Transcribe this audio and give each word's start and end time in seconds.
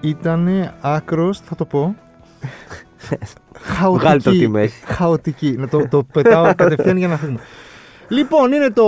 προηγούμενη 0.00 0.58
εβδομάδα 0.58 0.68
ήταν 0.70 0.72
άκρος, 0.80 1.38
θα 1.40 1.54
το 1.54 1.64
πω. 1.64 1.96
χαοτική. 3.52 3.98
Βγάλει 4.04 4.22
το 4.22 4.30
τη 4.30 4.48
μέση. 4.48 4.82
Χαοτική. 4.84 5.54
Να 5.58 5.68
το, 5.68 5.88
το 5.88 6.02
πετάω 6.12 6.54
κατευθείαν 6.54 6.96
για 6.96 7.08
να 7.08 7.16
φύγουμε. 7.16 7.38
Λοιπόν, 8.08 8.52
είναι 8.52 8.70
το 8.70 8.84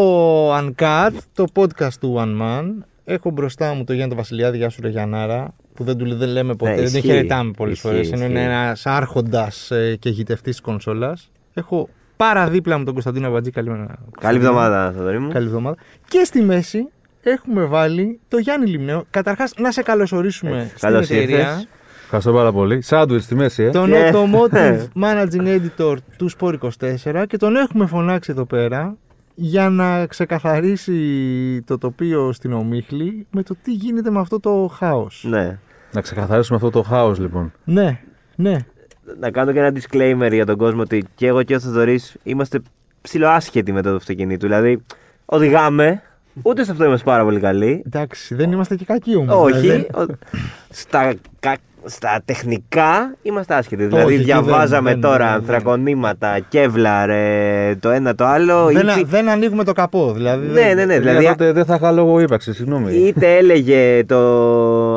Uncut, 0.56 1.10
το 1.34 1.44
podcast 1.54 1.92
του 2.00 2.14
One 2.18 2.42
Man. 2.42 2.64
Έχω 3.04 3.30
μπροστά 3.30 3.74
μου 3.74 3.84
το 3.84 3.92
Γιάννη 3.92 4.14
Βασιλιάδη, 4.14 4.56
γεια 4.56 4.68
σου 4.68 4.80
ρε 4.82 4.88
Γιαννάρα, 4.88 5.54
που 5.74 5.84
δεν, 5.84 5.96
του, 5.96 6.16
δεν 6.16 6.28
λέμε 6.28 6.54
ποτέ, 6.54 6.70
Ναι, 6.70 6.76
δεν 6.76 6.86
ισχύει. 6.86 7.00
χαιρετάμε 7.00 7.50
πολλές 7.56 7.74
Ισχύει, 7.74 7.88
φορές. 7.88 8.12
Ενώ 8.12 8.24
είναι 8.24 8.40
ισχύει. 8.40 8.46
ένα 8.50 8.76
άρχοντας 8.84 9.70
και 9.98 10.08
γητευτής 10.10 10.56
τη 10.56 10.62
κονσόλας. 10.62 11.30
Έχω 11.54 11.88
πάρα 12.16 12.48
δίπλα 12.48 12.78
μου 12.78 12.84
τον 12.84 12.92
Κωνσταντίνο 12.92 13.26
Αβατζή. 13.26 13.50
Καλημέρα. 13.50 13.84
Καλή 13.86 13.98
Κωνσταντίνο. 14.10 14.46
εβδομάδα, 14.46 14.92
Θοδωρή 14.96 15.18
μου. 15.18 15.28
Καλή 15.28 15.46
εβδομάδα. 15.46 15.76
Και 16.08 16.24
στη 16.24 16.42
μέση 16.42 16.88
έχουμε 17.22 17.64
βάλει 17.64 18.20
το 18.28 18.38
Γιάννη 18.38 18.66
Λιμνέο. 18.70 19.04
Καταρχάς, 19.10 19.54
να 19.58 19.70
σε 19.72 19.82
καλωσορίσουμε 19.82 20.58
Ε, 20.58 20.64
στην 20.66 20.78
καλώς 20.80 21.10
εταιρεία. 21.10 21.38
ήρθες. 21.38 21.68
Ευχαριστώ 22.04 22.32
πάρα 22.32 22.52
πολύ. 22.52 22.80
Σάντουιτς 22.82 23.24
στη 23.24 23.34
μέση, 23.34 23.62
ε. 23.62 23.70
Τον 23.70 23.90
Και- 23.90 24.10
Automotive 24.14 24.78
Managing 25.04 25.60
Editor 25.60 25.96
του 26.16 26.30
Sport 26.38 26.54
24 26.58 27.24
και 27.26 27.36
τον 27.36 27.56
έχουμε 27.56 27.86
φωνάξει 27.86 28.30
εδώ 28.30 28.44
πέρα 28.44 28.96
για 29.34 29.68
να 29.68 30.06
ξεκαθαρίσει 30.06 31.62
το 31.66 31.78
τοπίο 31.78 32.32
στην 32.32 32.52
Ομίχλη 32.52 33.26
με 33.30 33.42
το 33.42 33.54
τι 33.62 33.72
γίνεται 33.72 34.10
με 34.10 34.20
αυτό 34.20 34.40
το 34.40 34.70
χάος. 34.76 35.24
Ναι. 35.28 35.58
Να 35.92 36.00
ξεκαθαρίσουμε 36.00 36.56
αυτό 36.56 36.70
το 36.70 36.82
χάος, 36.82 37.18
λοιπόν. 37.18 37.52
Ναι, 37.64 38.00
ναι. 38.36 38.56
Να 39.20 39.30
κάνω 39.30 39.52
και 39.52 39.58
ένα 39.58 39.72
disclaimer 39.80 40.28
για 40.32 40.46
τον 40.46 40.56
κόσμο 40.56 40.80
ότι 40.80 41.04
και 41.14 41.26
εγώ 41.26 41.42
και 41.42 41.54
ο 41.54 41.60
Θοδωρής 41.60 42.16
είμαστε 42.22 42.60
ψιλοάσχετοι 43.00 43.72
με 43.72 43.82
το 43.82 43.94
αυτοκίνητο. 43.94 44.46
Δηλαδή, 44.46 44.82
οδηγάμε, 45.24 46.02
ούτε 46.42 46.64
σε 46.64 46.70
αυτό 46.70 46.84
είμαστε 46.84 47.10
πάρα 47.10 47.24
πολύ 47.24 47.40
καλοί. 47.40 47.82
Εντάξει, 47.86 48.34
δεν 48.34 48.52
είμαστε 48.52 48.74
και 48.74 48.84
κακοί 48.84 49.16
όμως. 49.16 49.34
Όχι. 49.34 49.58
δηλαδή. 49.60 49.86
ο- 49.94 50.06
Στα, 50.70 51.12
κα- 51.40 51.56
στα 51.84 52.20
τεχνικά 52.24 53.14
είμαστε 53.22 53.54
άσχετοι. 53.54 53.84
Δηλαδή, 53.84 54.04
Όχι, 54.04 54.14
εκεί 54.14 54.24
διαβάζαμε 54.24 54.90
δεν- 54.90 55.00
δεν- 55.00 55.10
τώρα 55.10 55.24
δεν- 55.26 55.34
ανθρακονήματα, 55.34 56.38
Kevlar, 56.48 57.10
ε, 57.10 57.76
το 57.80 57.90
ένα 57.90 58.14
το 58.14 58.24
άλλο. 58.24 58.64
Δεν, 58.64 58.76
είτε- 58.88 59.02
δεν 59.06 59.28
ανοίγουμε 59.28 59.64
το 59.64 59.72
καπό. 59.72 60.12
Δηλαδή, 60.12 60.46
Ναι, 60.46 60.52
δεν- 60.52 60.76
ναι, 60.76 60.84
ναι. 60.84 60.98
Δηλαδή, 60.98 61.18
Δηλαδή, 61.18 61.26
τότε 61.36 61.52
δεν 61.52 61.64
θα 61.64 61.74
είχα 61.74 61.90
λόγο 61.92 62.20
ύπαρξης, 62.20 62.56
συγγνώμη. 62.56 62.92
Είτε 62.94 63.36
έλεγε 63.36 64.04
το 64.04 64.18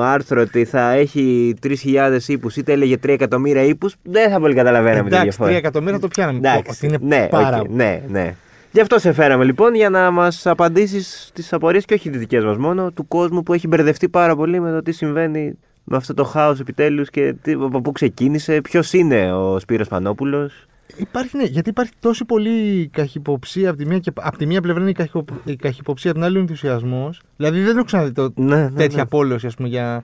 άρθρο 0.01 0.41
ότι 0.41 0.65
θα 0.65 0.91
έχει 0.91 1.53
3.000 1.61 2.27
ίππους, 2.27 2.55
είτε 2.55 2.71
έλεγε 2.71 2.97
3 2.97 3.13
εκατομμύρια 3.13 3.63
ίππους, 3.63 3.95
δεν 4.03 4.29
θα 4.29 4.39
πολύ 4.39 4.53
καταλαβαίναμε 4.53 5.01
τη 5.01 5.07
Εντάξει, 5.07 5.23
διαφορά. 5.23 5.49
3 5.49 5.55
εκατομμύρια 5.57 5.99
το 5.99 6.07
πιάναμε. 6.07 6.37
Εντάξει, 6.37 6.69
Ότι 6.71 6.85
είναι 6.85 6.97
ναι, 7.17 7.27
πάρα 7.29 7.59
οκ, 7.59 7.69
ναι, 7.69 8.01
ναι. 8.07 8.35
Γι' 8.75 8.81
αυτό 8.81 8.99
σε 8.99 9.13
φέραμε 9.13 9.43
λοιπόν 9.43 9.75
για 9.75 9.89
να 9.89 10.11
μας 10.11 10.45
απαντήσεις 10.47 11.25
στι 11.27 11.55
απορίες 11.55 11.85
και 11.85 11.93
όχι 11.93 12.09
τις 12.09 12.19
δικές 12.19 12.43
μας 12.43 12.57
μόνο, 12.57 12.91
του 12.91 13.07
κόσμου 13.07 13.43
που 13.43 13.53
έχει 13.53 13.67
μπερδευτεί 13.67 14.09
πάρα 14.09 14.35
πολύ 14.35 14.59
με 14.59 14.71
το 14.71 14.81
τι 14.81 14.91
συμβαίνει 14.91 15.57
με 15.83 15.97
αυτό 15.97 16.13
το 16.13 16.23
χάος 16.23 16.59
επιτέλους 16.59 17.09
και 17.09 17.35
τι, 17.41 17.51
από 17.51 17.81
πού 17.81 17.91
ξεκίνησε, 17.91 18.61
ποιος 18.61 18.93
είναι 18.93 19.33
ο 19.33 19.59
Σπύρος 19.59 19.87
Πανόπουλος. 19.87 20.65
Υπάρχει, 20.95 21.37
ναι, 21.37 21.43
γιατί 21.43 21.69
υπάρχει 21.69 21.91
τόση 21.99 22.25
πολύ 22.25 22.87
καχυποψία 22.93 23.69
από 23.69 23.77
τη 23.77 23.85
μία, 23.85 23.99
και, 23.99 24.11
από 24.15 24.37
τη 24.37 24.45
μία 24.45 24.61
πλευρά 24.61 24.81
είναι 24.81 24.89
η, 24.89 24.93
καχυπο, 24.93 25.25
η 25.43 25.55
καχυποψία, 25.55 26.11
από 26.11 26.19
την 26.19 26.27
άλλη 26.29 26.37
ο 26.37 26.41
ενθουσιασμός. 26.41 27.21
Δηλαδή 27.35 27.61
δεν 27.61 27.75
έχω 27.75 27.85
ξαναδεί 27.85 28.11
το, 28.11 28.31
Ναι, 28.35 28.55
ναι, 28.55 28.69
τέτοια 28.69 28.95
ναι. 28.95 29.01
απόλυση 29.01 29.47
ας 29.47 29.55
πούμε, 29.55 29.67
για, 29.67 30.03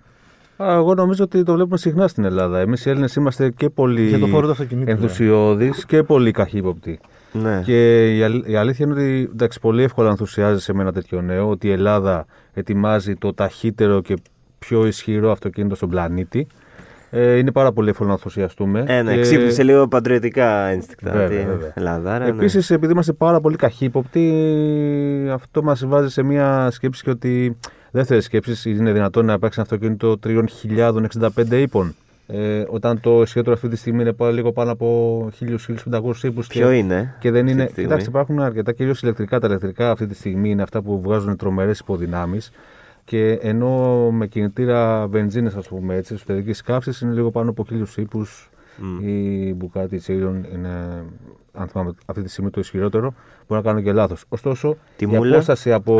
Α, 0.57 0.73
εγώ 0.73 0.93
νομίζω 0.93 1.23
ότι 1.23 1.43
το 1.43 1.53
βλέπουμε 1.53 1.77
συχνά 1.77 2.07
στην 2.07 2.23
Ελλάδα. 2.23 2.59
Εμείς 2.59 2.85
οι 2.85 2.89
Έλληνες 2.89 3.15
είμαστε 3.15 3.49
και 3.49 3.69
πολύ 3.69 4.07
για 4.07 4.19
το 4.19 4.27
χώρο 4.27 4.45
του 4.45 4.51
αυτοκινήτου. 4.51 4.91
ενθουσιώδεις 4.91 5.85
και 5.85 6.03
πολύ 6.03 6.31
καχύποπτοι. 6.31 6.99
Ναι. 7.31 7.61
Και 7.65 8.07
η, 8.17 8.23
αλ- 8.23 8.47
η 8.47 8.55
αλήθεια 8.55 8.85
είναι 8.85 8.93
ότι 8.93 9.29
εντάξει, 9.33 9.59
πολύ 9.59 9.83
εύκολα 9.83 10.09
ενθουσιάζεσαι 10.09 10.73
με 10.73 10.81
ένα 10.81 10.91
τέτοιο 10.91 11.21
νέο 11.21 11.49
ότι 11.49 11.67
η 11.67 11.71
Ελλάδα 11.71 12.25
ετοιμάζει 12.53 13.15
το 13.15 13.33
ταχύτερο 13.33 14.01
και 14.01 14.13
πιο 14.59 14.85
ισχυρό 14.85 15.31
αυτοκίνητο 15.31 15.75
στον 15.75 15.89
πλανήτη. 15.89 16.47
Ε, 17.13 17.35
είναι 17.37 17.51
πάρα 17.51 17.71
πολύ 17.71 17.89
εύκολο 17.89 18.07
να 18.07 18.13
ενθουσιαστούμε. 18.15 18.83
Ε, 18.87 19.01
ναι, 19.01 19.15
Και- 19.15 19.21
ξύπνησε 19.21 19.63
λίγο 19.63 19.87
πατριωτικά 19.87 20.65
ένστικτα. 20.65 21.11
Βέβαια, 21.11 21.39
ότι 21.41 21.49
βέβαια. 21.49 21.71
Ελλάδα, 21.75 22.19
ναι. 22.19 22.25
Επίσης, 22.27 22.69
επειδή 22.69 22.91
είμαστε 22.91 23.13
πάρα 23.13 23.39
πολύ 23.41 23.55
καχύποπτοι, 23.55 25.27
αυτό 25.31 25.63
μας 25.63 25.85
βάζει 25.85 26.09
σε 26.09 26.23
μια 26.23 26.67
σκέψη 26.71 27.03
και 27.03 27.09
ότι 27.09 27.57
δεύτερη 27.91 28.21
σκέψη 28.21 28.69
είναι 28.71 28.91
δυνατόν 28.91 29.25
να 29.25 29.33
υπάρξει 29.33 29.59
ένα 29.61 29.67
αυτοκίνητο 29.71 30.19
3.065 30.23 31.51
ύπων. 31.61 31.95
Ε, 32.31 32.63
όταν 32.67 32.99
το 32.99 33.21
ισχυρότερο 33.21 33.55
αυτή 33.55 33.67
τη 33.67 33.75
στιγμή 33.75 34.01
είναι 34.01 34.13
πάλι 34.13 34.35
λίγο 34.35 34.51
πάνω 34.51 34.71
από 34.71 35.29
1.000-1.500 35.39 36.23
ύπου. 36.23 36.43
Ποιο 36.47 36.71
είναι. 36.71 37.15
Και 37.19 37.31
δεν 37.31 37.41
αυτή 37.41 37.53
είναι. 37.53 37.65
τη 37.65 37.71
στιγμή; 37.71 37.87
Κοιτάξτε, 37.87 38.09
υπάρχουν 38.09 38.39
αρκετά 38.39 38.71
κυρίως 38.71 39.01
ηλεκτρικά. 39.01 39.39
Τα 39.39 39.47
ηλεκτρικά 39.47 39.91
αυτή 39.91 40.07
τη 40.07 40.15
στιγμή 40.15 40.49
είναι 40.49 40.61
αυτά 40.61 40.81
που 40.81 41.01
βγάζουν 41.01 41.35
τρομερές 41.35 41.79
υποδυνάμεις. 41.79 42.51
Και 43.05 43.31
ενώ 43.41 44.09
με 44.11 44.27
κινητήρα 44.27 45.07
βενζίνη, 45.07 45.47
ας 45.57 45.67
πούμε 45.67 45.95
έτσι, 45.95 46.13
εσωτερικής 46.13 46.61
καύση 46.61 47.05
είναι 47.05 47.13
λίγο 47.13 47.31
πάνω 47.31 47.49
από 47.49 47.65
1.000 47.69 47.97
ύπου. 47.97 48.25
Μμ. 48.77 49.07
Η 49.07 49.57
Bugatti 49.61 49.99
Chiron 50.07 50.53
είναι, 50.53 51.03
αν 51.53 51.67
θυμάμαι, 51.67 51.91
αυτή 52.05 52.21
τη 52.23 52.29
στιγμή 52.29 52.49
το 52.49 52.59
ισχυρότερο. 52.59 53.13
Μπορεί 53.51 53.63
να 53.63 53.69
κάνω 53.71 53.81
και 53.83 53.91
λάθος. 53.91 54.23
Ωστόσο, 54.29 54.77
Τη 54.95 55.05
η 55.05 55.07
μούλα. 55.07 55.33
απόσταση 55.33 55.71
από. 55.71 55.99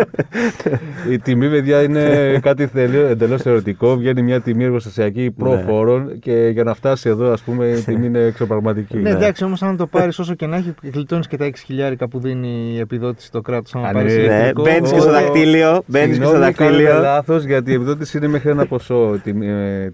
η 1.10 1.18
τιμή, 1.18 1.48
παιδιά, 1.50 1.82
είναι 1.82 2.38
κάτι 2.42 2.70
εντελώς 3.10 3.42
θεωρητικό. 3.42 3.96
Βγαίνει 3.96 4.22
μια 4.22 4.40
τιμή 4.40 4.64
εργοστασιακή 4.64 5.30
προφόρων 5.30 6.18
και 6.18 6.32
για 6.52 6.64
να 6.64 6.74
φτάσει 6.74 7.08
εδώ, 7.08 7.32
ας 7.32 7.40
πούμε, 7.40 7.66
η 7.66 7.80
τιμή 7.80 8.06
είναι 8.06 8.18
εξωπραγματική. 8.18 8.96
Ναι, 8.96 9.10
εντάξει, 9.10 9.44
όμως 9.44 9.62
αν 9.62 9.76
το 9.76 9.86
πάρεις 9.86 10.18
όσο 10.18 10.34
και 10.34 10.46
να 10.46 10.56
έχει, 10.56 10.74
γλιτώνεις 10.92 11.26
και 11.26 11.36
τα 11.36 11.44
6 11.44 12.06
που 12.10 12.18
δίνει 12.18 12.72
η 12.74 12.78
επιδότηση 12.78 13.26
στο 13.26 13.40
κράτος. 13.40 13.74
Αν 13.74 13.84
Αν 13.84 13.92
πάρεις 13.92 14.14
είναι- 14.14 14.26
Ναι, 14.26 14.32
ηλεκτρικό. 14.34 14.62
μπαίνεις 14.62 14.92
και 14.92 15.00
στο 15.00 15.08
Ω, 15.08 15.12
δακτύλιο. 15.12 15.82
Μπαίνεις 15.86 16.08
και 16.18 16.24
στο 16.24 16.32
Συγγνώμη, 16.32 16.52
κάνετε 16.52 16.76
δακτύλιο. 16.82 17.02
λάθος 17.02 17.44
γιατί 17.44 17.70
η 17.70 17.74
επιδότηση 17.74 18.16
είναι 18.18 18.26
μέχρι 18.28 18.50
ένα 18.50 18.66
ποσό 18.66 19.20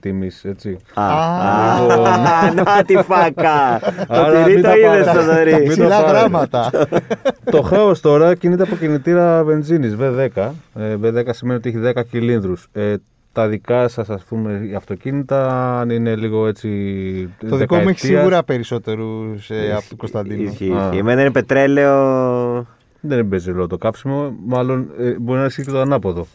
τιμή. 0.00 0.31
Έτσι. 0.43 0.77
Α, 0.94 1.03
Α, 1.04 1.81
λοιπόν. 1.81 2.06
α, 2.06 2.53
να 2.54 2.82
τη 2.84 2.94
φάκα. 2.94 3.81
Το 4.09 4.15
Άρα 4.15 4.43
τυρί 4.43 4.54
μην 4.54 4.62
το 4.62 4.69
τα 4.69 4.77
είδες 4.78 5.06
πάρετε. 5.06 5.19
το 5.19 5.25
δωρή. 5.34 5.65
Μην 6.28 6.49
το 6.49 6.49
Ψηλά 6.49 6.71
πάρετε. 6.71 6.71
γράμματα. 6.71 6.71
το 7.53 7.62
χάος 7.62 8.00
τώρα 8.00 8.34
κινείται 8.34 8.62
από 8.62 8.77
κινητήρα 8.77 9.44
βενζίνης 9.44 9.97
V10. 10.00 10.50
Ε, 10.75 10.97
V10 11.03 11.28
σημαίνει 11.31 11.59
ότι 11.59 11.69
έχει 11.69 11.93
10 11.97 12.03
κυλίνδρους. 12.11 12.69
Ε, 12.72 12.94
τα 13.33 13.49
δικά 13.49 13.89
σας 13.89 14.11
ας 14.11 14.25
πούμε 14.25 14.69
οι 14.71 14.75
αυτοκίνητα 14.75 15.81
αν 15.81 15.91
είναι 15.91 16.16
λίγο 16.16 16.47
έτσι 16.47 16.69
Το 17.49 17.56
δικό 17.56 17.75
μου 17.75 17.81
έχει 17.81 17.91
δεκαετίας, 17.91 18.00
σίγουρα 18.21 18.43
περισσότερους 18.43 19.50
από 19.77 19.89
τον 19.89 19.99
Κωνσταντίνο. 19.99 20.43
Ισχύει, 20.43 20.72
Α. 20.72 20.84
ισχύει. 20.84 20.99
Εμένα 20.99 21.21
είναι 21.21 21.31
πετρέλαιο. 21.31 22.66
δεν 23.00 23.28
παίζει 23.28 23.50
ρόλο 23.50 23.66
το 23.66 23.77
κάψιμο 23.78 24.37
μάλλον 24.47 24.89
ε, 24.99 25.10
μπορεί 25.19 25.39
να 25.39 25.45
ισχύει 25.45 25.62
και 25.65 25.71
το 25.71 25.81
ανάποδο 25.81 26.27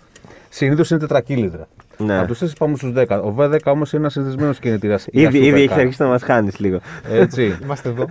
συνήθως 0.49 0.89
είναι 0.89 0.99
τετρακύλινδρα 0.99 1.67
Ναι. 1.97 2.17
από 2.17 2.27
τους 2.27 2.39
4 2.39 2.45
πάμε 2.57 2.75
στους 2.75 2.91
10 2.95 3.21
ο 3.23 3.35
V10 3.37 3.57
όμως 3.65 3.91
είναι 3.93 4.01
ένας 4.01 4.13
συνδεσμένος 4.13 4.59
κινητήρας 4.59 5.07
Ήδη, 5.11 5.37
για 5.37 5.47
ήδη 5.47 5.63
supercar. 5.63 5.71
έχει 5.71 5.79
αρχίσει 5.79 6.01
να 6.01 6.07
μας 6.07 6.23
χάνεις 6.23 6.59
λίγο. 6.59 6.79
έτσι 7.11 7.55
Είμαστε 7.63 7.89
εδώ. 7.89 8.05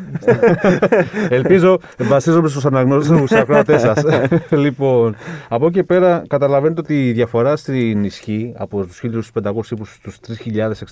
Ελπίζω, 1.37 1.79
βασίζομαι 1.99 2.49
στους 2.49 2.65
αναγνώστες 2.67 3.19
μου, 3.19 3.27
στου 3.27 3.39
ακροατέ 3.39 3.79
σας. 3.79 4.03
λοιπόν, 4.65 5.17
από 5.49 5.65
εκεί 5.67 5.75
και 5.75 5.83
πέρα 5.83 6.23
καταλαβαίνετε 6.29 6.81
ότι 6.81 7.09
η 7.09 7.13
διαφορά 7.13 7.57
στην 7.57 8.05
ισχύ 8.05 8.53
από 8.57 8.85
τους 8.87 9.03
1500 9.43 9.71
ύπου 9.71 9.85
στους 9.85 10.19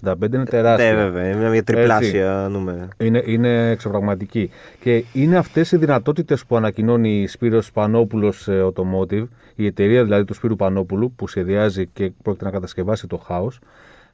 3065 0.02 0.32
είναι 0.34 0.44
τεράστια. 0.44 0.92
Ναι, 0.92 1.02
βέβαια. 1.02 1.28
Είναι 1.30 1.48
μια 1.50 1.62
τριπλάσια 1.62 2.48
νούμερα. 2.50 2.88
Είναι, 2.98 3.22
είναι 3.26 3.70
εξωπραγματική. 3.70 4.50
Και 4.80 5.04
είναι 5.12 5.36
αυτές 5.36 5.72
οι 5.72 5.76
δυνατότητες 5.76 6.44
που 6.46 6.56
ανακοινώνει 6.56 7.20
η 7.20 7.26
Σπύρος 7.26 7.70
Πανόπουλος 7.72 8.48
ε, 8.48 8.64
Automotive, 8.66 9.24
η 9.62 9.66
εταιρεία 9.66 10.04
δηλαδή 10.04 10.24
του 10.24 10.34
Σπύρου 10.34 10.56
Πανόπουλου, 10.56 11.12
που 11.12 11.28
σχεδιάζει 11.28 11.86
και 11.86 12.12
πρόκειται 12.22 12.44
να 12.44 12.50
κατασκευάσει 12.50 13.06
το 13.06 13.16
χάος. 13.16 13.60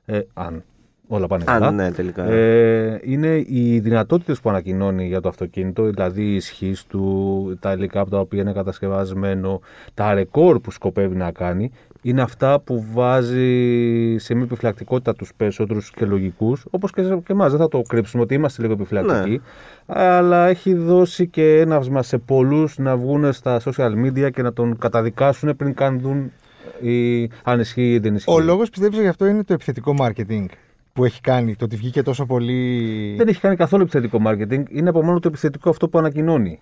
Ε, 0.05 0.21
αν 0.35 0.65
όλα 1.09 1.27
πάνε 1.27 1.45
καλά. 1.45 1.67
Αν 1.67 1.75
ναι, 1.75 1.93
τελικά. 1.93 2.25
Ε, 2.25 3.01
είναι 3.05 3.45
οι 3.47 3.79
δυνατότητες 3.79 4.41
που 4.41 4.49
ανακοινώνει 4.49 5.07
για 5.07 5.21
το 5.21 5.29
αυτοκίνητο, 5.29 5.85
δηλαδή 5.85 6.23
η 6.23 6.35
ισχύ 6.35 6.75
του, 6.89 7.57
τα 7.61 7.73
υλικά 7.73 8.01
από 8.01 8.11
τα 8.11 8.19
οποία 8.19 8.41
είναι 8.41 8.53
κατασκευασμένο, 8.53 9.61
τα 9.95 10.15
ρεκόρ 10.15 10.61
που 10.61 10.71
σκοπεύει 10.71 11.17
να 11.17 11.31
κάνει, 11.31 11.71
είναι 12.09 12.23
αυτά 12.23 12.61
που 12.61 12.85
βάζει 12.93 14.17
σε 14.19 14.35
μια 14.35 14.45
επιφυλακτικότητα 14.45 15.15
τους 15.15 15.33
περισσότερους 15.37 15.91
και 15.91 16.05
λογικούς, 16.05 16.65
όπως 16.71 16.93
και, 16.93 17.03
και 17.03 17.33
εμάς. 17.33 17.51
Δεν 17.51 17.61
θα 17.61 17.69
το 17.69 17.83
κρύψουμε 17.83 18.23
ότι 18.23 18.35
είμαστε 18.35 18.63
λίγο 18.63 18.75
επιφυλακτικοί. 18.75 19.41
Αλλά 19.87 20.47
έχει 20.47 20.75
δώσει 20.75 21.29
και 21.29 21.61
έναυσμα 21.61 22.03
σε 22.03 22.19
πολλούς 22.19 22.79
να 22.79 22.97
βγουν 22.97 23.33
στα 23.33 23.61
social 23.65 23.93
media 24.05 24.31
και 24.33 24.43
να 24.43 24.53
τον 24.53 24.79
καταδικάσουν 24.79 25.57
πριν 25.57 25.75
καν 25.75 26.01
δουν 26.01 26.33
η, 26.81 27.23
αν 27.43 27.61
ισχύει 27.61 27.93
ή 27.93 27.99
δεν 27.99 28.15
ισχύει. 28.15 28.31
Ο 28.31 28.41
λόγος 28.41 28.71
πιστεύω 28.71 29.01
γι' 29.01 29.09
αυτό 29.09 29.27
είναι 29.27 29.45
το 29.45 29.53
επιθετικό 29.53 29.95
marketing 29.99 30.45
που 30.93 31.05
έχει 31.05 31.21
κάνει. 31.21 31.57
Το 31.57 31.65
ότι 31.65 31.77
βγήκε 31.77 32.03
τόσο 32.03 32.27
πολύ. 32.27 33.15
Δεν 33.17 33.29
έχει 33.29 33.41
κάνει 33.41 33.57
καθόλου 33.57 33.83
επιθετικό 33.83 34.19
marketing. 34.27 34.63
Είναι 34.69 34.89
από 34.89 35.03
μόνο 35.03 35.19
το 35.19 35.29
επιθετικό 35.29 35.71
αυτό 35.71 35.89
που 35.89 35.99
ανακοινώνει. 35.99 36.61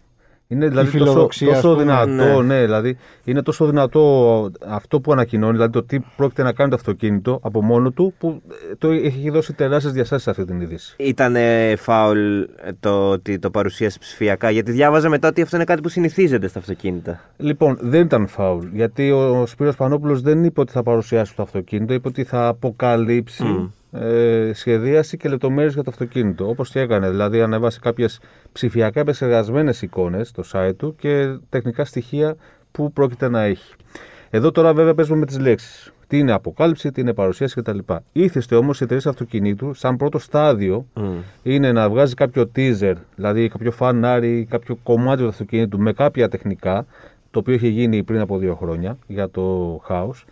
Είναι 0.48 0.68
δηλαδή 0.68 0.90
τόσο, 0.90 1.04
φιλοδοξία, 1.04 1.50
ας 1.52 1.60
τόσο 1.60 1.68
πούμε. 1.74 1.82
δυνατό, 1.82 2.42
Ναι. 2.42 2.54
ναι. 2.54 2.60
δηλαδή 2.64 2.96
είναι 3.24 3.42
τόσο 3.42 3.66
δυνατό 3.66 4.50
αυτό 4.66 5.00
που 5.00 5.12
ανακοινώνει, 5.12 5.52
δηλαδή 5.52 5.72
το 5.72 5.82
τι 5.84 5.98
πρόκειται 6.16 6.42
να 6.42 6.52
κάνει 6.52 6.70
το 6.70 6.76
αυτοκίνητο 6.76 7.38
από 7.42 7.62
μόνο 7.62 7.90
του, 7.90 8.14
που 8.18 8.42
ε, 8.70 8.74
το 8.78 8.88
έχει 8.90 9.30
δώσει 9.30 9.52
τεράστιες 9.52 9.92
διαστάσεις 9.92 10.24
σε 10.24 10.30
αυτή 10.30 10.44
την 10.44 10.60
είδηση. 10.60 10.94
Ήταν 10.98 11.36
φάουλ 11.76 12.40
ε, 12.40 12.46
το 12.80 13.10
ότι 13.10 13.38
το 13.38 13.50
παρουσίασε 13.50 13.98
ψηφιακά, 13.98 14.50
γιατί 14.50 14.72
διάβαζα 14.72 15.08
μετά 15.08 15.28
ότι 15.28 15.42
αυτό 15.42 15.56
είναι 15.56 15.64
κάτι 15.64 15.80
που 15.80 15.88
συνηθίζεται 15.88 16.48
στα 16.48 16.58
αυτοκίνητα. 16.58 17.20
Λοιπόν, 17.36 17.78
δεν 17.80 18.00
ήταν 18.00 18.26
φάουλ. 18.26 18.66
Γιατί 18.72 19.10
ο 19.10 19.46
Σπύρος 19.46 19.76
Πανόπουλος 19.76 20.20
δεν 20.20 20.44
είπε 20.44 20.60
ότι 20.60 20.72
θα 20.72 20.82
παρουσιάσει 20.82 21.36
το 21.36 21.42
αυτοκίνητο, 21.42 21.94
είπε 21.94 22.08
ότι 22.08 22.24
θα 22.24 22.46
αποκαλύψει 22.48 23.44
Μμ. 23.44 23.66
Ε, 23.94 24.50
σχεδίαση 24.54 25.16
και 25.16 25.28
λεπτομέρειες 25.28 25.74
για 25.74 25.82
το 25.82 25.90
αυτοκίνητο. 25.90 26.48
Όπως 26.48 26.70
και 26.70 26.80
έκανε. 26.80 27.10
Δηλαδή, 27.10 27.40
ανέβασε 27.40 27.78
κάποιες 27.82 28.20
ψηφιακά 28.52 29.00
επεξεργασμένες 29.00 29.82
εικόνες 29.82 30.28
στο 30.28 30.42
site 30.52 30.76
του 30.76 30.94
και 30.98 31.38
τεχνικά 31.48 31.84
στοιχεία 31.84 32.36
που 32.72 32.92
πρόκειται 32.92 33.28
να 33.28 33.42
έχει. 33.42 33.74
Εδώ 34.30 34.50
τώρα 34.50 34.74
βέβαια 34.74 34.94
παίζουμε 34.94 35.18
με 35.18 35.26
τις 35.26 35.38
λέξεις. 35.38 35.92
Τι 36.06 36.18
είναι 36.18 36.32
αποκάλυψη, 36.32 36.92
τι 36.92 37.00
είναι 37.00 37.12
παρουσίαση 37.14 37.60
κτλ. 37.60 37.78
Ήθεστε 38.12 38.54
όμως 38.54 38.80
οι 38.80 38.84
εταιρείες 38.84 39.06
αυτοκινήτου, 39.06 39.74
σαν 39.74 39.96
πρώτο 39.96 40.18
στάδιο, 40.18 40.86
είναι 41.42 41.72
να 41.72 41.88
βγάζει 41.88 42.14
κάποιο 42.14 42.50
teaser, 42.56 42.94
δηλαδή 43.14 43.48
κάποιο 43.48 43.70
φανάρι, 43.70 44.46
κάποιο 44.50 44.78
κομμάτι 44.82 45.22
του 45.22 45.28
αυτοκινήτου 45.28 45.78
με 45.78 45.92
κάποια 45.92 46.28
τεχνικά, 46.28 46.86
το 47.30 47.38
οποίο 47.38 47.54
είχε 47.54 47.68
γίνει 47.68 48.02
πριν 48.02 48.20
από 48.20 48.38
δύο 48.38 48.54
χρόνια 48.54 48.98
για 49.06 49.28
το 49.30 49.76
House. 49.88 50.24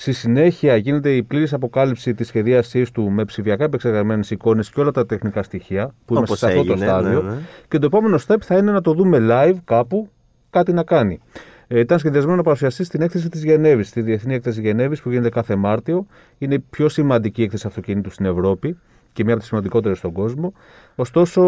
Στη 0.00 0.12
συνέχεια 0.12 0.76
γίνεται 0.76 1.14
η 1.14 1.22
πλήρης 1.22 1.52
αποκάλυψη 1.52 2.14
της 2.14 2.26
σχεδίασή 2.28 2.92
του 2.92 3.10
με 3.10 3.24
ψηφιακά 3.24 3.64
επεξεργασμένες 3.64 4.30
εικόνες 4.30 4.70
και 4.70 4.80
όλα 4.80 4.90
τα 4.90 5.06
τεχνικά 5.06 5.42
στοιχεία 5.42 5.94
που 6.04 6.14
είμαστε 6.14 6.32
Όπως 6.32 6.38
σε 6.38 6.46
αυτό 6.46 6.64
το 6.64 6.72
έγινε, 6.72 6.86
στάδιο. 6.86 7.22
ναι, 7.22 7.30
ναι. 7.30 7.36
Και 7.68 7.78
το 7.78 7.86
επόμενο 7.86 8.18
step 8.26 8.36
θα 8.40 8.56
είναι 8.56 8.72
να 8.72 8.80
το 8.80 8.92
δούμε 8.92 9.18
live 9.30 9.56
κάπου, 9.64 10.08
κάτι 10.50 10.72
να 10.72 10.82
κάνει. 10.82 11.20
Ε, 11.68 11.78
ήταν 11.78 11.98
σχεδιασμένο 11.98 12.36
να 12.36 12.42
παρουσιαστεί 12.42 12.84
στην 12.84 13.00
έκθεση 13.02 13.28
της 13.28 13.44
Γενέβης, 13.44 13.88
στη 13.88 14.00
Διεθνή 14.00 14.34
Έκθεση 14.34 14.60
Γενέβης 14.60 15.02
που 15.02 15.10
γίνεται 15.10 15.28
κάθε 15.28 15.56
Μάρτιο. 15.56 16.06
Είναι 16.38 16.54
η 16.54 16.58
πιο 16.70 16.88
σημαντική 16.88 17.42
έκθεση 17.42 17.66
αυτοκινήτου 17.66 18.10
στην 18.10 18.26
Ευρώπη 18.26 18.76
και 19.12 19.22
μία 19.22 19.32
από 19.32 19.40
τις 19.40 19.48
σημαντικότερες 19.48 19.98
στον 19.98 20.12
κόσμο. 20.12 20.52
Ωστόσο 20.94 21.42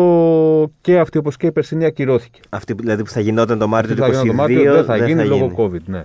και 0.81 0.99
αυτή 0.99 1.19
όπως 1.19 1.37
και 1.37 1.47
η 1.47 1.52
περσινή 1.52 1.85
ακυρώθηκε. 1.85 2.41
Αυτή 2.49 2.75
που- 2.75 2.82
δηλαδή 2.82 3.02
που 3.02 3.11
θα 3.11 3.20
γινόταν 3.20 3.58
το 3.58 3.69
Μάρτιο 3.69 3.94
του 3.94 4.00
Θα 4.00 4.06
2022 4.08 4.23
γίνει 4.23 4.31
το 4.31 4.37
Μάρτιο, 4.37 4.73
δεν 4.75 4.85
θα 4.85 4.97
γίνει 5.06 5.25
λόγω 5.25 5.44
γίνει. 5.44 5.55
COVID, 5.58 5.82
ναι. 5.85 6.02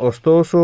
Ωστόσο, 0.00 0.58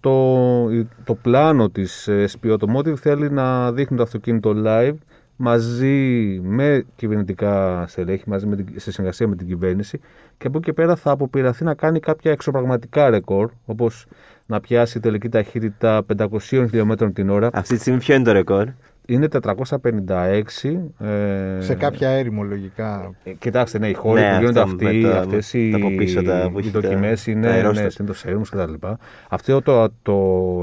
το, 0.00 0.66
το 1.04 1.14
πλάνο 1.22 1.70
της 1.70 2.08
ε, 2.08 2.24
SPO 2.30 2.56
Automotive 2.56 2.96
θέλει 2.96 3.30
να 3.30 3.72
δείχνει 3.72 3.96
το 3.96 4.02
αυτοκίνητο 4.02 4.54
live 4.66 4.94
μαζί 5.36 6.40
με 6.42 6.84
κυβερνητικά 6.96 7.84
στελέχη, 7.88 8.22
μαζί 8.26 8.46
με 8.46 8.56
την, 8.56 8.66
σε 8.76 8.92
συνεργασία 8.92 9.28
με 9.28 9.36
την 9.36 9.46
κυβέρνηση 9.46 10.00
και 10.38 10.46
από 10.46 10.58
εκεί 10.58 10.66
και 10.66 10.72
πέρα 10.72 10.96
θα 10.96 11.10
αποπειραθεί 11.10 11.64
να 11.64 11.74
κάνει 11.74 12.00
κάποια 12.00 12.30
εξωπραγματικά 12.32 13.10
ρεκόρ, 13.10 13.50
όπως 13.64 14.06
να 14.46 14.60
πιάσει 14.60 15.00
τελική 15.00 15.28
ταχύτητα 15.28 16.04
500 16.16 16.26
χιλιόμετρων 16.40 17.12
την 17.12 17.30
ώρα. 17.30 17.50
Αυτή 17.52 17.74
τη 17.74 17.80
στιγμή 17.80 17.98
ποιο 17.98 18.14
είναι 18.14 18.24
το 18.24 18.32
ρεκόρ; 18.32 18.68
Είναι 19.06 19.28
456. 19.28 20.90
ε, 20.98 21.60
Σε 21.60 21.74
κάποια 21.74 22.08
έρημο 22.08 22.42
λογικά. 22.42 23.14
ε, 23.24 23.30
Κοιτάξτε, 23.32 23.78
ναι, 23.78 23.88
οι 23.88 23.92
χώροι 23.94 24.20
Ναι, 24.20 24.30
που 24.30 24.38
γίνονται 24.38 24.60
αυτό 24.60 24.76
με 24.84 24.88
αυτοί, 24.88 25.02
τα- 25.02 25.18
αυτές 25.18 25.50
τα 25.50 25.58
οι, 25.58 25.72
από 25.74 25.88
πίσω 25.96 26.22
τα 26.22 26.48
που 26.52 26.58
οι 26.58 26.62
έχει 26.62 26.70
τα- 26.70 26.80
δοκιμές 26.80 27.24
τα 27.24 27.30
είναι 27.30 27.40
ναι, 27.48 27.52
αερόστατα. 27.52 27.90
είναι 28.00 28.08
το 28.08 28.14
σέρμους 28.14 28.50
και 28.50 28.56
τα 28.56 28.66
λοιπά. 28.70 28.98
Αυτό 29.28 29.62
το, 29.62 29.88
το 30.02 30.14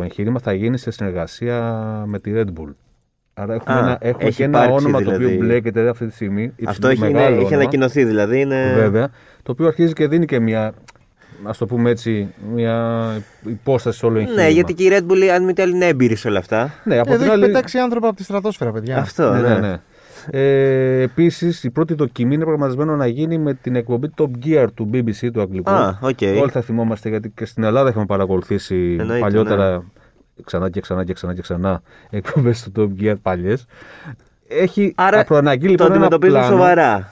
εγχείρημα 0.04 0.40
θα 0.40 0.54
γίνει 0.54 0.78
σε 0.78 0.92
συνεργασία 0.92 1.64
με 2.08 2.20
τη 2.20 2.32
Red 2.36 2.46
Bull. 2.48 2.74
Άρα 3.34 3.54
έχουμε, 3.54 3.76
Α, 3.76 3.80
ένα, 3.80 3.98
έχουμε 4.02 4.24
έχει 4.28 4.36
και 4.38 4.44
ένα 4.44 4.64
υπάρξει 4.64 4.86
όνομα 4.86 5.04
το 5.04 5.06
δηλαδή. 5.12 5.26
οποίο 5.26 5.38
μπλέκεται 5.38 5.90
αυτή 5.90 6.06
τη 6.08 6.14
στιγμή. 6.14 6.54
Αυτό 6.66 6.90
υψηλό, 6.90 6.90
έχει, 6.90 7.00
είναι, 7.00 7.12
μεγάλο 7.20 7.36
έχει 7.36 7.46
όνομα, 7.46 7.56
ανακοινωθεί, 7.62 8.04
δηλαδή 8.06 8.40
είναι. 8.42 8.74
Βέβαια, 8.76 9.10
το 9.44 9.52
οποίο 9.52 9.68
αρχίζει 9.68 9.94
και 9.94 10.08
δίνει 10.08 10.26
και 10.26 10.40
μια, 10.40 10.74
ας 11.44 11.58
το 11.58 11.66
πούμε 11.66 11.90
έτσι, 11.90 12.28
μια 12.54 13.06
υπόσταση 13.46 13.98
σε 13.98 14.06
όλο 14.06 14.14
το 14.16 14.20
εγχείρημα. 14.20 14.44
Ναι, 14.44 14.50
γιατί 14.50 14.74
και 14.74 14.84
η 14.84 14.90
Red 14.94 15.12
Bull, 15.12 15.24
αν 15.24 15.44
μη 15.44 15.54
τι 15.54 15.62
άλλο, 15.62 15.76
είναι 15.76 15.86
έμπειροι 15.86 16.20
σε 16.20 16.28
όλα 16.28 16.40
αυτά. 16.40 16.74
ναι, 16.84 17.00
από 17.00 17.10
Εδώ 17.10 17.18
την 17.24 17.32
έχει 17.32 17.34
άλλη- 17.34 17.46
πετάξει 17.46 17.78
άνθρωπο 17.78 18.08
από 18.08 18.16
τη 18.16 18.24
στρατόσφαιρα, 18.24 18.72
παιδιά. 18.72 18.98
Αυτό, 18.98 19.32
ναι, 19.34 19.40
ναι. 19.42 19.48
ναι, 19.48 19.60
ναι. 19.60 19.80
Ε, 20.32 21.02
Επίσης, 21.02 21.64
η 21.64 21.70
πρώτη 21.70 21.94
δοκιμή 21.94 22.34
είναι 22.34 22.44
προγραμματισμένο 22.44 22.96
να 22.96 23.08
γίνει 23.08 23.38
με 23.38 23.54
την 23.54 23.76
εκπομπή 23.76 24.10
Top 24.18 24.30
Gear 24.46 24.66
του 24.74 24.90
BBC 24.94 25.30
του 25.34 25.42
Αγγλικού. 25.42 25.72
Α, 25.72 25.98
οκ. 26.02 26.18
Όλοι 26.42 26.52
θα 26.52 26.62
θυμόμαστε 26.62 27.10
γιατί 27.10 27.30
και 27.30 27.46
στην 27.46 27.64
Ελλάδα 27.64 27.90
είχαμε 27.90 28.06
παρακολουθήσει 28.06 28.96
Εννοείται, 29.00 29.20
παλιότερα 29.20 29.84
ξανά 30.44 30.70
και 30.70 30.82
ξανά 30.82 31.04
και 31.04 31.14
ξανά 31.14 31.34
και 31.34 31.42
ξανά 31.42 31.82
εκπομπές 32.10 32.64
του 32.64 32.72
Top 33.00 33.04
Gear 33.04 33.16
παλιές. 33.22 33.66
Έχει 34.48 34.94
Άρα 34.98 35.24
προαναγγείλει 35.24 35.76
το 35.76 35.84
λοιπόν 35.84 35.98
ένα 35.98 36.06
αντιμετωπίζουν 36.06 36.38
πλάνο. 36.40 36.56
σοβαρά. 36.56 37.12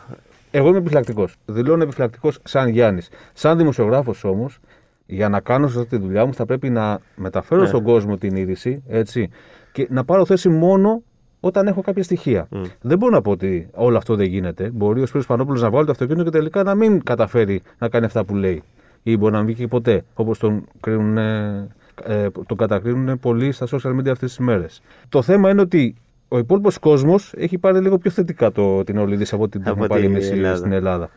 Εγώ 0.51 0.67
είμαι 0.67 0.77
επιφυλακτικός. 0.77 1.35
Δηλώνω 1.45 1.83
επιφυλακτικός 1.83 2.39
σαν 2.43 2.69
Γιάννης. 2.69 3.09
Σαν 3.33 3.57
δημοσιογράφος 3.57 4.23
όμως, 4.23 4.59
για 5.05 5.29
να 5.29 5.39
κάνω 5.39 5.67
σωστά 5.67 5.85
τη 5.89 5.97
δουλειά 5.97 6.25
μου, 6.25 6.33
θα 6.33 6.45
πρέπει 6.45 6.69
να 6.69 6.99
μεταφέρω 7.15 7.61
Ναι. 7.61 7.67
στον 7.67 7.83
κόσμο 7.83 8.17
την 8.17 8.35
είδηση 8.35 8.83
έτσι, 8.87 9.29
και 9.71 9.87
να 9.89 10.03
πάρω 10.05 10.25
θέση 10.25 10.49
μόνο 10.49 11.01
όταν 11.39 11.67
έχω 11.67 11.81
κάποια 11.81 12.03
στοιχεία. 12.03 12.47
Δεν 12.81 12.97
μπορώ 12.97 13.11
να 13.11 13.21
πω 13.21 13.31
ότι 13.31 13.67
όλο 13.73 13.97
αυτό 13.97 14.15
δεν 14.15 14.25
γίνεται. 14.27 14.69
Μπορεί 14.73 15.01
ο 15.01 15.05
Σπύρος 15.05 15.25
Πανόπουλος 15.25 15.61
να 15.61 15.69
βγάλει 15.69 15.85
το 15.85 15.91
αυτοκίνητο 15.91 16.23
και 16.23 16.29
τελικά 16.29 16.63
να 16.63 16.75
μην 16.75 17.03
καταφέρει 17.03 17.61
να 17.77 17.89
κάνει 17.89 18.05
αυτά 18.05 18.23
που 18.25 18.35
λέει. 18.35 18.63
Ή 19.03 19.17
μπορεί 19.17 19.31
να 19.31 19.37
μην 19.37 19.47
βγει 19.47 19.55
και 19.55 19.67
ποτέ. 19.67 20.03
Όπως 20.13 20.39
τον, 20.39 20.65
κρίνουν, 20.79 21.17
ε, 21.17 21.67
ε, 22.03 22.27
τον 22.45 22.57
κατακρίνουν 22.57 23.19
πολλοί 23.19 23.51
στα 23.51 23.65
social 23.71 23.89
media 23.99 24.09
αυτές 24.09 24.29
τις 24.35 24.37
μέρες. 24.39 24.81
Το 25.09 25.21
θέμα 25.21 25.49
είναι 25.49 25.61
ότι 25.61 25.95
ο 26.27 26.37
υπόλοιπος 26.37 26.77
κόσμος 26.77 27.33
έχει 27.37 27.57
πάρει 27.57 27.79
λίγο 27.79 27.97
πιο 27.97 28.11
θετικά 28.11 28.51
το, 28.51 28.83
την 28.83 28.97
όλη 28.97 29.13
είδηση 29.13 29.35
από 29.35 29.43
ό,τι 29.43 29.51
την 29.51 29.61
Από 29.61 29.69
έχουμε 29.69 29.87
πάρει 29.87 30.01
την 30.01 30.15
εμεί 30.15 30.25
Ελλάδα. 30.25 30.55
στην 30.57 30.71
Ελλάδα. 30.71 31.09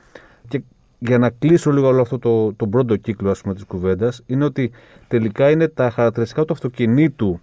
Και 0.49 0.63
για 0.99 1.19
να 1.19 1.31
κλείσω 1.31 1.71
λίγο 1.71 1.87
όλο 1.87 2.01
αυτό 2.01 2.19
το, 2.19 2.53
τον 2.55 2.71
πρώτο 2.71 2.97
κύκλο 2.97 3.31
ας 3.31 3.41
πούμε, 3.41 3.55
της 3.55 3.65
κουβέντας 3.65 4.23
είναι 4.27 4.45
ότι 4.45 4.71
τελικά 5.09 5.51
είναι 5.51 5.69
τα 5.69 5.91
χαρακτηριστικά 5.91 6.45
του 6.45 6.53
αυτοκινήτου 6.53 7.41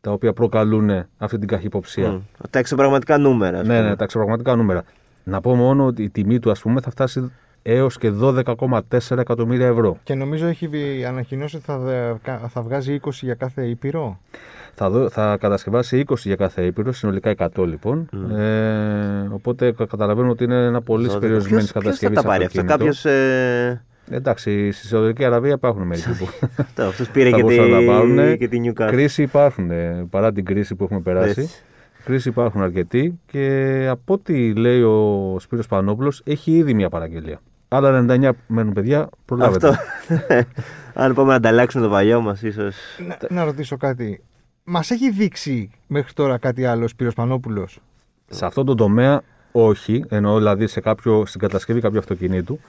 τα 0.00 0.12
οποία 0.12 0.32
προκαλούν 0.32 0.90
αυτή 1.18 1.38
την 1.38 1.48
καχυποψία. 1.48 2.10
Μμ. 2.10 2.20
Τα 2.50 2.58
εξωπραγματικά 2.58 3.18
νούμερα. 3.18 3.58
ας 3.58 3.66
Ναι, 3.66 3.76
πούμε. 3.76 3.88
ναι, 3.88 3.96
τα 3.96 4.06
ξεπραγματικά 4.06 4.54
νούμερα. 4.56 4.84
Να 5.24 5.40
πω 5.40 5.54
μόνο 5.54 5.86
ότι 5.86 6.02
η 6.02 6.10
τιμή 6.10 6.38
του 6.38 6.50
ας 6.50 6.60
πούμε 6.60 6.80
θα 6.80 6.90
φτάσει 6.90 7.32
έως 7.62 7.98
και 7.98 8.10
12,4 8.20 9.18
εκατομμύρια 9.18 9.66
ευρώ. 9.66 9.98
Και 10.02 10.14
νομίζω 10.14 10.46
έχει 10.46 10.68
βι- 10.68 11.04
ανακοινώσει 11.04 11.56
ότι 11.56 11.64
θα, 11.64 11.78
δε- 11.78 12.12
θα 12.48 12.62
βγάζει 12.62 13.00
20 13.02 13.10
για 13.10 13.34
κάθε 13.34 13.66
ήπειρο; 13.66 14.20
Θα, 14.82 14.90
δω, 14.90 15.08
θα 15.10 15.36
κατασκευάσει 15.40 16.04
20 16.08 16.14
για 16.16 16.36
κάθε 16.36 16.64
ήπειρο, 16.64 16.92
συνολικά 16.92 17.34
100 17.38 17.66
λοιπόν. 17.66 18.08
Ε, 18.38 19.28
οπότε 19.32 19.72
κα- 19.72 19.86
καταλαβαίνουμε 19.86 20.32
ότι 20.32 20.44
είναι 20.44 20.64
ένα 20.64 20.82
πολύ 20.82 21.06
Ποιος- 21.06 21.18
περιορισμένη 21.18 21.56
ποιος 21.56 21.70
θα 21.72 21.80
κατασκευή. 21.80 22.14
τα 22.14 22.22
πάρει 22.22 22.44
αυτά, 22.44 22.62
κάποιος. 22.62 23.04
Ε, 23.04 23.82
Εντάξει, 24.10 24.70
στη 24.72 24.86
Σαουδική 24.86 25.24
Αραβία 25.24 25.52
υπάρχουν 25.52 25.82
μερικοί 25.82 26.08
που 26.18 26.28
αυτό, 26.56 26.82
αυτός 26.82 27.10
πήρε 27.10 27.30
θα 27.30 27.36
και 27.36 27.42
τη, 27.42 27.54
μπορούσαν 27.54 27.70
να 27.70 27.78
τα 27.80 27.84
πάρουν. 27.92 28.36
και 28.38 28.48
τη 28.48 28.60
Newcastle. 28.64 28.86
Κρίση 28.90 29.22
υπάρχουν, 29.22 29.70
ε, 29.70 30.06
παρά 30.10 30.32
την 30.32 30.44
κρίση 30.44 30.74
που 30.74 30.84
έχουμε 30.84 31.00
περάσει. 31.00 31.40
Έτσι. 31.40 31.62
Κρίση 32.04 32.28
υπάρχουν 32.28 32.62
αρκετοί 32.62 33.20
και 33.26 33.86
από 33.90 34.12
ό,τι 34.14 34.54
λέει 34.54 34.82
ο 34.82 35.36
Σπύρος 35.40 35.66
Πανόπουλος 35.66 36.22
έχει 36.24 36.52
ήδη 36.52 36.74
μια 36.74 36.88
παραγγελία. 36.88 37.40
Άλλα 37.68 38.04
99 38.08 38.30
μένουν 38.46 38.72
παιδιά, 38.72 39.08
προλάβετε. 39.24 39.68
Αυτό. 39.68 39.82
Αν 41.02 41.14
πάμε 41.14 41.28
να 41.28 41.34
ανταλλάξουμε 41.34 41.84
το 41.84 41.90
παλιό 41.90 42.20
μας, 42.20 42.42
ίσως. 42.42 42.76
Να, 43.08 43.16
να 43.28 43.44
ρωτήσω 43.44 43.76
κάτι. 43.76 44.22
Μας 44.64 44.90
έχει 44.90 45.10
δείξει 45.10 45.70
μέχρι 45.86 46.12
τώρα 46.12 46.38
κάτι 46.38 46.64
άλλο 46.64 46.84
ο 46.84 46.88
Σπύρος 46.88 47.14
Πανόπουλος; 47.14 47.78
Σε 48.30 48.46
αυτόν 48.46 48.66
τον 48.66 48.76
τομέα 48.76 49.22
όχι, 49.52 50.04
εννοώ 50.08 50.36
δηλαδή 50.36 50.66
σε 50.66 50.80
κάποιο, 50.80 51.26
στην 51.26 51.40
κατασκευή 51.40 51.80
κάποιου 51.80 51.98
αυτοκινήτου. 51.98 52.60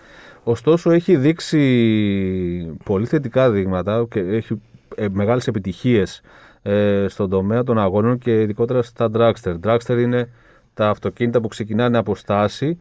Ωστόσο 0.43 0.91
έχει 0.91 1.15
δείξει 1.15 2.77
πολύ 2.83 3.05
θετικά 3.05 3.51
δείγματα 3.51 4.05
και 4.09 4.19
έχει 4.19 4.61
ε, 4.95 5.07
μεγάλες 5.09 5.47
επιτυχίες 5.47 6.21
ε, 6.61 7.05
στον 7.09 7.29
τομέα 7.29 7.63
των 7.63 7.79
αγώνων 7.79 8.17
και 8.17 8.41
ειδικότερα 8.41 8.81
στα 8.81 9.09
dragster. 9.13 9.55
Dragster 9.63 9.97
είναι 9.99 10.29
τα 10.73 10.89
αυτοκίνητα 10.89 11.41
που 11.41 11.47
ξεκινάνε 11.47 11.97
από 11.97 12.15
στάση 12.15 12.77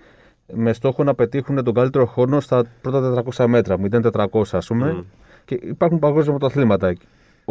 με 0.53 0.73
στόχο 0.73 1.05
να 1.05 1.15
πετύχουν 1.15 1.65
τον 1.65 1.75
καλύτερο 1.75 2.07
χρόνο 2.07 2.41
στα 2.41 2.65
πρώτα 2.81 3.25
400 3.37 3.47
μέτρα, 3.47 3.77
0-400 3.93 4.43
ας 4.51 4.67
πούμε. 4.67 4.93
Μμ. 4.93 5.01
Και 5.45 5.59
υπάρχουν 5.63 5.99
παγκόσμια 5.99 6.37
πρωταθλήματα. 6.39 6.95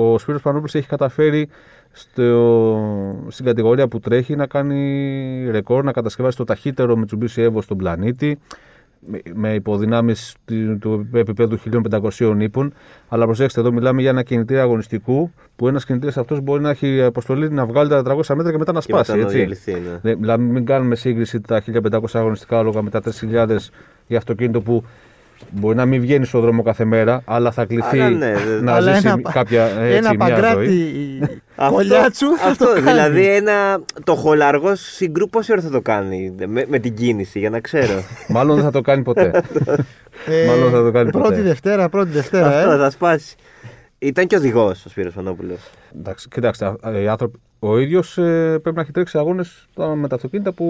Εκεί. 0.04 0.12
Ο 0.14 0.18
Σπύρος 0.18 0.42
Πανόπουλος 0.42 0.76
έχει 0.76 0.88
καταφέρει 0.88 1.50
στο, 1.92 3.26
στην 3.28 3.46
κατηγορία 3.46 3.88
που 3.88 4.00
τρέχει 4.00 4.36
να 4.36 4.46
κάνει 4.48 5.48
ρεκόρ, 5.52 5.84
να 5.84 5.92
κατασκευάσει 5.92 6.38
το 6.38 6.44
ταχύτερο 6.44 6.96
Mitsubishi 7.06 7.48
Evo 7.50 7.62
στον 7.62 7.78
πλανήτη 7.78 8.40
με- 9.08 9.22
με 9.34 9.54
υποδυνάμεις 9.54 10.36
του, 10.46 10.78
του 10.82 11.08
επίπεδου 11.14 11.58
1500 11.58 12.36
ύπων. 12.40 12.74
Αλλά 13.10 13.26
προσέξτε, 13.26 13.60
εδώ 13.60 13.72
μιλάμε 13.72 14.02
για 14.02 14.10
ένα 14.10 14.24
κινητήρα 14.24 14.62
αγωνιστικού 14.62 15.32
που 15.56 15.68
ένας 15.68 15.86
κινητήρας 15.86 16.18
αυτός 16.18 16.42
μπορεί 16.42 16.62
να 16.62 16.70
έχει 16.70 17.02
αποστολή 17.02 17.50
να 17.50 17.66
βγάλει 17.66 17.90
τα 17.90 18.02
400 18.04 18.36
μέτρα 18.36 18.52
και 18.52 18.58
μετά 18.58 18.72
να 18.72 18.80
Και 18.80 18.94
μετά 18.94 19.04
σπάσει. 19.04 19.20
να 19.20 19.26
έτσι. 19.26 19.38
διαλυθεί, 19.38 19.72
ναι. 19.72 20.00
Δεν- 20.02 20.20
Δηλαδή, 20.20 20.44
μην 20.44 20.66
κάνουμε 20.66 20.96
σύγκριση 20.96 21.42
τα 21.42 21.62
1500 21.62 22.20
αγωνιστικά 22.20 22.58
άλογα 22.60 22.82
με 22.82 22.90
τα 22.90 23.02
3000 23.02 23.70
για 24.08 24.18
αυτοκίνητο 24.18 24.62
που 24.62 24.84
Μπορεί 25.52 25.76
να 25.76 25.86
μην 25.86 26.02
βγαίνει 26.02 26.26
στον 26.26 26.42
δρόμο 26.42 26.62
κάθε 26.64 26.86
μέρα, 26.86 27.22
αλλά 27.26 27.52
θα 27.52 27.66
κληθεί 27.66 28.00
Αλλά 28.00 28.10
ναι, 28.10 28.34
δε- 28.34 28.62
να 28.62 28.74
Αλλά 28.74 28.94
ζήσει 28.94 29.08
ένα- 29.08 29.32
κάποια 29.32 29.64
έτσι, 29.66 29.98
ένα 29.98 30.10
μια 30.10 30.18
παγκράτη 30.18 30.66
ζωή. 30.66 31.20
κολλιάτσου 31.72 32.38
θα 32.38 32.48
αυτό, 32.48 32.66
το 32.66 32.72
κάνει. 32.74 32.86
δηλαδή 32.86 33.26
ένα, 33.36 33.82
το 34.04 34.16
χολαργό 34.16 34.76
συγκρού 34.76 35.30
πόση 35.30 35.52
ώρα 35.52 35.62
θα 35.62 35.70
το 35.70 35.82
κάνει 35.82 36.36
με, 36.48 36.66
με 36.68 36.80
την 36.80 36.96
κίνηση 36.96 37.40
για 37.40 37.50
να 37.50 37.60
ξέρω. 37.60 38.04
Μάλλον 38.28 38.56
δεν 38.56 38.64
θα 38.66 38.72
το 38.72 38.82
κάνει 38.82 39.04
ποτέ. 39.04 39.44
Ε, 40.28 40.46
Μάλλον 40.48 40.72
θα 40.72 40.84
το 40.84 40.92
κάνει 40.92 41.12
ποτέ. 41.12 41.26
Πρώτη 41.28 41.42
Δευτέρα, 41.42 41.90
πρώτη 41.90 42.10
Δευτέρα. 42.10 42.48
αυτό 42.58 42.72
ε. 42.72 42.78
θα 42.78 42.90
σπάσει. 42.90 43.36
Ήταν 44.00 44.28
και 44.28 44.36
οδηγός 44.36 44.86
ο 44.86 44.90
Σπύρος 44.90 45.14
Φανόπουλος. 45.14 45.60
Εντάξει, 46.00 46.28
κοιτάξτε, 46.28 46.66
α- 46.66 47.00
οι 47.02 47.08
άνθρωποι, 47.08 47.40
ο 47.60 47.80
ίδιος 47.80 48.14
πρέπει 48.62 48.74
να 48.74 48.82
έχει 48.82 48.92
τρέξει 48.92 49.18
αγώνες 49.18 49.68
με 49.96 50.08
τα 50.08 50.16
αυτοκίνητα 50.16 50.52
που. 50.52 50.66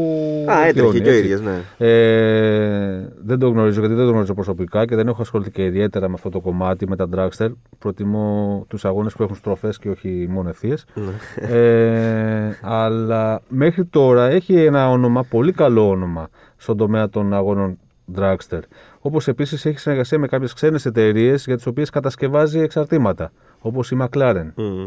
Α, 0.50 0.66
έτρεχε 0.66 0.88
οχυρώνει, 0.88 1.00
και 1.00 1.10
ο 1.10 1.12
έτσι. 1.12 1.24
ίδιος, 1.24 1.42
ναι. 1.42 1.62
Ε, 1.78 3.10
δεν 3.26 3.40
το 3.40 3.50
γνωρίζω 3.50 3.80
γιατί 3.80 3.96
δεν 3.96 4.06
το 4.06 4.12
γνωρίζω 4.12 4.34
προσωπικά 4.34 4.86
και 4.86 4.96
δεν 4.96 5.08
έχω 5.08 5.22
ασχοληθεί 5.22 5.52
και 5.52 5.64
ιδιαίτερα 5.64 6.08
με 6.08 6.14
αυτό 6.14 6.30
το 6.30 6.40
κομμάτι, 6.40 6.88
με 6.88 6.96
τα 6.96 7.08
dragster. 7.16 7.50
Προτιμώ 7.80 8.66
τους 8.68 8.86
αγώνες 8.86 9.14
που 9.14 9.24
έχουν 9.24 9.36
στροφές 9.36 9.78
και 9.78 9.90
όχι 9.90 10.28
μόνο 10.30 10.50
ευθείες. 10.50 10.86
Ναι. 10.94 11.12
ε, 11.56 12.58
αλλά 12.62 13.42
μέχρι 13.48 13.86
τώρα 13.86 14.30
έχει 14.30 14.56
ένα 14.64 14.90
όνομα, 14.90 15.24
πολύ 15.24 15.52
καλό 15.52 15.90
όνομα, 15.90 16.30
στον 16.58 16.78
τομέα 16.78 17.10
των 17.10 17.34
αγώνων 17.34 17.78
dragster. 18.18 18.60
Όπως 19.00 19.28
επίσης 19.28 19.66
έχει 19.66 19.80
συνεργασία 19.80 20.20
με 20.20 20.28
κάποιες 20.28 20.54
ξένες 20.54 20.86
εταιρείες 20.86 21.46
για 21.46 21.56
τις 21.56 21.66
οποίες 21.66 21.90
κατασκευάζει 21.90 22.60
εξαρτήματα. 22.60 23.32
Όπως 23.60 23.92
η 23.92 23.98
McLaren. 24.02 24.52
Μμμ. 24.56 24.86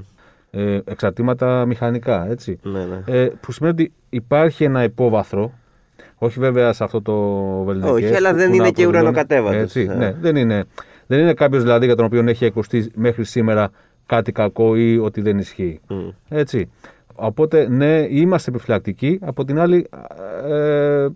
Ε, 0.54 0.78
εξαρτήματα 0.84 1.66
μηχανικά, 1.66 2.26
έτσι. 2.30 2.58
Ναι, 2.62 2.84
ναι. 2.84 3.02
Ε, 3.18 3.30
που 3.40 3.52
σημαίνει 3.52 3.74
ότι 3.74 3.92
υπάρχει 4.10 4.64
ένα 4.64 4.82
υπόβαθρο. 4.82 5.52
Όχι 6.16 6.38
βέβαια 6.40 6.72
σε 6.72 6.84
αυτό 6.84 7.02
το 7.02 7.14
βελνικέ. 7.64 7.90
Όχι, 7.90 8.14
αλλά 8.14 8.34
δεν 8.34 8.52
είναι 8.52 8.70
και 8.70 8.86
ουρανοκατέβατος, 8.86 9.60
Έτσι, 9.60 9.88
ε. 9.90 9.94
ναι, 9.94 10.14
δεν 10.20 10.36
είναι, 10.36 10.64
δεν 11.06 11.18
είναι 11.18 11.34
κάποιος 11.34 11.62
δηλαδή 11.62 11.86
για 11.86 11.96
τον 11.96 12.04
οποίο 12.04 12.24
έχει 12.26 12.44
ακουστεί 12.44 12.90
μέχρι 12.94 13.24
σήμερα 13.24 13.70
κάτι 14.06 14.32
κακό 14.32 14.76
ή 14.76 14.98
ότι 14.98 15.20
δεν 15.20 15.38
ισχύει. 15.38 15.80
Μμ. 15.88 16.08
Έτσι. 16.28 16.70
Οπότε, 17.14 17.68
ναι, 17.68 18.06
είμαστε 18.10 18.50
επιφυλακτικοί. 18.50 19.18
Από 19.22 19.44
την 19.44 19.58
άλλη, 19.58 19.86
ε, 20.48 21.06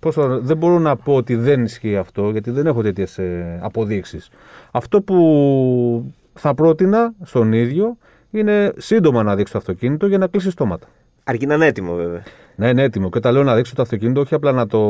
πώς 0.00 0.14
το, 0.14 0.40
δεν 0.40 0.56
μπορώ 0.56 0.78
να 0.78 0.96
πω 0.96 1.14
ότι 1.14 1.34
δεν 1.34 1.64
ισχύει 1.64 1.96
αυτό, 1.96 2.30
γιατί 2.30 2.50
δεν 2.50 2.66
έχω 2.66 2.82
τέτοιες 2.82 3.20
αποδείξεις. 3.60 4.30
Αυτό 4.70 5.02
που 5.02 6.12
θα 6.34 6.54
πρότεινα 6.54 7.12
στον 7.22 7.52
ίδιο 7.52 7.96
είναι 8.32 8.72
σύντομα 8.76 9.22
να 9.22 9.36
δείξει 9.36 9.52
το 9.52 9.58
αυτοκίνητο 9.58 10.06
για 10.06 10.18
να 10.18 10.26
κλείσει 10.26 10.50
στόματα. 10.50 10.86
Αρκεί 11.24 11.46
να 11.46 11.54
είναι 11.54 11.66
έτοιμο, 11.66 11.94
βέβαια. 11.94 12.22
Να 12.56 12.68
είναι 12.68 12.82
έτοιμο. 12.82 13.08
Και 13.10 13.18
όταν 13.18 13.32
λέω 13.32 13.42
να 13.42 13.54
δείξει 13.54 13.74
το 13.74 13.82
αυτοκίνητο, 13.82 14.20
όχι 14.20 14.34
απλά 14.34 14.52
να, 14.52 14.66
το, 14.66 14.80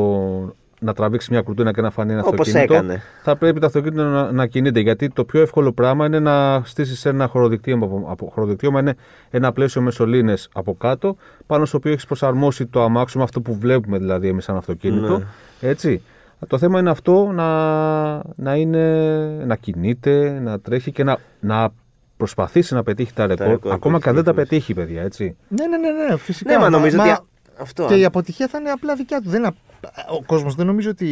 να 0.81 0.93
τραβήξει 0.93 1.29
μια 1.33 1.43
κουρτίνα 1.43 1.73
και 1.73 1.81
να 1.81 1.91
φανεί 1.91 2.13
ένα 2.13 2.23
Όπως 2.25 2.33
αυτοκίνητο. 2.33 2.75
έκανε. 2.75 3.03
Θα 3.23 3.37
πρέπει 3.37 3.61
το 3.61 3.67
αυτοκίνητο 3.67 4.03
να, 4.03 4.33
να 4.33 4.47
κινείται. 4.47 4.81
Γιατί 4.81 5.09
το 5.09 5.25
πιο 5.25 5.41
εύκολο 5.41 5.73
πράγμα 5.73 6.07
είναι 6.07 6.19
να 6.19 6.63
στήσεις 6.65 7.05
ένα 7.05 7.27
χωροδικτύωμα. 7.27 7.87
Από, 7.87 8.05
από, 8.09 8.31
χωροδικτύωμα 8.35 8.81
είναι 8.81 8.95
ένα 9.31 9.53
πλαίσιο 9.53 9.83
με 9.83 9.91
σωλήνες 9.91 10.49
από 10.53 10.75
κάτω, 10.75 11.17
πάνω 11.47 11.65
στο 11.65 11.77
οποίο 11.77 11.93
έχεις 11.93 12.07
προσαρμόσει 12.07 12.67
το 12.67 12.83
αμάξωμα, 12.83 13.25
αυτό 13.25 13.41
που 13.41 13.55
βλέπουμε 13.55 13.99
δηλαδή 13.99 14.29
εμείς 14.29 14.45
σαν 14.45 14.57
αυτοκίνητο. 14.57 15.19
Ναι. 15.19 15.25
Έτσι. 15.61 16.03
Το 16.49 16.59
θέμα 16.59 16.79
είναι 16.79 16.91
αυτό 16.91 17.31
να, 17.33 17.49
να, 18.37 18.55
είναι, 18.57 19.27
να 19.47 19.57
κινείται, 19.57 20.41
να 20.43 20.61
τρέχει 20.61 20.93
και 20.93 21.05
να, 21.05 21.19
να 21.41 21.71
προσπαθήσει 22.23 22.75
να 22.75 22.83
πετύχει 22.83 23.13
τα 23.13 23.27
ρεκόρ. 23.27 23.47
ρεκόρ 23.47 23.73
ακόμα 23.73 23.97
που 23.97 24.03
και 24.03 24.09
αν 24.09 24.15
δεν 24.15 24.25
τα 24.25 24.31
έχει 24.31 24.41
πετύχει, 24.41 24.75
παιδιά. 24.75 25.03
Έτσι. 25.03 25.37
Ναι, 25.49 25.67
ναι, 25.67 25.77
ναι, 25.77 25.91
ναι, 25.91 26.17
φυσικά. 26.17 26.53
Ναι, 26.53 26.59
μα 26.59 26.69
νομίζω 26.71 26.97
Μα- 26.97 27.11
ότι. 27.13 27.21
Αυτό. 27.61 27.87
Και 27.87 27.95
η 27.95 28.05
αποτυχία 28.05 28.49
θα 28.49 28.59
είναι 28.59 28.71
απλά 28.71 28.95
δικιά 28.95 29.21
του. 29.21 29.29
Δεν 29.29 29.39
είναι 29.39 29.47
απ- 29.49 30.11
Ο 30.11 30.23
κόσμος 30.27 30.55
δεν 30.55 30.67
νομίζω 30.67 30.91
ότι 30.91 31.07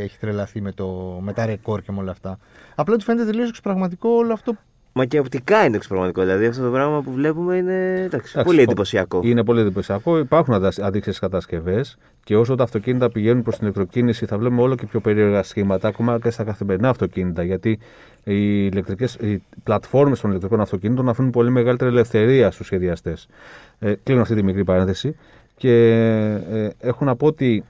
έχει 0.00 0.18
τρελαθεί 0.18 0.60
με, 0.60 0.72
το... 0.72 1.18
με 1.22 1.32
τα 1.32 1.46
ρεκόρ 1.46 1.82
και 1.82 1.92
με 1.92 1.98
όλα 1.98 2.10
αυτά. 2.10 2.38
Απλά 2.74 2.96
του 2.96 3.04
φαίνεται 3.04 3.30
τελείως 3.30 3.48
εξωπραγματικό 3.48 4.08
όλο 4.08 4.32
αυτό. 4.32 4.56
Μα 4.98 5.04
και 5.04 5.18
οπτικά 5.18 5.64
είναι 5.64 5.76
εξωπραγματικό. 5.76 6.20
Δηλαδή 6.22 6.46
αυτό 6.46 6.64
το 6.64 6.70
πράγμα 6.70 7.02
που 7.02 7.12
βλέπουμε 7.12 7.56
είναι 7.56 7.74
εντάξει, 7.94 8.12
Εντάξει, 8.12 8.42
πολύ 8.44 8.58
ο- 8.58 8.62
εντυπωσιακό. 8.62 9.20
Είναι 9.24 9.44
πολύ 9.44 9.60
εντυπωσιακό. 9.60 10.18
Υπάρχουν 10.18 10.54
αντίξιε 10.82 11.12
κατασκευές 11.20 11.96
και 12.24 12.36
όσο 12.36 12.54
τα 12.54 12.62
αυτοκίνητα 12.62 13.10
πηγαίνουν 13.10 13.42
προς 13.42 13.54
την 13.54 13.64
ηλεκτροκίνηση, 13.64 14.26
θα 14.26 14.38
βλέπουμε 14.38 14.62
όλο 14.62 14.74
και 14.74 14.86
πιο 14.86 15.00
περίεργα 15.00 15.42
σχήματα, 15.42 15.88
ακόμα 15.88 16.18
και 16.22 16.30
στα 16.30 16.44
καθημερινά 16.44 16.88
αυτοκίνητα. 16.88 17.42
Γιατί 17.42 17.70
οι, 18.24 18.66
ηλεκτρικές, 18.72 19.14
οι 19.14 19.42
πλατφόρμες 19.64 20.20
των 20.20 20.30
ηλεκτρικών 20.30 20.60
αυτοκίνητων 20.60 21.08
αφήνουν 21.08 21.30
πολύ 21.30 21.50
μεγαλύτερη 21.50 21.90
ελευθερία 21.90 22.50
στους 22.50 22.66
σχεδιαστές. 22.66 23.28
Ε, 23.78 23.94
κλείνω 24.02 24.20
αυτή 24.20 24.34
τη 24.34 24.42
μικρή 24.42 24.64
παρένθεση. 24.64 25.16
Και 25.56 25.72
ε, 26.52 26.68
έχω 26.80 27.04
να 27.04 27.16
πω 27.16 27.26
ότι 27.26 27.64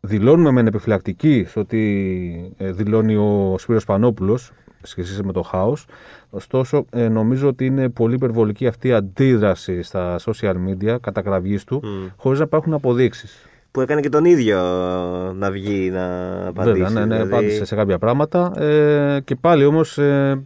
δηλώνουμε 0.00 0.50
μεν 0.50 0.66
επιφυλακτικοί 0.66 1.44
στο 1.48 1.60
ότι 1.60 2.54
ε, 2.58 2.72
δηλώνει 2.72 3.16
ο 3.16 3.54
Σπύρος 3.58 3.84
Πανόπουλος 3.84 4.52
σχετικά 4.82 5.24
με 5.24 5.32
το 5.32 5.42
χάος. 5.42 5.86
Ωστόσο, 6.30 6.84
ε, 6.90 7.08
νομίζω 7.08 7.48
ότι 7.48 7.66
είναι 7.66 7.88
πολύ 7.88 8.14
υπερβολική 8.14 8.66
αυτή 8.66 8.88
η 8.88 8.92
αντίδραση 8.92 9.82
στα 9.82 10.18
social 10.24 10.54
media, 10.68 10.96
κατακραυγής 11.00 11.64
του, 11.64 11.80
Μμ. 11.84 12.06
χωρίς 12.16 12.38
να 12.38 12.44
υπάρχουν 12.44 12.72
αποδείξεις. 12.74 13.46
Που 13.70 13.80
έκανε 13.80 14.00
και 14.00 14.08
τον 14.08 14.24
ίδιο 14.24 14.58
να 15.36 15.50
βγει 15.50 15.90
να 15.90 16.06
απαντήσει. 16.46 16.72
Βέβαια, 16.82 16.90
ναι, 16.90 17.00
ναι, 17.04 17.14
δηλαδή. 17.14 17.32
απάντησε 17.32 17.64
σε 17.64 17.74
κάποια 17.74 17.98
πράγματα. 17.98 18.52
Ε, 18.62 19.20
και 19.24 19.36
πάλι 19.36 19.64
όμως 19.64 19.98
ε, 19.98 20.42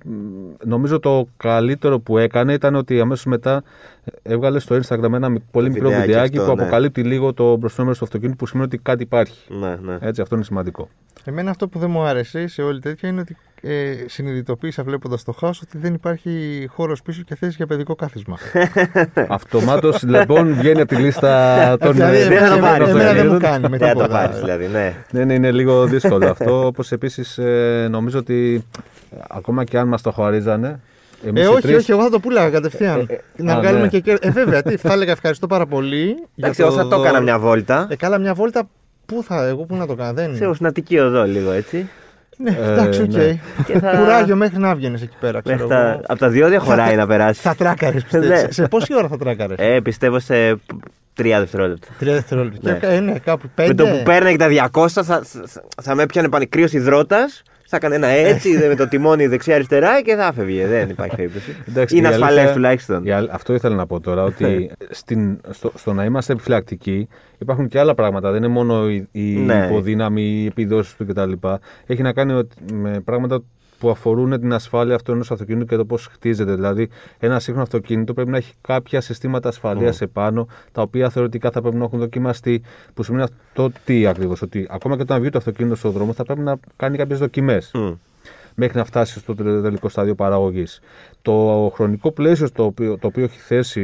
νομίζω 0.65 1.01
το 1.01 1.29
καλύτερο 1.37 2.01
που 2.01 2.19
έκανε 2.19 2.53
ήταν 2.53 2.75
ότι 2.75 3.01
αμέσως 3.01 3.25
μετά 3.25 3.63
έβγαλε 4.23 4.59
στο 4.59 4.77
Instagram 4.87 5.13
ένα 5.13 5.29
μι- 5.29 5.43
πολύ 5.51 5.71
μικρό 5.71 5.89
βιντεάκι 5.89 6.07
βιντεάκι 6.07 6.39
αυτό, 6.39 6.51
που 6.51 6.57
ναι. 6.57 6.63
αποκαλύπτει 6.63 7.03
λίγο 7.03 7.33
το 7.33 7.57
μπροστινό 7.57 7.85
μέρος 7.85 7.99
του 7.99 8.05
αυτοκίνητου 8.05 8.37
που 8.37 8.47
σημαίνει 8.47 8.67
ότι 8.73 8.79
κάτι 8.83 9.03
υπάρχει. 9.03 9.39
Ναι, 9.61 9.77
ναι. 9.83 9.97
Έτσι, 10.01 10.21
αυτό 10.21 10.35
είναι 10.35 10.45
σημαντικό. 10.45 10.89
Εμένα 11.25 11.51
αυτό 11.51 11.69
που 11.69 11.79
δεν 11.79 11.91
μου 11.91 12.03
άρεσε 12.03 12.47
σε 12.47 12.63
όλη 12.63 12.81
τέτοια 12.81 13.09
είναι 13.09 13.21
ότι 13.21 13.37
ε, 13.63 13.95
συνειδητοποίησα 14.07 14.83
βλέποντας 14.83 15.25
το 15.25 15.33
χάος 15.33 15.61
ότι 15.61 15.79
δεν 15.79 15.95
υπάρχει 15.95 16.67
χώρος 16.71 17.03
πίσω 17.03 17.23
και 17.23 17.35
θέση 17.35 17.55
για 17.57 17.67
παιδικό 17.67 17.95
κάθισμα. 17.95 18.37
Αυτομάτως 19.29 20.03
λοιπόν 20.03 20.55
βγαίνει 20.55 20.81
από 20.81 20.95
τη 20.95 21.01
λίστα 21.03 21.77
των 21.81 21.93
Δηλαδή, 21.93 22.17
ε, 22.17 22.29
δεν 22.29 22.39
θα 22.39 22.49
το 22.49 22.53
εμένα- 22.55 22.69
πάρεις, 22.69 22.89
εμένα 22.89 23.13
δεν 23.13 23.17
αυτοκινήτων. 23.17 23.35
μου 23.35 23.41
κάνει 23.41 23.69
με 23.69 23.77
Δεν 23.79 23.89
θα 23.89 23.95
το 23.95 24.01
τίποτα. 24.01 24.19
πάρεις 24.21 24.39
δηλαδή, 24.41 24.67
ναι. 24.67 24.95
Ναι, 25.11 25.25
ναι, 25.25 25.35
είναι 25.35 25.51
λίγο 25.53 25.85
δύσκολο 25.87 26.27
αυτό. 26.29 26.67
Όπως 26.67 26.93
επίσης 26.93 27.39
νομίζω 27.91 28.19
ότι 28.19 28.65
ε, 29.11 29.17
ακόμα 29.29 29.65
και 29.65 29.79
αν 29.79 29.89
μας 29.89 30.03
το 30.03 30.11
χωρίζανε. 30.11 30.81
Εμείς 31.29 31.43
Ε, 31.43 31.45
οι 31.45 31.49
όχι, 31.49 31.61
τρεις- 31.61 31.77
όχι, 31.77 31.91
εγώ 31.91 32.03
θα 32.03 32.11
το 32.11 32.21
πούλαγα 32.21 32.51
κατευθείαν. 32.51 33.09
να 33.37 33.53
α, 33.53 33.59
βγάλουμε 33.61 33.83
ναι. 33.83 33.89
και 33.89 34.01
κέρδη. 34.01 34.27
Ε, 34.29 34.31
βέβαια, 34.31 34.63
τι, 34.63 34.77
θα 34.77 34.93
έλεγα 34.93 35.13
ευχαριστώ 35.13 35.47
πάρα 35.47 35.67
πολύ. 35.67 36.05
για 36.05 36.17
Εντάξει, 36.37 36.61
εγώ 36.63 36.71
θα 36.73 36.83
το 36.83 36.89
δώρο. 36.89 37.03
έκανα 37.03 37.21
μια 37.21 37.39
βόλτα. 37.39 37.87
Ε, 37.91 37.97
καλά, 37.97 38.19
μια 38.19 38.35
βόλτα. 38.35 38.69
Πού 39.07 39.23
θα, 39.27 39.47
εγώ 39.47 39.65
πού 39.65 39.77
να 39.77 39.87
το 39.87 39.95
κάνω, 39.95 40.13
δεν 40.13 40.37
Σε 40.37 40.47
οσνατική 40.47 40.99
οδό 40.99 41.25
λίγο 41.25 41.51
έτσι. 41.51 41.89
Ναι, 42.39 42.51
Ε, 42.61 42.73
εντάξει, 42.73 43.03
οκ. 43.03 43.13
ναι. 43.13 43.39
Και 43.67 43.79
θα- 43.79 43.97
Κουράγιο 43.97 44.37
μέχρι 44.37 44.59
να 44.59 44.75
βγει 44.75 44.87
εκεί 44.87 45.09
πέρα. 45.21 45.41
Ξέρω 45.41 45.57
Μέχρι 45.67 45.69
τα, 45.83 45.89
εγώ. 45.91 46.01
από 46.07 46.19
τα 46.19 46.29
διόδια 46.29 46.59
χωράει 46.59 46.91
Θα- 46.91 46.97
να 46.97 47.07
περάσεις. 47.07 47.43
Θα 47.43 47.55
τράκαρες, 47.55 48.03
πιστεύω. 48.03 48.27
Ναι. 48.29 48.37
σε, 48.37 48.53
σε 48.53 48.69
πόση 48.69 48.95
ώρα 48.97 49.09
θα 49.09 49.17
τράκαρες; 49.17 49.57
Ε, 49.61 49.81
πιστεύω 49.81 50.19
σε 50.19 50.61
τρία 51.15 51.39
δευτερόλεπτα. 51.39 51.87
Τρία 51.99 52.13
δευτερόλεπτα. 52.13 52.71
ναι. 52.71 52.79
Και, 52.79 52.87
ε, 52.87 53.01
ναι, 53.01 53.19
κάπου 53.19 53.51
Με 53.57 53.65
πέντε. 53.65 53.83
το 53.85 53.89
που 53.91 54.03
παίρνει 54.05 54.37
τα 54.37 54.49
200 54.73 54.87
θα, 54.89 55.03
θα, 55.03 55.23
θα 55.83 55.95
με 55.95 56.03
έπιανε 56.03 56.29
πανικρίο 56.29 56.67
υδρότα. 56.71 57.19
Θα 57.69 57.77
έκανε 57.77 57.95
ένα 57.95 58.07
έτσι 58.07 58.49
με 58.69 58.75
το 58.75 58.89
τιμόνι 58.89 59.27
δεξιά-αριστερά 59.27 60.03
και 60.03 60.15
θα 60.15 60.33
φεύγει. 60.33 60.65
Δεν 60.65 60.89
υπάρχει 60.91 61.17
περίπτωση. 61.17 61.57
Εντάξει, 61.69 61.97
Είναι 61.97 62.09
η 62.09 62.11
αλήθεια- 62.11 62.27
ασφαλές 62.29 62.53
τουλάχιστον. 62.53 63.05
η 63.05 63.11
αλ- 63.11 63.29
Αυτό 63.33 63.55
ήθελα 63.55 63.75
να 63.75 63.87
πω 63.87 64.01
τώρα, 64.01 64.23
ότι 64.23 64.71
στην, 64.91 65.41
στο, 65.51 65.73
στο 65.75 65.93
να 65.93 66.05
είμαστε 66.05 66.33
επιφυλακτικοί 66.33 67.09
υπάρχουν 67.39 67.69
και 67.69 67.79
άλλα 67.79 67.95
πράγματα. 67.95 68.31
Δεν 68.31 68.43
είναι 68.43 68.53
μόνο 68.53 68.89
η, 68.91 69.09
η 69.13 69.21
Ναι. 69.37 69.67
υποδύναμη, 69.71 70.23
οι 70.23 70.47
επιδόσεις 70.47 70.95
του 70.97 71.07
κτλ. 71.07 71.33
Έχει 71.87 72.03
να 72.03 72.13
κάνει 72.13 72.33
ότι- 72.33 72.73
με 72.73 73.01
πράγματα 73.05 73.43
που 73.79 73.91
αφορούν 73.91 74.41
την 74.41 74.53
ασφάλεια 74.53 74.95
αυτού 74.95 75.13
ενός 75.13 75.31
αυτοκίνητου 75.31 75.67
και 75.67 75.77
το 75.77 75.85
πώς 75.85 76.07
χτίζεται. 76.07 76.55
Δηλαδή, 76.55 76.89
ένα 77.19 77.39
σύγχρονο 77.39 77.63
αυτοκίνητο 77.63 78.15
πρέπει 78.15 78.31
να 78.31 78.37
έχει 78.37 78.53
κάποια 78.61 79.01
συστήματα 79.01 79.49
ασφαλείας 79.49 80.01
επάνω, 80.01 80.47
τα 80.73 80.83
οποία 80.83 81.11
θεωρητικά 81.11 81.51
θα 81.51 81.61
πρέπει 81.61 81.77
να 81.77 81.85
έχουν 81.85 81.99
δοκιμαστεί. 81.99 82.63
Που 82.95 83.03
σημαίνει 83.03 83.23
αυτό 83.23 83.71
τι 83.85 84.07
ακριβώς, 84.07 84.43
ότι 84.43 84.67
ακόμα 84.71 84.97
και 84.97 85.03
όταν 85.03 85.21
βγει 85.21 85.31
το 85.31 85.39
αυτοκίνητο 85.39 85.75
στον 85.77 85.91
δρόμο 85.91 86.13
θα 86.13 86.25
πρέπει 86.25 86.41
να 86.41 86.57
κάνει 86.77 86.97
κάποιες 86.97 87.19
δοκιμές 87.19 87.71
Μμ. 87.75 87.93
μέχρι 88.55 88.79
να 88.79 88.85
φτάσει 88.85 89.19
στο 89.19 89.35
τελε- 89.35 89.63
τελικό 89.63 89.89
στάδιο 89.89 90.15
παραγωγής. 90.15 90.81
Το 91.23 91.71
χρονικό 91.75 92.11
πλαίσιο 92.13 92.51
το 92.51 92.65
οποίο, 92.65 92.99
το 92.99 93.07
οποίο 93.07 93.25
έχει 93.25 93.39
θέσει 93.39 93.81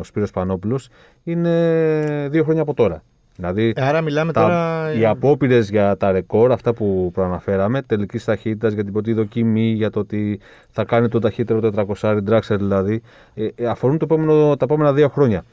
ο 0.00 0.04
Σπύρος 0.04 0.30
Πανόπουλος 0.30 0.88
είναι 1.24 2.28
δύο 2.30 2.44
χρόνια 2.44 2.62
από 2.62 2.74
τώρα. 2.74 3.02
Δηλαδή, 3.36 3.72
Ε, 3.76 3.82
Άρα 3.84 4.00
μιλάμε 4.00 4.32
τα, 4.32 4.40
τώρα. 4.42 4.92
οι 4.98 5.06
απόπειρες 5.06 5.70
για 5.70 5.96
τα 5.96 6.12
ρεκόρ, 6.12 6.52
αυτά 6.52 6.72
που 6.74 7.10
προαναφέραμε, 7.14 7.82
τελικής 7.82 8.24
ταχύτητας 8.24 8.72
για 8.72 8.84
την 8.84 8.92
πρώτη 8.92 9.12
δοκιμή, 9.12 9.70
για 9.70 9.90
το 9.90 10.00
ότι 10.00 10.40
θα 10.70 10.84
κάνει 10.84 11.08
το 11.08 11.18
ταχύτερο 11.18 11.60
400 12.00 12.18
Dragster 12.28 12.56
δηλαδή, 12.56 13.02
ε, 13.34 13.48
ε, 13.54 13.66
αφορούν 13.66 13.98
το 13.98 14.04
επόμενο, 14.10 14.56
τα 14.56 14.64
επόμενα 14.64 14.92
δύο 14.92 15.08
χρόνια. 15.08 15.44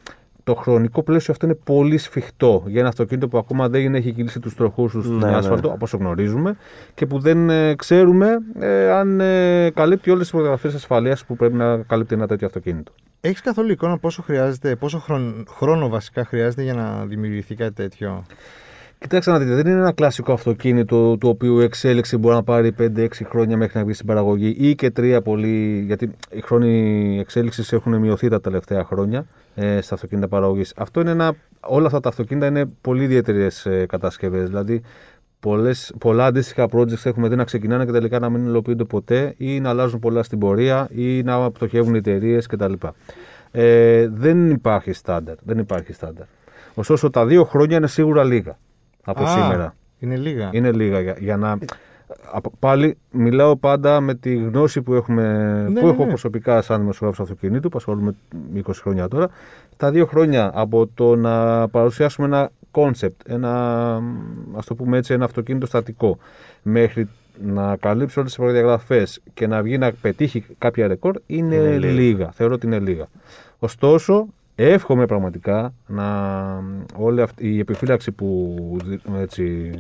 Το 0.43 0.55
χρονικό 0.55 1.03
πλαίσιο 1.03 1.33
αυτό 1.33 1.45
είναι 1.45 1.55
πολύ 1.63 1.97
σφιχτό 1.97 2.63
για 2.67 2.79
ένα 2.79 2.89
αυτοκίνητο 2.89 3.27
που 3.27 3.37
ακόμα 3.37 3.69
δεν 3.69 3.95
έχει 3.95 4.11
κυλήσει 4.11 4.39
τους 4.39 4.55
τροχούς 4.55 4.91
του 4.91 5.01
στην 5.01 5.15
Ναι, 5.17 5.29
ναι. 5.29 5.35
άσφαλτο, 5.35 5.67
από 5.67 5.77
όσο 5.81 5.97
γνωρίζουμε, 5.97 6.55
και 6.93 7.05
που 7.05 7.19
δεν 7.19 7.49
ε, 7.49 7.75
ξέρουμε 7.75 8.37
ε, 8.59 8.89
αν 8.91 9.19
ε, 9.19 9.69
καλύπτει 9.69 10.09
όλες 10.09 10.21
τις 10.21 10.31
προδιαγραφέ 10.31 10.67
ασφαλείας 10.67 11.25
που 11.25 11.35
πρέπει 11.35 11.53
να 11.55 11.77
καλύπτει 11.77 12.13
ένα 12.15 12.27
τέτοιο 12.27 12.47
αυτοκίνητο. 12.47 12.91
Έχεις 13.21 13.41
καθόλου 13.41 13.71
εικόνα 13.71 13.97
πόσο 13.97 14.21
χρειάζεται, 14.21 14.75
πόσο 14.75 14.99
χρον- 14.99 15.45
χρόνο 15.49 15.89
βασικά 15.89 16.25
χρειάζεται 16.25 16.63
για 16.63 16.73
να 16.73 17.05
δημιουργηθεί 17.05 17.55
κάτι 17.55 17.73
τέτοιο; 17.73 18.23
Κοιτάξτε 19.03 19.31
να 19.31 19.39
δείτε, 19.39 19.55
δεν 19.55 19.67
είναι 19.67 19.79
ένα 19.79 19.91
κλασικό 19.91 20.33
αυτοκίνητο 20.33 21.17
του 21.17 21.29
οποίου 21.29 21.59
η 21.59 21.63
εξέλιξη 21.63 22.17
μπορεί 22.17 22.35
να 22.35 22.43
πάρει 22.43 22.75
5-6 22.79 23.07
χρόνια 23.29 23.57
μέχρι 23.57 23.77
να 23.77 23.83
βγει 23.83 23.93
στην 23.93 24.05
παραγωγή 24.07 24.55
ή 24.57 24.75
και 24.75 24.91
3 24.97 25.19
πολύ, 25.23 25.83
γιατί 25.85 26.11
οι 26.31 26.41
χρόνοι 26.41 27.17
εξέλιξης 27.19 27.73
έχουν 27.73 27.97
μειωθεί 27.97 28.27
τα 28.27 28.41
τελευταία 28.41 28.83
χρόνια 28.83 29.25
ε, 29.55 29.81
στα 29.81 29.95
αυτοκίνητα 29.95 30.27
παραγωγής. 30.27 30.73
Αυτό 30.75 31.01
είναι 31.01 31.11
ένα. 31.11 31.35
Όλα 31.59 31.85
αυτά 31.85 31.99
τα 31.99 32.09
αυτοκίνητα 32.09 32.47
είναι 32.47 32.65
πολύ 32.81 33.03
ιδιαίτερες 33.03 33.65
ε, 33.65 33.85
κατασκευές. 33.85 34.47
Δηλαδή, 34.47 34.81
πολλές, 35.39 35.93
πολλά 35.99 36.25
αντίστοιχα 36.25 36.67
projects 36.71 37.05
έχουμε 37.05 37.27
δει 37.27 37.35
να 37.35 37.43
ξεκινάνε 37.43 37.85
και 37.85 37.91
τελικά 37.91 38.19
να 38.19 38.29
μην 38.29 38.45
υλοποιούνται 38.45 38.83
ποτέ 38.83 39.33
ή 39.37 39.59
να 39.59 39.69
αλλάζουν 39.69 39.99
πολλά 39.99 40.23
στην 40.23 40.39
πορεία 40.39 40.87
ή 40.91 41.23
να 41.23 41.51
πτωχεύουν 41.51 41.93
οι 41.93 41.97
εταιρείες 41.97 42.45
κτλ. 42.47 42.73
Ε, 43.51 44.07
δεν 44.07 44.49
υπάρχει 44.49 44.93
στάνταρ. 44.93 45.35
Δεν 45.43 45.57
υπάρχει 45.57 45.93
στάνταρ. 45.93 46.25
Ωστόσο, 46.73 47.09
τα 47.09 47.25
δύο 47.25 47.43
χρόνια 47.43 47.77
είναι 47.77 47.87
σίγουρα 47.87 48.23
λίγα 48.23 48.57
από 49.03 49.23
Α, 49.23 49.27
σήμερα. 49.27 49.75
Είναι 49.99 50.15
λίγα. 50.17 50.49
Είναι 50.53 50.71
λίγα 50.71 50.99
για, 50.99 51.15
για 51.19 51.37
να. 51.37 51.57
απ- 52.31 52.55
Πάλι 52.59 52.97
μιλάω 53.11 53.55
πάντα 53.55 53.99
με 54.01 54.15
τη 54.15 54.35
γνώση 54.35 54.81
που, 54.81 54.93
έχουμε, 54.93 55.23
Ναι, 55.71 55.79
που 55.79 55.85
ναι, 55.85 55.91
έχω 55.91 56.03
ναι. 56.03 56.07
προσωπικά 56.09 56.61
σαν 56.61 56.79
δημοσιογράφο 56.79 57.23
αυτοκινήτου, 57.23 57.69
που 57.69 57.77
ασχολούμαι 57.77 58.15
20 58.55 58.61
χρόνια 58.81 59.07
τώρα. 59.07 59.27
Τα 59.77 59.91
δύο 59.91 60.05
χρόνια 60.05 60.51
από 60.53 60.87
το 60.93 61.15
να 61.15 61.67
παρουσιάσουμε 61.67 62.27
ένα 62.27 62.49
concept, 62.71 63.21
ένα, 63.29 63.51
ας 64.55 64.65
το 64.65 64.75
πούμε 64.75 64.97
έτσι, 64.97 65.13
ένα 65.13 65.25
αυτοκίνητο 65.25 65.65
στατικό, 65.65 66.17
μέχρι 66.61 67.09
να 67.45 67.75
καλύψει 67.75 68.19
όλες 68.19 68.31
τις 68.35 68.39
προδιαγραφές 68.43 69.21
και 69.33 69.47
να 69.47 69.61
βγει 69.61 69.77
να 69.77 69.91
πετύχει 70.01 70.45
κάποια 70.57 70.87
ρεκόρ 70.87 71.15
είναι, 71.25 71.55
Είναι 71.55 71.77
λίγα. 71.77 71.91
λίγα. 71.93 72.31
Θεωρώ 72.31 72.53
ότι 72.53 72.65
είναι 72.65 72.79
λίγα. 72.79 73.05
Ωστόσο, 73.59 74.25
εύχομαι 74.55 75.05
πραγματικά 75.05 75.73
να 75.87 76.03
όλη 76.95 77.21
αυτή 77.21 77.47
η 77.55 77.59
επιφύλαξη 77.59 78.11
που 78.11 78.55
δι- 78.85 79.01
έτσι, 79.21 79.71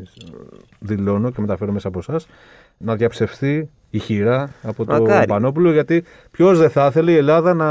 δηλώνω 0.79 1.31
και 1.31 1.41
μεταφέρω 1.41 1.71
μέσα 1.71 1.87
από 1.87 1.99
εσάς 1.99 2.27
να 2.77 2.95
διαψευθεί 2.95 3.69
ηχηρά 3.89 4.49
από 4.63 4.85
τον 4.85 5.01
Μακάρι. 5.01 5.27
Πανόπουλο 5.27 5.71
γιατί 5.71 6.03
ποιος 6.31 6.57
δεν 6.59 6.69
θα 6.69 6.85
ήθελε 6.85 7.11
η 7.11 7.15
Ελλάδα 7.15 7.53
να 7.53 7.67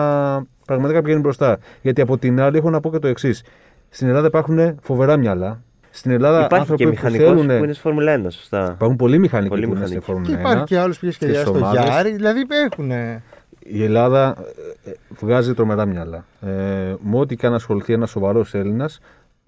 πραγματικά 0.66 1.02
πηγαίνει 1.02 1.20
μπροστά. 1.20 1.58
Γιατί 1.82 2.00
από 2.00 2.18
την 2.18 2.40
άλλη 2.40 2.56
έχω 2.56 2.70
να 2.70 2.80
πω 2.80 2.90
και 2.90 2.98
το 2.98 3.06
εξής. 3.08 3.44
Στην 3.88 4.08
Ελλάδα 4.08 4.26
υπάρχουν 4.26 4.78
φοβερά 4.82 5.16
μυαλά. 5.16 5.62
Στην 5.90 6.10
Ελλάδα 6.10 6.38
Υπάρχει 6.38 6.54
άνθρωποι 6.54 6.82
και 6.82 6.84
που 6.88 6.94
μηχανικός 6.94 7.28
θέλουν. 7.40 7.46
που 7.58 7.64
είναι 7.64 7.72
στη 7.72 7.82
Φόρμουλα 7.82 8.12
1, 8.14 8.30
σωστά. 8.30 8.72
Υπάρχουν 8.74 8.96
πολλοί 8.96 9.18
μηχανικοί 9.18 9.48
Πολλοί 9.48 9.66
που 9.66 9.74
είναι 9.74 9.86
στη 9.86 9.94
μηχανικοί. 9.96 10.12
Φόρμουλα 10.30 10.34
Και 10.36 10.40
υπάρχει 10.40 10.62
1. 10.62 10.64
και 10.66 10.78
άλλο 10.78 10.92
που 11.00 11.06
έχει 11.06 11.14
σχεδιάσει 11.14 11.40
στις 11.46 11.52
το 11.52 11.58
ομάδες. 11.58 11.84
Γιάρη. 11.84 12.12
Δηλαδή 12.12 12.40
έχουν. 12.72 12.90
Η 13.64 13.84
Ελλάδα 13.84 14.36
ε, 14.84 14.90
ε, 14.90 14.94
βγάζει 15.20 15.54
τρομερά 15.54 15.86
μυαλά. 15.86 16.24
Ε, 16.40 16.48
με 17.02 17.18
ό,τι 17.18 17.36
και 17.36 17.46
αν 17.46 17.54
ασχοληθεί 17.54 17.92
ένας 17.92 18.10
σοβαρός 18.10 18.54
Έλληνας, 18.54 19.00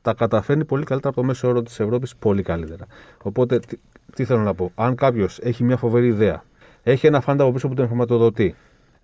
τα 0.03 0.15
καταφέρνει 0.15 0.65
πολύ 0.65 0.85
καλύτερα 0.85 1.13
από 1.13 1.21
το 1.21 1.27
μέσο 1.27 1.49
όρο 1.49 1.63
της 1.63 1.81
Ευρώπης, 1.81 2.17
πολύ 2.17 2.43
καλύτερα. 2.43 2.87
Οπότε, 3.23 3.59
τι, 3.59 3.77
τι 4.15 4.25
θέλω 4.25 4.41
να 4.41 4.55
πω. 4.55 4.73
Αν 4.75 4.95
κάποιος 4.95 5.39
έχει 5.43 5.65
μια 5.65 5.77
φοβερή 5.77 6.07
ιδέα, 6.07 6.45
έχει 6.83 7.07
ένα 7.07 7.21
φάντα 7.21 7.43
από 7.43 7.53
πίσω 7.53 7.69
που 7.69 7.75
τον 7.75 7.87
χρηματοδοτεί. 7.87 8.55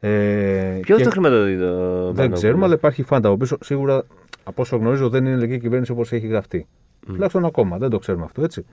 Ε, 0.00 0.78
Ποιος 0.82 0.98
και 0.98 1.04
το 1.04 1.10
χρηματοδοτεί 1.10 1.58
το 1.58 2.04
Δεν 2.04 2.14
Πανόπουλο; 2.14 2.36
ξέρουμε, 2.36 2.64
αλλά 2.64 2.74
υπάρχει 2.74 3.02
φάντα 3.02 3.28
από 3.28 3.36
πίσω. 3.36 3.56
Σίγουρα, 3.60 4.04
από 4.44 4.62
όσο 4.62 4.76
γνωρίζω, 4.76 5.08
δεν 5.08 5.24
είναι 5.24 5.34
ελληνική 5.34 5.58
κυβέρνηση 5.58 5.92
όπως 5.92 6.12
έχει 6.12 6.26
γραφτεί. 6.26 6.66
Τουλάχιστον 7.06 7.44
ακόμα, 7.44 7.78
δεν 7.78 7.90
το 7.90 7.98
ξέρουμε 7.98 8.24
αυτό, 8.24 8.42
έτσι. 8.42 8.64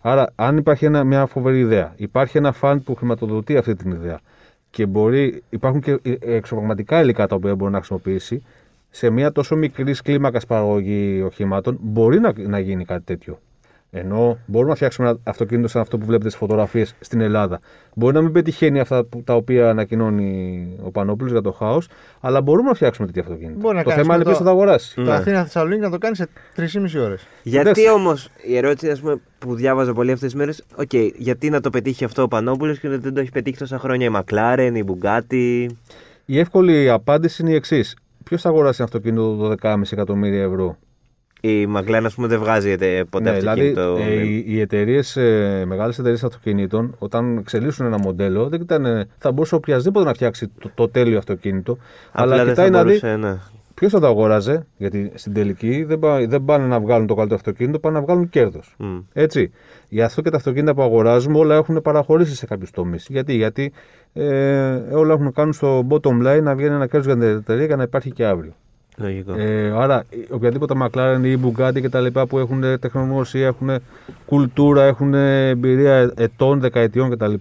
Άρα, 0.00 0.32
αν 0.34 0.56
υπάρχει 0.56 0.84
ένα, 0.84 1.04
μια 1.04 1.26
φοβερή 1.26 1.58
ιδέα, 1.58 1.92
υπάρχει 1.96 2.38
ένα 2.38 2.52
φαν 2.52 2.82
που 2.82 2.94
χρηματοδοτεί 2.94 3.56
αυτή 3.56 3.74
την 3.74 3.90
ιδέα 3.90 4.20
και 4.72 4.86
μπορεί, 4.86 5.42
υπάρχουν 5.50 5.80
και 5.80 5.98
ε, 6.02 6.16
εξωπραγματικά 6.20 7.00
υλικά 7.00 7.26
τα 7.26 7.34
οποία 7.34 7.54
μπορεί 7.54 7.70
να 7.72 7.76
χρησιμοποιήσει, 7.76 8.42
σε 8.90 9.10
μια 9.10 9.32
τόσο 9.32 9.56
μικρή 9.56 9.92
κλίμακα 9.92 10.40
παραγωγή 10.46 11.22
οχημάτων, 11.22 11.78
μπορεί 11.80 12.20
να, 12.20 12.32
να 12.36 12.58
γίνει 12.58 12.84
κάτι 12.84 13.04
τέτοιο. 13.04 13.38
Ενώ 13.94 14.38
μπορούμε 14.46 14.70
να 14.70 14.76
φτιάξουμε 14.76 15.08
ένα 15.08 15.18
αυτοκίνητο 15.24 15.68
σαν 15.68 15.80
αυτό 15.82 15.98
που 15.98 16.06
βλέπετε 16.06 16.28
στις 16.28 16.40
φωτογραφίες 16.40 16.94
στην 17.00 17.20
Ελλάδα. 17.20 17.60
Μπορεί 17.94 18.14
να 18.14 18.20
μην 18.22 18.32
πετυχαίνει 18.32 18.80
αυτά 18.80 19.04
που, 19.04 19.22
τα 19.24 19.34
οποία 19.34 19.68
ανακοινώνει 19.70 20.68
ο 20.82 20.90
Πανόπουλος 20.90 21.32
για 21.32 21.40
το 21.40 21.52
χάος, 21.52 21.88
αλλά 22.20 22.40
μπορούμε 22.40 22.68
να 22.68 22.74
φτιάξουμε 22.74 23.06
τέτοια 23.06 23.22
αυτοκίνητα. 23.22 23.58
Μπορεί 23.60 23.76
να 23.76 23.82
το 23.82 23.88
κάνεις 23.88 24.02
θέμα 24.04 24.14
είναι 24.14 24.24
με 24.24 24.30
ποιο 24.30 24.38
το- 24.38 24.38
θα 24.38 24.44
τα 24.44 24.50
αγοράσεις. 24.50 24.94
Το 24.94 25.00
Ναι. 25.02 25.12
Αθήνα 25.12 25.42
Θεσσαλονίκη 25.42 25.80
να 25.80 25.90
το 25.90 25.98
κάνεις 25.98 26.18
σε 26.18 26.28
3,5 26.54 26.98
ώρες. 26.98 27.26
Γιατί 27.42 27.68
Εντάξει. 27.68 27.88
όμως, 27.90 28.28
η 28.46 28.56
ερώτηση 28.56 28.90
ας 28.90 29.00
πούμε, 29.00 29.20
που 29.38 29.54
διάβαζα 29.54 29.92
πολύ 29.92 30.12
αυτές 30.12 30.28
τις 30.30 30.38
μέρες, 30.38 30.64
οκ, 30.76 30.94
γιατί 31.16 31.50
να 31.50 31.60
το 31.60 31.70
πετύχει 31.70 32.04
αυτό 32.04 32.22
ο 32.22 32.28
Πανόπουλος 32.28 32.78
και 32.78 32.88
δεν 32.88 33.14
το 33.14 33.20
έχει 33.20 33.30
πετύχει 33.30 33.56
τόσα 33.56 33.78
χρόνια 33.78 34.06
η 34.06 34.10
Μακλάρεν, 34.10 34.74
η 34.74 34.82
Bugatti. 34.82 35.76
Η 36.24 36.38
εύκολη 36.38 36.90
απάντηση 36.90 37.42
είναι 37.42 37.50
η 37.50 37.54
εξής. 37.54 37.96
Ποιος 38.24 38.40
θα 38.42 38.48
αγοράσει 38.48 38.76
ένα 38.82 38.90
αυτοκίνητο 38.94 39.36
12,5 39.36 39.92
εκατομμύρια 39.92 40.42
ευρώ; 40.42 40.76
Η 41.44 41.66
Μακλάρεν, 41.66 42.06
ας 42.06 42.14
πούμε, 42.14 42.26
δεν 42.26 42.38
βγάζει 42.38 42.76
ε, 42.78 43.02
ποτέ 43.10 43.30
Ναι, 43.30 43.38
δηλαδή 43.38 43.60
αυτοκίνητο. 43.68 43.96
ε, 44.02 44.22
οι, 44.24 44.44
οι 44.46 44.60
εταιρείες, 44.60 45.16
ε, 45.16 45.64
μεγάλες 45.66 45.98
εταιρείες 45.98 46.24
αυτοκινήτων, 46.24 46.94
όταν 46.98 47.36
εξελίσσουν 47.36 47.86
ένα 47.86 47.98
μοντέλο, 47.98 48.48
δεν 48.48 48.58
κοιτάνε, 48.58 49.04
θα 49.18 49.32
μπορούσε 49.32 49.54
οποιοσδήποτε 49.54 50.04
να 50.04 50.14
φτιάξει 50.14 50.50
το, 50.60 50.70
το 50.74 50.88
τέλειο 50.88 51.18
αυτοκίνητο. 51.18 51.78
Απλά 52.12 52.34
αλλά 52.34 52.44
δεν 52.44 52.52
κοιτάει 52.52 52.66
θα 52.70 52.72
να 52.72 52.78
δει 52.78 52.84
μπορούσε, 52.86 53.16
ναι. 53.16 53.36
ποιος 53.74 53.92
θα 53.92 54.00
το 54.00 54.06
αγόραζε, 54.06 54.66
γιατί 54.76 55.12
στην 55.14 55.32
τελική 55.32 55.84
δεν, 55.84 55.98
πά- 55.98 56.28
δεν 56.28 56.44
πάνε 56.44 56.66
να 56.66 56.80
βγάλουν 56.80 57.06
το 57.06 57.14
καλύτερο 57.14 57.38
αυτοκίνητο, 57.44 57.78
πάνε 57.78 57.98
να 57.98 58.04
βγάλουν 58.04 58.28
κέρδος. 58.28 58.74
Μμ. 58.78 58.98
Έτσι. 59.12 59.52
Γι' 59.88 60.02
αυτό 60.02 60.22
και 60.22 60.30
τα 60.30 60.36
αυτοκίνητα 60.36 60.74
που 60.74 60.82
αγοράζουμε 60.82 61.38
όλα 61.38 61.54
έχουν 61.54 61.82
παραχωρήσει 61.82 62.34
σε 62.34 62.46
κάποιους 62.46 62.70
τομείς. 62.70 63.06
Γιατί, 63.10 63.34
γιατί 63.34 63.72
ε, 64.12 64.24
όλα 64.92 65.12
έχουν 65.12 65.24
να 65.24 65.30
κάνουν 65.30 65.52
στο 65.52 65.86
bottom 65.90 66.26
line 66.26 66.42
να 66.42 66.54
βγαίνει 66.54 66.74
ένα 66.74 66.86
κέρδος 66.86 67.14
για 67.14 67.24
την 67.24 67.36
εταιρεία 67.36 67.64
για 67.66 67.76
να 67.76 67.82
υπάρχει 67.82 68.10
και 68.10 68.24
αύριο. 68.24 68.52
Λογικό. 69.02 69.34
Ε, 69.36 69.70
άρα, 69.70 70.04
οποιαδήποτε 70.30 70.74
McLaren 70.82 71.20
ή 71.22 71.38
Bugatti 71.44 71.80
και 71.80 71.88
τα 71.88 72.00
λοιπά 72.00 72.26
που 72.26 72.38
έχουν 72.38 72.60
τεχνογνωσία, 72.80 73.46
έχουν 73.46 73.70
κουλτούρα, 74.26 74.82
έχουν 74.82 75.14
εμπειρία 75.14 76.12
ετών, 76.16 76.60
δεκαετιών 76.60 77.10
κτλ. 77.10 77.34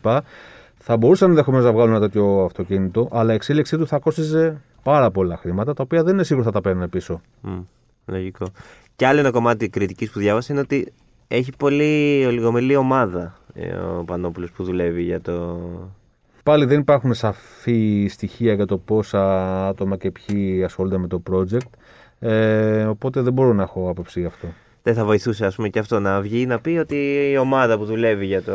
Θα 0.77 0.97
μπορούσαν 0.97 1.29
ενδεχομένως 1.29 1.65
να 1.65 1.73
βγάλουν 1.73 1.91
ένα 1.91 1.99
τέτοιο 1.99 2.43
αυτοκίνητο, 2.43 3.07
αλλά 3.11 3.31
η 3.31 3.35
εξέλιξή 3.35 3.77
του 3.77 3.87
θα 3.87 3.99
κόστιζε 3.99 4.61
πάρα 4.83 5.11
πολλά 5.11 5.37
χρήματα, 5.37 5.73
τα 5.73 5.83
οποία 5.83 6.03
δεν 6.03 6.13
είναι 6.13 6.23
σίγουρο 6.23 6.45
θα 6.45 6.51
τα 6.51 6.61
παίρνουν 6.61 6.89
πίσω. 6.89 7.21
Μμ, 7.41 7.59
Λογικό. 8.05 8.45
Και 8.95 9.05
άλλο 9.05 9.19
ένα 9.19 9.31
κομμάτι 9.31 9.69
κριτικής 9.69 10.11
που 10.11 10.19
διάβασα 10.19 10.53
είναι 10.53 10.61
ότι 10.61 10.93
έχει 11.27 11.51
πολύ 11.57 12.23
ολιγομελή 12.27 12.75
ομάδα 12.75 13.37
ε, 13.53 13.73
ο 13.73 14.03
Πανόπουλος 14.03 14.51
που 14.51 14.63
δουλεύει 14.63 15.03
για 15.03 15.21
το. 15.21 15.59
Πάλι 16.51 16.65
δεν 16.65 16.79
υπάρχουν 16.79 17.13
σαφή 17.13 18.07
στοιχεία 18.09 18.53
για 18.53 18.65
το 18.65 18.77
πόσα 18.77 19.67
άτομα 19.67 19.97
και 19.97 20.11
ποιοι 20.11 20.63
ασχολούνται 20.63 20.97
με 20.97 21.07
το 21.07 21.23
project. 21.31 21.69
Ε, 22.19 22.83
οπότε 22.83 23.21
δεν 23.21 23.33
μπορώ 23.33 23.53
να 23.53 23.63
έχω 23.63 23.89
άποψη 23.89 24.19
γι' 24.19 24.25
αυτό. 24.25 24.47
Δεν 24.83 24.93
θα 24.93 25.05
βοηθούσε 25.05 25.45
ας 25.45 25.55
πούμε, 25.55 25.69
και 25.69 25.79
αυτό 25.79 25.99
να 25.99 26.21
βγει 26.21 26.45
να 26.45 26.59
πει 26.59 26.69
ότι 26.69 27.29
η 27.31 27.37
ομάδα 27.37 27.77
που 27.77 27.85
δουλεύει 27.85 28.25
για 28.25 28.41
το 28.43 28.53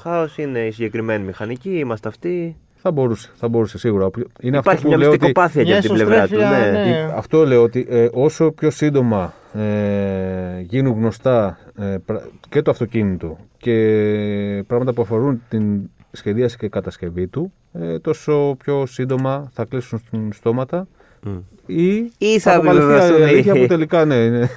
χάος 0.00 0.38
είναι 0.38 0.58
η 0.58 0.70
συγκεκριμένη 0.70 1.24
μηχανική, 1.24 1.70
είμαστε 1.78 2.08
αυτοί. 2.08 2.56
Θα 2.76 2.90
μπορούσε, 2.90 3.30
θα 3.34 3.48
μπορούσε 3.48 3.78
σίγουρα. 3.78 4.08
Είναι 4.40 4.56
αυτό 4.58 4.70
Υπάρχει 4.70 4.82
που 4.82 4.88
μια 4.88 4.96
λέω 4.98 5.08
ότι 5.08 5.18
μυστικοπάθεια 5.18 5.62
Μια 5.62 5.72
για 5.72 5.80
την 5.80 5.92
πλευρά 5.92 6.26
του. 6.28 6.34
εσωστρέφεια, 6.34 6.70
Ναι. 6.70 6.70
ναι. 6.84 6.98
Ε, 6.98 7.12
Αυτό 7.14 7.46
λέω 7.46 7.62
ότι 7.62 7.86
ε, 7.88 8.08
όσο 8.12 8.50
πιο 8.50 8.70
σύντομα 8.70 9.34
ε, 9.52 10.60
γίνουν 10.60 10.92
γνωστά 10.92 11.58
ε, 11.78 11.96
πρα- 12.06 12.28
και 12.48 12.62
το 12.62 12.70
αυτοκίνητο 12.70 13.38
και 13.58 14.64
πράγματα 14.66 14.92
που 14.92 15.02
αφορούν 15.02 15.42
την 15.48 15.90
σχεδίαση 16.16 16.56
και 16.56 16.68
κατασκευή 16.68 17.26
του, 17.26 17.52
ε, 17.72 17.98
τόσο 17.98 18.56
πιο 18.64 18.86
σύντομα 18.86 19.50
θα 19.54 19.64
κλείσουν 19.64 19.98
στον 20.06 20.32
στόματα 20.32 20.86
Μμ. 21.22 21.36
ή, 21.66 22.12
Ή 22.18 22.38
θα 22.38 22.54
αποκαλυφθεί 22.54 22.84
επιβεβαιωθούν 22.86 23.20
η 23.20 23.24
αλήθεια 23.28 23.54
οι- 23.54 23.60
που 23.60 23.66
τελικά 23.66 24.04
ναι, 24.04 24.14
είναι. 24.14 24.50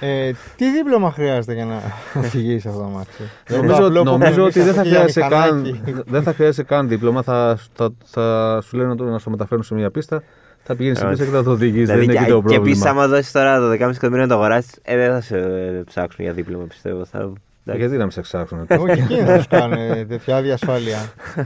Ε, 0.00 0.30
τι 0.56 0.70
δίπλωμα 0.72 1.10
χρειάζεται 1.12 1.54
για 1.54 1.64
να 1.64 1.80
οδηγήσει 2.20 2.68
αυτό 2.68 2.80
το 2.80 2.86
μάξι. 2.88 3.22
νομίζω 3.50 3.86
απλό 3.86 3.98
που 3.98 4.04
νομίζω 4.04 4.30
παίρνει 4.30 4.42
ότι 4.46 4.60
δεν 4.60 4.74
θα, 4.74 4.82
για 4.82 4.94
χρειάζεται 4.98 5.26
καν, 5.28 5.60
μηχανάκι. 5.60 6.02
δεν 6.06 6.22
θα 6.22 6.32
χρειάζεται 6.32 6.62
καν 6.62 6.88
δίπλωμα. 6.88 7.22
Θα, 7.22 7.58
θα, 7.74 7.90
θα 8.04 8.58
σου 8.64 8.76
λένε 8.76 8.88
να 8.88 8.96
το, 8.96 9.04
να 9.04 9.18
στο 9.18 9.30
μεταφέρουν 9.30 9.62
σε 9.62 9.74
μια 9.74 9.90
πίστα. 9.90 10.22
Θα 10.62 10.76
πηγαίνεις 10.76 10.98
στην 10.98 11.08
Όχι. 11.10 11.18
πίστα 11.18 11.30
και 11.32 11.38
θα 11.38 11.44
το 11.44 11.50
οδηγείς. 11.50 11.86
Δηλαδή, 11.86 12.00
δεν 12.06 12.14
είναι 12.14 12.22
εκεί 12.22 12.30
το 12.30 12.42
και, 12.42 12.48
και 12.48 12.54
επίση, 12.54 12.78
πρόβλημα. 12.80 13.02
άμα 13.02 13.08
δώσεις 13.14 13.32
τώρα 13.32 13.58
το 13.58 13.68
10,5 13.70 13.74
εκατομμύριο 13.74 14.22
να 14.22 14.28
το 14.28 14.34
αγοράσεις, 14.34 14.78
ε, 14.82 14.96
δεν 14.96 15.10
θα 15.12 15.20
σε 15.20 15.36
ε, 15.38 15.82
ψάξουν 15.86 16.24
για 16.24 16.32
δίπλωμα, 16.34 16.64
πιστεύω. 16.64 17.04
Θα... 17.04 17.32
εντάξει. 17.72 17.80
Γιατί 17.80 17.96
να 17.96 18.04
με 18.04 18.10
σε 18.10 18.20
εξάξουν. 18.20 18.64
Εγώ 18.66 18.86
και 18.86 18.92
εκείνοι 18.92 19.20
θα 19.20 19.38
του 19.38 19.44
κάνουν 19.48 19.78
τέτοια 20.08 20.36
άδεια 20.36 20.54
ασφάλεια. 20.54 20.98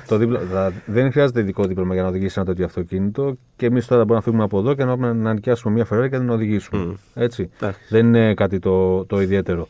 το 0.08 0.16
δίπλα, 0.16 0.40
θα- 0.52 0.72
δεν 0.86 1.12
χρειάζεται 1.12 1.40
ειδικό 1.40 1.64
δίπλωμα 1.64 1.94
για 1.94 2.02
να 2.02 2.08
οδηγήσει 2.08 2.34
ένα 2.36 2.46
τέτοιο 2.46 2.64
αυτοκίνητο 2.64 3.34
και 3.56 3.66
εμείς 3.66 3.86
τώρα 3.86 4.00
μπορούμε 4.00 4.16
να 4.16 4.22
φύγουμε 4.22 4.42
από 4.42 4.58
εδώ 4.58 4.74
και 4.74 4.84
να, 4.84 4.90
πάμε 4.98 5.12
να 5.12 5.32
νοικιάσουμε 5.34 5.74
μια 5.74 5.84
Ferrari 5.84 6.08
και 6.10 6.16
να 6.16 6.18
την 6.18 6.30
οδηγήσουμε. 6.30 6.84
Μμ. 6.84 6.92
Έτσι. 7.14 7.50
Εντάξει. 7.60 7.80
Δεν 7.88 8.06
είναι 8.06 8.34
κάτι 8.34 8.58
το, 8.58 9.04
το 9.04 9.20
ιδιαίτερο. 9.20 9.68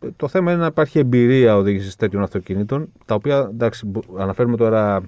Ε, 0.00 0.06
Το 0.16 0.28
θέμα 0.28 0.52
είναι 0.52 0.60
να 0.60 0.66
υπάρχει 0.66 0.98
εμπειρία 0.98 1.56
οδήγησης 1.56 1.96
τέτοιων 1.96 2.22
αυτοκινήτων, 2.22 2.88
τα 3.04 3.14
οποία 3.14 3.48
εντάξει, 3.52 3.86
μπο- 3.86 4.02
αναφέρουμε 4.18 4.56
τώρα 4.56 5.02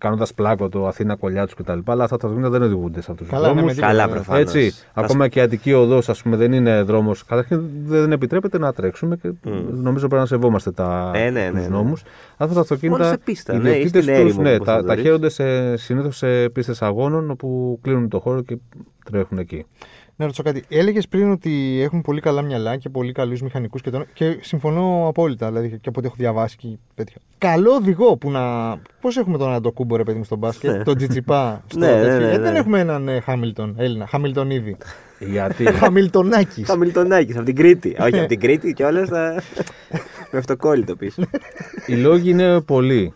κάνοντας 0.00 0.34
πλάκο 0.34 0.68
το 0.68 0.86
Αθήνα 0.86 1.16
κολλιά 1.16 1.44
τους 1.44 1.54
κτλ. 1.54 1.78
Αλλά 1.84 2.04
αυτά 2.04 2.16
τα 2.16 2.26
αυτοκίνητα 2.26 2.50
δεν 2.58 2.62
οδηγούνται 2.62 3.00
σε 3.00 3.10
αυτούς 3.10 3.26
τους 3.28 3.36
Καλά, 3.36 3.46
ναι, 3.48 3.52
δρόμους. 3.54 3.68
με 3.70 3.74
τίποτα, 3.74 3.92
Καλά, 3.92 4.06
βέβαια. 4.06 4.22
προφανώς. 4.22 4.54
Έτσι. 4.54 4.66
Ας- 4.94 5.04
Ακόμα 5.04 5.28
και 5.28 5.38
η 5.38 5.42
Αττική 5.42 5.72
οδός, 5.72 6.08
ας 6.08 6.22
πούμε, 6.22 6.36
δεν 6.36 6.52
είναι 6.52 6.82
δρόμος. 6.82 7.24
Καταρχήν 7.24 7.62
δεν 7.84 8.12
επιτρέπεται 8.12 8.58
να 8.58 8.72
τρέξουμε 8.72 9.16
και 9.16 9.32
νομίζω 9.72 10.06
πρέπει 10.06 10.22
να 10.22 10.26
σεβόμαστε 10.26 10.70
τα, 10.70 11.10
Ε, 11.14 11.30
ναι, 11.30 11.40
ναι, 11.40 11.50
τους 11.50 11.60
ναι. 11.60 11.68
νόμους. 11.68 12.02
Αυτά 12.36 12.54
τα 12.54 12.60
αυτοκίνητα. 12.60 12.98
Μόνο 12.98 13.10
σε 13.10 13.18
πίστα, 13.24 13.54
οι 13.54 13.58
ναι, 13.58 13.68
ή 13.68 13.70
ιδιοκτήτες 13.72 14.02
στην 14.04 14.14
τους, 14.14 14.24
έρημο, 14.24 14.42
ναι, 14.42 14.54
όπως 14.54 14.66
τα, 14.66 14.74
θα 14.74 14.80
το 14.80 14.86
τα 14.86 14.94
δεις. 14.94 15.02
χαίρονται 15.02 15.28
σε, 15.28 15.76
συνήθως 15.76 16.16
σε 16.16 16.48
πίστες 16.48 16.82
αγώνων 16.82 17.30
όπου 17.30 17.78
κλείνουν 17.82 18.08
το 18.08 18.18
χώρο 18.20 18.42
και 18.42 18.56
τρέχουν 19.10 19.38
εκεί. 19.38 19.66
Να 20.20 20.26
ρωτήσω 20.26 20.42
κάτι. 20.42 20.64
Έλεγες 20.68 21.08
πριν 21.08 21.30
ότι 21.30 21.80
έχουν 21.82 22.00
πολύ 22.02 22.20
καλά 22.20 22.42
μυαλά 22.42 22.76
και 22.76 22.88
πολύ 22.88 23.12
καλούς 23.12 23.42
μηχανικούς 23.42 23.80
και, 23.80 23.90
τον... 23.90 24.04
και 24.12 24.38
συμφωνώ 24.40 25.06
απόλυτα. 25.08 25.46
Δηλαδή 25.46 25.68
και 25.68 25.88
από 25.88 25.98
ό,τι 25.98 26.06
έχω 26.06 26.14
διαβάσει 26.18 26.56
και 26.56 26.66
τέτοια. 26.94 27.16
Καλό 27.38 27.70
οδηγό 27.70 28.16
που 28.16 28.30
να. 28.30 28.40
Πώς 29.00 29.16
έχουμε 29.16 29.38
τον 29.38 29.52
Αντοκούμπο, 29.52 29.96
ρε 29.96 30.02
παιδί 30.02 30.18
μου, 30.18 30.24
στον 30.24 30.38
μπάσκετ, 30.38 30.76
Ναι. 30.76 30.82
τον 30.82 30.96
Τζιτσιπά. 30.96 31.62
στο 31.70 31.78
Ναι, 31.78 31.86
ναι, 31.86 32.00
τέτοιο. 32.02 32.18
ναι, 32.26 32.32
Ε, 32.32 32.36
ναι. 32.36 32.38
Δεν 32.38 32.56
έχουμε 32.56 32.80
έναν 32.80 33.08
ε, 33.08 33.20
Χάμιλτον, 33.20 33.74
Έλληνα. 33.78 34.06
Χάμιλτον 34.06 34.50
ήδη. 34.50 34.76
Γιατί; 35.18 35.64
Χαμιλτονάκη. 35.82 36.64
Χαμιλτονάκη, 36.64 37.32
από 37.36 37.44
την 37.44 37.56
Κρήτη. 37.56 37.96
Όχι, 38.00 38.18
από 38.18 38.28
την 38.28 38.40
Κρήτη 38.40 38.72
και 38.72 38.84
όλα 38.84 39.04
θα. 39.06 39.42
με 40.32 40.38
αυτοκόλλητο 40.38 40.96
πίσω. 40.96 41.22
οι 41.86 41.94
λόγοι 41.94 42.30
είναι 42.30 42.60
πολλοί. 42.60 43.12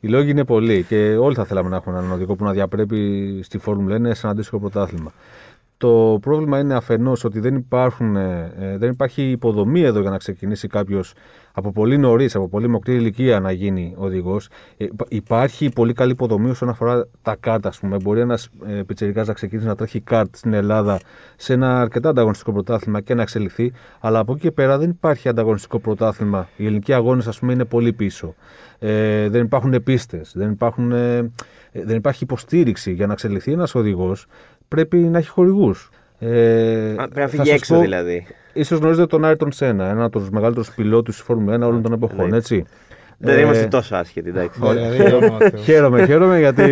Οι 0.00 0.08
λόγοι 0.08 0.30
είναι 0.30 0.44
πολλοί 0.44 0.82
και 0.82 0.96
όλοι 1.16 1.34
θα 1.34 1.44
θέλαμε 1.44 1.68
να 1.68 1.76
έχουμε 1.76 1.98
έναν 1.98 2.12
οδηγό 2.12 2.34
που 2.34 2.44
να 2.44 2.52
διαπρέπει 2.52 3.40
στη 3.42 3.58
Φόρμουλα 3.58 3.96
1 3.96 4.00
σε 4.12 4.20
ένα 4.22 4.30
αντίστοιχο 4.32 4.58
πρωτάθλημα. 4.58 5.12
Το 5.78 6.18
πρόβλημα 6.20 6.58
είναι 6.58 6.74
αφενός 6.74 7.24
ότι 7.24 7.40
δεν, 7.40 7.54
υπάρχουν, 7.54 8.16
ε, 8.16 8.52
ε, 8.58 8.78
δεν 8.78 8.90
υπάρχει 8.90 9.30
υποδομή 9.30 9.80
εδώ 9.80 10.00
για 10.00 10.10
να 10.10 10.16
ξεκινήσει 10.16 10.68
κάποιος 10.68 11.14
από 11.52 11.72
πολύ 11.72 11.98
νωρίς, 11.98 12.34
από 12.34 12.48
πολύ 12.48 12.68
μικρή 12.68 12.94
ηλικία 12.94 13.40
να 13.40 13.52
γίνει 13.52 13.94
οδηγός. 13.96 14.48
υπάρχει 15.08 15.68
πολύ 15.68 15.92
καλή 15.92 16.12
υποδομή 16.12 16.50
όσον 16.50 16.68
αφορά 16.68 17.08
τα 17.22 17.36
κάρτ, 17.40 17.66
ας 17.66 17.78
πούμε. 17.78 17.96
Μπορεί 18.02 18.20
ένας 18.20 18.48
ε, 18.66 18.82
πιτσερικά 18.86 19.24
να 19.24 19.32
ξεκινήσει 19.32 19.66
να 19.66 19.74
τρέχει 19.74 20.00
κάρτ 20.00 20.36
στην 20.36 20.52
Ελλάδα 20.52 21.00
σε 21.36 21.52
ένα 21.52 21.80
αρκετά 21.80 22.08
ανταγωνιστικό 22.08 22.52
πρωτάθλημα 22.52 23.00
και 23.00 23.14
να 23.14 23.22
εξελιχθεί. 23.22 23.72
Αλλά 24.00 24.18
από 24.18 24.32
εκεί 24.32 24.40
και 24.40 24.50
πέρα 24.50 24.78
δεν 24.78 24.90
υπάρχει 24.90 25.28
ανταγωνιστικό 25.28 25.78
πρωτάθλημα. 25.78 26.48
Οι 26.56 26.64
ελληνικοί 26.64 26.92
αγώνες, 26.92 27.26
ας 27.26 27.38
πούμε, 27.38 27.52
είναι 27.52 27.64
πολύ 27.64 27.92
πίσω. 27.92 28.34
Ε, 28.78 29.28
δεν 29.28 29.44
υπάρχουν 29.44 29.82
πίστε, 29.82 30.20
δεν, 30.32 30.50
υπάρχουν, 30.50 30.92
ε, 30.92 31.16
ε, 31.72 31.84
δεν 31.84 31.96
υπάρχει 31.96 32.24
υποστήριξη 32.24 32.92
για 32.92 33.06
να 33.06 33.12
εξελιχθεί 33.12 33.52
ένας 33.52 33.74
οδηγός. 33.74 34.26
Πρέπει 34.68 34.96
να 34.96 35.18
έχει 35.18 35.28
χορηγούς. 35.28 35.90
Ε, 36.18 36.90
Α, 36.90 36.94
Πρέπει 36.94 37.14
να 37.14 37.22
θα 37.22 37.28
φύγει 37.28 37.44
σας 37.44 37.54
έξω 37.54 37.74
πω- 37.74 37.80
δηλαδή. 37.80 38.26
Ίσως 38.52 38.78
γνωρίζετε 38.78 39.06
τον 39.06 39.24
Άιρτον 39.24 39.52
Σένα, 39.52 39.88
ένα 39.88 40.04
από 40.04 40.18
τους 40.18 40.30
μεγαλύτερους 40.30 40.70
πιλότους 40.70 41.14
της 41.16 41.24
Φόρμουλα 41.24 41.54
1 41.54 41.66
όλων 41.66 41.82
των 41.82 41.92
εποχών, 41.92 42.14
εννοείται. 42.20 42.36
έτσι. 42.36 42.64
Δεν 43.20 43.38
Ε, 43.38 43.40
είμαστε 43.40 43.66
τόσο 43.66 43.96
άσχετοι, 43.96 44.28
εντάξει. 44.28 44.60
Δηλαδή, 44.60 44.96
για 44.96 45.16
όνομα 45.16 45.38
Θεού. 45.38 45.58
Χαίρομαι, 45.62 46.04
χαίρομαι 46.06 46.38
γιατί. 46.38 46.62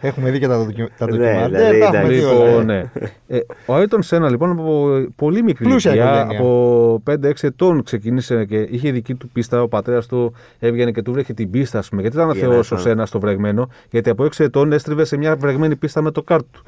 Έχουμε 0.00 0.30
δει 0.30 0.38
και 0.38 0.46
τα, 0.46 0.58
δοκι... 0.58 0.84
τα 0.98 1.06
Ναι, 1.10 1.16
ντοκιμαντέρ. 1.16 1.48
δηλαδή, 1.50 1.78
τα 1.78 1.86
έχουμε 1.86 1.98
εντάξει. 1.98 2.14
δει 2.18 2.24
όλα. 2.24 2.44
Λοιπόν, 2.48 2.64
ναι. 2.64 2.82
Ε, 3.26 3.38
ο 3.66 3.74
Άιρτον 3.74 4.02
Σένα, 4.02 4.30
λοιπόν, 4.30 4.50
από 4.50 4.90
πολύ 5.16 5.42
μικρή 5.42 5.64
Πλούσια 5.64 5.90
ηλικία, 5.92 6.10
οικογένεια. 6.14 6.38
από 6.38 7.02
5-6 7.10 7.32
ετών 7.40 7.82
ξεκίνησε 7.82 8.44
και 8.44 8.56
είχε 8.70 8.90
δική 8.90 9.14
του 9.14 9.28
πίστα. 9.28 9.62
Ο 9.62 9.68
πατέρας 9.68 10.06
του 10.06 10.34
έβγαινε 10.58 10.90
και 10.90 11.02
του 11.02 11.12
βρέχε 11.12 11.32
την 11.32 11.50
πίστα, 11.50 11.78
ας 11.78 11.88
πούμε. 11.88 12.00
Γιατί 12.00 12.16
ήταν 12.16 12.30
Για 12.30 12.40
θεός 12.40 12.52
να 12.54 12.58
ο 12.58 12.62
φάμε. 12.80 12.80
Σένα 12.80 13.06
στο 13.06 13.20
βρεγμένο, 13.20 13.68
γιατί 13.90 14.10
από 14.10 14.24
6 14.24 14.44
ετών 14.44 14.72
έστριβε 14.72 15.04
σε 15.04 15.16
μια 15.16 15.36
βρεγμένη 15.36 15.76
πίστα 15.76 16.02
με 16.02 16.10
το 16.10 16.22
κάρτ 16.22 16.44
του. 16.50 16.62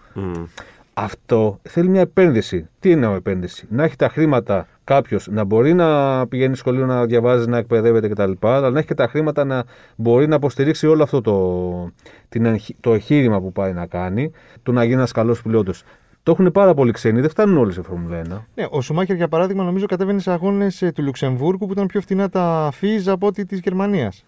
Μμ. 0.96 1.02
Αυτό 1.04 1.58
θέλει 1.62 1.88
μια 1.88 2.00
επένδυση. 2.00 2.68
Τι 2.80 2.90
είναι 2.90 3.14
επένδυση, 3.14 3.66
Να 3.70 3.84
έχει 3.84 3.96
τα 3.96 4.08
χρήματα 4.08 4.66
κάποιος 4.84 5.28
να 5.30 5.44
μπορεί 5.44 5.74
να 5.74 6.26
πηγαίνει 6.26 6.56
σχολείο 6.56 6.86
να 6.86 7.04
διαβάζει, 7.06 7.48
να 7.48 7.58
εκπαιδεύεται 7.58 8.08
κτλ. 8.08 8.32
Αλλά 8.40 8.70
να 8.70 8.78
έχει 8.78 8.86
και 8.86 8.94
τα 8.94 9.08
χρήματα 9.08 9.44
να 9.44 9.64
μπορεί 9.96 10.26
να 10.28 10.34
υποστηρίξει 10.34 10.86
όλο 10.86 11.02
αυτό 11.02 11.20
το, 11.20 11.90
την, 12.28 12.44
εγχει- 12.46 12.76
το 12.80 12.94
εγχείρημα 12.94 13.40
που 13.40 13.52
πάει 13.52 13.72
να 13.72 13.86
κάνει, 13.86 14.30
το 14.62 14.72
να 14.72 14.82
γίνει 14.82 14.94
ένας 14.94 15.12
καλός 15.12 15.42
πιλότος. 15.42 15.82
Το 16.22 16.32
έχουν 16.32 16.52
πάρα 16.52 16.74
πολλοί 16.74 16.92
ξένοι, 16.92 17.20
δεν 17.20 17.30
φτάνουν 17.30 17.56
όλοι 17.58 17.72
σε 17.72 17.82
Φόρμουλα 17.82 18.22
1. 18.22 18.26
Ναι, 18.54 18.66
ο 18.70 18.80
Σουμάχερ 18.80 19.16
για 19.16 19.28
παράδειγμα 19.28 19.64
νομίζω 19.64 19.86
κατέβαινε 19.86 20.18
σε 20.20 20.30
αγώνες 20.30 20.90
του 20.94 21.02
Λουξεμβούργου 21.02 21.66
που 21.66 21.72
ήταν 21.72 21.86
πιο 21.86 22.00
φθηνά 22.00 22.28
τα 22.28 22.70
φίζ 22.72 23.08
από 23.08 23.26
ότι 23.26 23.44
της 23.44 23.58
Γερμανίας. 23.58 24.24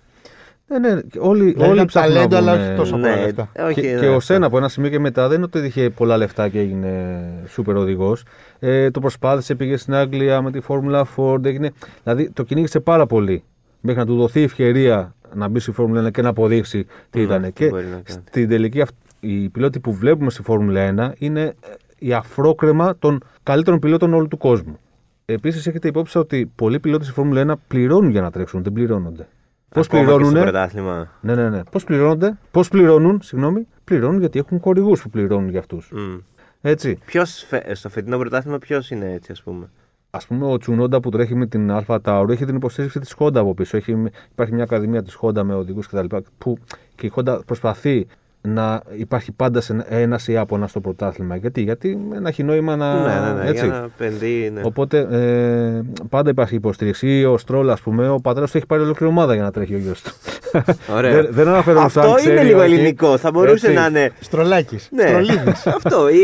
Ναι, 0.69 0.79
ναι, 0.79 1.01
όλοι, 1.19 1.45
Δηλαδή 1.45 1.63
όλοι 1.65 1.73
ήταν 1.75 1.87
ψάχνουν 1.87 2.15
ταλέντο, 2.15 2.35
να 2.41 2.43
αλλά 2.43 2.53
βγουν, 2.55 2.67
όχι 2.67 2.77
τόσο 2.77 2.97
ε, 2.97 3.01
πολλά 3.01 3.15
Ναι, 3.17 3.23
λεφτά. 3.23 3.49
όχι, 3.67 3.81
και, 3.81 3.93
ναι, 3.93 3.99
και 4.01 4.07
ο 4.07 4.09
αυτό. 4.09 4.21
Σένα 4.21 4.47
από 4.47 4.57
ένα 4.57 4.69
σημείο 4.69 4.91
και 4.91 4.99
μετά 4.99 5.29
δεν 5.29 5.37
είναι 5.37 5.49
ότι 5.55 5.67
είχε 5.67 5.91
πολλά 5.91 6.17
λεφτά 6.17 6.49
και 6.49 6.59
έγινε 6.59 7.21
σούπερ 7.49 7.77
οδηγός. 7.77 8.25
Ε, 8.59 8.91
το 8.91 9.01
προσπάθησε, 9.01 9.55
πήγε 9.55 9.77
στην 9.77 9.95
Αγγλία 9.95 10.43
με 10.43 10.51
τη 10.51 10.61
Φόρμουλα 10.61 11.07
Ford. 11.17 11.45
Έγινε, 11.45 11.71
δηλαδή 12.03 12.31
το 12.31 12.43
κυνήγησε 12.43 12.81
πάρα 12.81 13.07
πολύ 13.07 13.43
μέχρι 13.81 14.01
να 14.01 14.07
του 14.07 14.17
δοθεί 14.17 14.41
η 14.41 14.43
ευκαιρία 14.43 15.15
να 15.35 15.49
μπει 15.49 15.61
στη 15.61 15.73
Φόρμουλα 15.73 16.07
1 16.09 16.11
και 16.11 16.23
να 16.23 16.29
αποδείξει 16.29 16.87
τι 17.11 17.19
Ναι, 17.19 17.25
ήταν. 17.25 17.43
τι 17.43 17.53
Και 17.53 17.69
μπορεί 17.69 17.85
να 17.85 17.91
κάνει. 17.91 18.23
στην 18.29 18.49
τελική, 18.49 18.81
αυ- 18.81 18.95
οι 19.21 19.49
πιλότοι 19.49 19.81
που 19.81 19.93
βλέπουμε 19.93 20.31
στη 20.31 20.43
Φόρμουλα 20.43 20.95
1 20.99 21.13
είναι 21.19 21.41
ε, 21.43 21.53
η 21.99 22.13
αφρόκρεμα 22.13 22.97
των 22.99 23.23
καλύτερων 23.43 23.79
πιλότων 23.79 24.15
όλου 24.15 24.29
του 24.29 24.37
κόσμου. 24.39 24.79
Επίσης, 25.25 25.67
έχετε 25.67 25.89
υπόψη 25.89 26.19
ότι 26.19 26.51
πολλοί 26.55 26.81
πιλότε 26.81 27.05
στη 27.05 27.13
Φόρμουλα 27.13 27.41
1 27.41 27.53
πληρώνουν 27.69 28.11
για 28.11 28.21
να 28.21 28.31
τρέξουν, 28.31 28.63
δεν 28.63 28.73
πληρώνονται. 28.73 29.27
Πώς 29.69 29.87
Ακόμα 29.87 30.03
και 30.03 30.09
στο 30.09 30.17
πληρώνουν, 30.19 30.43
πρωτάθλημα. 30.43 31.09
ναι, 31.21 31.35
ναι, 31.35 31.49
ναι. 31.49 31.63
Πώς 31.71 31.85
πληρώνονται, 31.85 32.39
πώς 32.51 32.69
πληρώνουν, 32.69 33.23
συγγνώμη, 33.23 33.67
πληρώνουν 33.85 34.21
γιατί 34.21 34.39
έχουν 34.39 34.61
χορηγούς 34.61 35.03
που 35.03 35.11
πληρώνουν 35.11 35.49
για 35.51 35.59
αυτούς. 35.59 35.91
Μμ. 35.93 36.17
Έτσι. 36.61 36.99
Ποιος 37.05 37.45
φε- 37.49 37.75
στο 37.75 37.89
φετινό 37.89 38.19
πρωτάθλημα 38.19 38.59
ποιος 38.59 38.91
είναι 38.91 39.13
έτσι, 39.13 39.33
ας 39.33 39.43
πούμε; 39.43 39.71
Α 40.11 40.19
πούμε, 40.19 40.47
ο 40.47 40.57
Τσουνόντα 40.59 41.01
που 41.01 41.11
τρέχει 41.11 41.35
με 41.35 41.47
την 41.47 41.71
Αλφα 41.71 42.01
Τάουρο 42.01 42.33
έχει 42.33 42.45
την 42.45 42.57
υποστήριξη 42.57 42.99
της 43.01 43.15
Honda 43.19 43.37
από 43.37 43.55
πίσω. 43.55 43.77
Έχει, 43.77 43.97
υπάρχει 44.33 44.53
μια 44.55 44.63
ακαδημία 44.63 45.03
της 45.03 45.19
Honda 45.21 45.43
με 45.43 45.55
οδηγούς 45.55 45.87
κτλ. 45.87 46.17
Που 46.39 46.59
και 46.95 47.07
η 47.07 47.13
Honda 47.15 47.39
προσπαθεί 47.47 48.07
να 48.41 48.83
υπάρχει 48.97 49.33
πάντα 49.33 49.63
ένας 49.89 50.29
Ιάπωνα 50.29 50.67
στο 50.67 50.81
πρωτάθλημα. 50.81 51.37
Γιατί, 51.37 51.61
γιατί 51.63 51.99
δεν 52.11 52.27
έχει 52.27 52.43
νόημα 52.43 52.77
να. 52.77 52.95
ναι, 52.95 53.27
ναι, 53.33 53.43
ναι. 53.43 53.49
έτσι. 53.51 53.65
Για 53.65 53.75
να 53.75 53.85
επενδύει. 53.99 54.51
Ναι. 54.55 54.61
Οπότε 54.65 54.99
ε, 55.11 55.83
πάντα 56.09 56.31
υπάρχει 56.31 56.55
υποστήριξη. 56.55 57.25
Ο 57.25 57.39
Στρόλ, 57.39 57.71
ας 57.71 57.81
πούμε, 57.81 58.09
ο 58.09 58.21
πατέρας 58.21 58.51
του 58.51 58.57
έχει 58.57 58.67
πάρει 58.67 58.83
ολόκληρη 58.83 59.13
ομάδα 59.13 59.35
για 59.35 59.43
να 59.43 59.51
τρέχει 59.51 59.75
ο 59.75 59.79
γιος 59.79 60.03
του. 60.03 60.11
Ωραία. 60.97 61.13
δεν, 61.15 61.27
δεν 61.31 61.49
αναφέρομαι 61.49 61.85
Αυτό 61.85 62.01
σαν 62.01 62.09
είναι 62.11 62.19
ξέρει, 62.21 62.47
λίγο 62.47 62.61
όχι. 62.63 62.73
ελληνικό. 62.73 63.17
Θα 63.17 63.31
μπορούσε 63.31 63.67
Έτσι. 63.67 63.79
να 63.79 63.87
είναι. 63.87 64.11
Στρολάκης. 64.21 64.89
Ναι, 64.93 65.05
αυτό. 65.77 66.09
Η, 66.09 66.17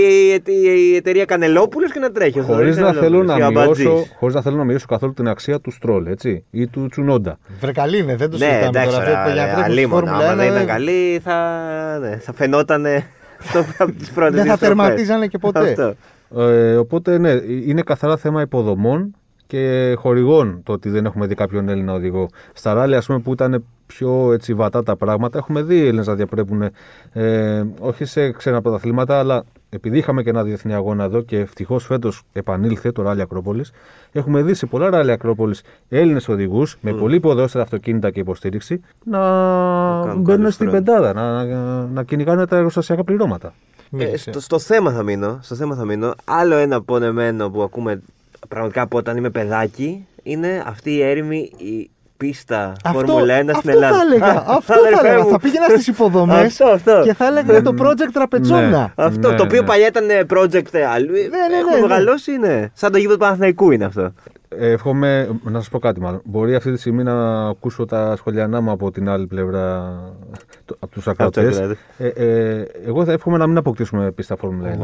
η, 0.46 0.90
η 0.92 0.96
εταιρεία 0.96 1.24
Κανελόπουλος 1.24 1.92
και 1.92 1.98
να 1.98 2.10
τρέχει. 2.10 2.38
ο 2.38 2.42
Χωρίς 2.42 2.76
Θοδωρής 2.76 2.96
να, 2.96 3.02
θέλω 3.02 3.24
Κανελόπουλος, 3.24 3.26
να 3.26 3.38
ή 3.38 3.42
ο 3.42 3.46
Αμπατζής. 3.60 3.84
μειώσω, 3.86 4.06
χωρίς 4.18 4.34
να 4.34 4.40
θέλω 4.42 4.56
να 4.56 4.64
μειώσω 4.64 4.86
καθόλου 4.88 5.12
την 5.12 5.28
αξία 5.28 5.60
του 5.60 5.70
Στρόλ 5.70 6.06
έτσι, 6.06 6.44
ή 6.50 6.66
του 6.66 6.86
Τσουνόντα. 6.90 7.38
Βρεκαλή 7.60 7.98
είναι, 7.98 8.16
δεν 8.16 8.30
το 8.30 8.36
Ναι, 8.36 8.44
συζητάμε 8.44 8.66
εντάξει, 8.66 8.90
τώρα. 8.90 9.04
τώρα, 9.04 9.18
Αυτό, 9.22 9.32
για 9.34 9.42
να 9.42 9.46
ρε, 9.46 9.52
τρέχουν 9.54 9.72
στη 9.72 9.80
αλίμονα, 9.80 10.06
Φόρμουλα 10.06 10.30
άμα 10.30 10.34
1, 10.34 10.36
δεν 10.36 10.46
ήταν 10.46 10.58
δεν- 10.58 10.66
καλή 10.66 11.20
θα, 11.24 11.38
ναι, 12.04 12.16
θα 12.16 12.32
φαινόταν 12.32 12.86
από 13.78 13.92
τις 13.92 14.10
πρώτες 14.14 14.34
Δεν 14.34 14.46
θα 14.46 14.58
τερματίζανε 14.58 15.26
και 15.26 15.38
ποτέ. 15.38 15.68
Αυτό. 15.68 15.94
Ε, 16.40 16.76
οπότε 16.76 17.18
ναι, 17.18 17.30
είναι 17.66 17.82
καθαρά 17.82 18.16
θέμα 18.16 18.40
υποδομών 18.40 19.14
και 19.46 19.94
χορηγών 19.98 20.60
το 20.62 20.72
ότι 20.72 20.88
δεν 20.88 21.04
έχουμε 21.04 21.26
δει 21.26 21.34
κάποιον 21.34 21.68
Έλληνα 21.68 21.92
οδηγό. 21.92 22.28
Στα 22.52 22.72
ράλια, 22.72 22.98
ας 22.98 23.06
πούμε, 23.06 23.18
που 23.18 23.32
ήταν 23.32 23.64
πιο 23.86 24.32
έτσι, 24.32 24.54
βατά 24.54 24.82
τα 24.82 24.96
πράγματα, 24.96 25.38
έχουμε 25.38 25.62
δει 25.62 25.80
Έλληνες 25.80 26.06
να 26.06 26.14
διαπρέπουν 26.14 26.70
ε, 27.12 27.64
όχι 27.78 28.04
σε 28.04 28.30
ξένα 28.30 28.60
πρωταθλήματα, 28.62 29.18
αλλά 29.18 29.44
επειδή 29.74 29.98
είχαμε 29.98 30.22
και 30.22 30.30
ένα 30.30 30.42
διεθνή 30.42 30.74
αγώνα 30.74 31.04
εδώ 31.04 31.20
και 31.22 31.38
ευτυχώς 31.38 31.84
φέτος 31.84 32.22
επανήλθε 32.32 32.92
το 32.92 33.02
ράλι 33.02 33.20
Ακρόπολη, 33.20 33.64
έχουμε 34.12 34.42
δει 34.42 34.54
σε 34.54 34.66
πολλά 34.66 34.90
ράλι 34.90 35.10
Ακρόπολη 35.10 35.54
Έλληνες 35.88 36.28
οδηγούς 36.28 36.76
με 36.80 36.92
πολύ 36.92 37.16
υποδόστερα 37.16 37.64
αυτοκίνητα 37.64 38.10
και 38.10 38.20
υποστήριξη 38.20 38.80
να, 39.04 39.18
κάνουν 39.18 40.04
μπαίνουν 40.04 40.24
καλούς 40.24 40.54
στην 40.54 40.66
τρόπους. 40.70 40.84
πεντάδα, 40.84 41.12
να, 41.12 41.44
να, 41.44 41.86
να 41.86 42.02
κυνηγάνε 42.02 42.46
τα 42.46 42.56
εργοστασιακά 42.56 43.04
πληρώματα. 43.04 43.54
Μην 43.90 44.00
Ε, 44.02 44.04
ξέρεις. 44.04 44.22
στο, 44.22 44.40
στο 44.40 44.58
θέμα 44.58 44.92
θα 44.92 45.02
μείνω. 45.02 45.38
Στο 45.42 45.54
θέμα 45.54 45.74
θα 45.74 45.84
μείνω. 45.84 46.14
Άλλο 46.24 46.56
ένα 46.56 46.82
πονεμένο 46.82 47.50
που 47.50 47.62
ακούμε 47.62 48.02
πραγματικά 48.48 48.82
από 48.82 48.98
όταν 48.98 49.16
είμαι 49.16 49.30
παιδάκι 49.30 50.06
είναι 50.22 50.62
αυτή 50.66 50.90
η 50.90 51.02
έρημη 51.02 51.50
η 51.56 51.90
πίστα 52.26 52.72
Φόρμουλα 52.92 53.34
1 53.38 53.42
στην 53.42 53.50
αυτό 53.50 53.70
Ελλάδα. 53.70 53.96
θα 53.96 54.02
έλεγα. 54.02 54.26
Α, 54.26 54.44
αυτό 54.56 54.72
αδερφέ 54.72 54.96
θα 55.00 55.08
έλεγα. 55.08 55.22
μου. 55.24 55.30
Θα 55.30 55.38
πήγαινα 55.40 55.64
στις 55.68 55.86
υποδομές 55.86 56.60
Αυτό, 56.60 56.64
αυτό. 56.66 57.00
και 57.04 57.14
θα 57.14 57.26
έλεγα 57.26 57.62
το 57.62 57.74
project 57.78 58.10
τραπετσόνα. 58.12 58.68
Ναι. 58.68 58.86
Αυτό 58.94 59.30
Ναι, 59.30 59.36
το 59.36 59.42
οποίο 59.42 59.60
ναι. 59.60 59.66
παλιά 59.66 59.86
ήταν 59.86 60.04
project 60.34 60.76
αλλού. 60.94 61.12
ναι, 61.12 61.18
Έχουμε 61.58 61.70
ναι, 61.70 61.74
ναι. 61.74 61.80
μεγαλώσει 61.80 62.32
είναι. 62.32 62.70
Σαν 62.74 62.92
το 62.92 62.98
γήπεδο 62.98 63.14
του 63.16 63.20
Παναθηναϊκού 63.24 63.70
είναι 63.70 63.84
αυτό. 63.84 64.12
Ε, 64.58 64.70
Εύχομαι, 64.70 65.28
να 65.42 65.58
σας 65.58 65.68
πω 65.68 65.78
κάτι 65.78 66.00
μάλλον. 66.00 66.20
Μπορεί 66.24 66.54
αυτή 66.54 66.72
τη 66.72 66.78
στιγμή 66.78 67.02
να 67.02 67.46
ακούσω 67.48 67.84
τα 67.84 68.14
σχολιανά 68.16 68.60
μου 68.60 68.70
από 68.70 68.90
την 68.90 69.08
άλλη 69.08 69.26
πλευρά, 69.26 69.98
το- 70.64 70.76
από 70.80 70.92
τους 70.92 71.08
ακροατές. 71.08 71.54
ακροατές. 71.58 71.76
Ε, 71.98 72.06
ε, 72.08 72.64
εγώ 72.86 73.04
θα 73.04 73.12
εύχομαι 73.12 73.36
να 73.38 73.46
μην 73.46 73.56
αποκτήσουμε 73.56 74.10
πίστα 74.10 74.36
Φόρμουλα 74.36 74.68
1. 74.68 74.72
Οι 74.72 74.76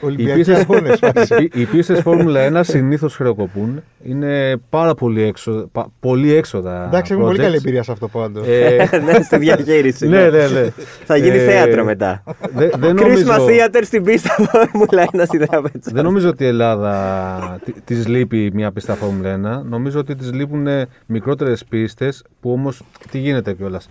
Ολυμπιακοί 0.00 0.38
πίστες, 0.38 0.58
αγώνες. 0.60 0.98
οι, 1.40 1.60
οι 1.60 1.64
πίστες 1.64 2.00
Φόρμουλα 2.00 2.60
1 2.60 2.64
συνήθως 2.64 3.14
χρεοκοπούν. 3.16 3.82
Είναι 4.06 4.56
πάρα 4.70 4.94
πολύ, 4.94 5.22
έξω, 5.22 5.68
πα- 5.72 5.88
πολύ 6.00 6.32
έξοδα. 6.34 6.84
Εντάξει, 6.86 7.12
έχουμε 7.12 7.26
πολύ 7.26 7.38
projects. 7.38 7.44
καλή 7.44 7.56
εμπειρία 7.56 7.82
σε 7.82 7.92
αυτό 7.92 8.08
πάντως. 8.08 8.46
Ε, 8.46 8.88
ναι, 9.04 9.22
στη 9.22 9.38
διαχείριση. 9.38 10.08
ναι, 10.08 10.28
ναι, 10.30 10.46
ναι. 10.48 10.68
Θα 11.04 11.16
γίνει 11.16 11.36
Ε, 11.36 11.44
θέατρο 11.44 11.84
μετά. 11.84 12.22
δε- 12.54 12.68
δεν 12.78 12.96
Christmas 12.96 13.00
νομίζω- 13.00 13.46
Theater 13.48 13.80
στην 13.82 14.02
πίστα 14.04 14.34
Φόρμουλα 14.38 15.04
1 15.12 15.22
στη 15.26 15.38
Δραπέτσα. 15.38 15.90
Δεν 15.94 16.04
νομίζω 16.04 16.28
ότι 16.28 16.44
η 16.44 16.46
Ελλάδα 16.46 17.60
τη 17.84 17.94
λείπει 17.94 18.50
μια 18.54 18.72
πίστα 18.72 18.94
Φόρμουλα 18.94 19.60
1. 19.62 19.68
Νομίζω 19.68 19.98
ότι 19.98 20.14
της 20.14 20.32
λείπουν 20.32 20.66
μικρότερες 21.06 21.64
πίστες 21.64 22.24
που 22.40 22.50
όμως 22.52 22.82
τι 23.10 23.18
γίνεται 23.18 23.52
κιόλας; 23.52 23.88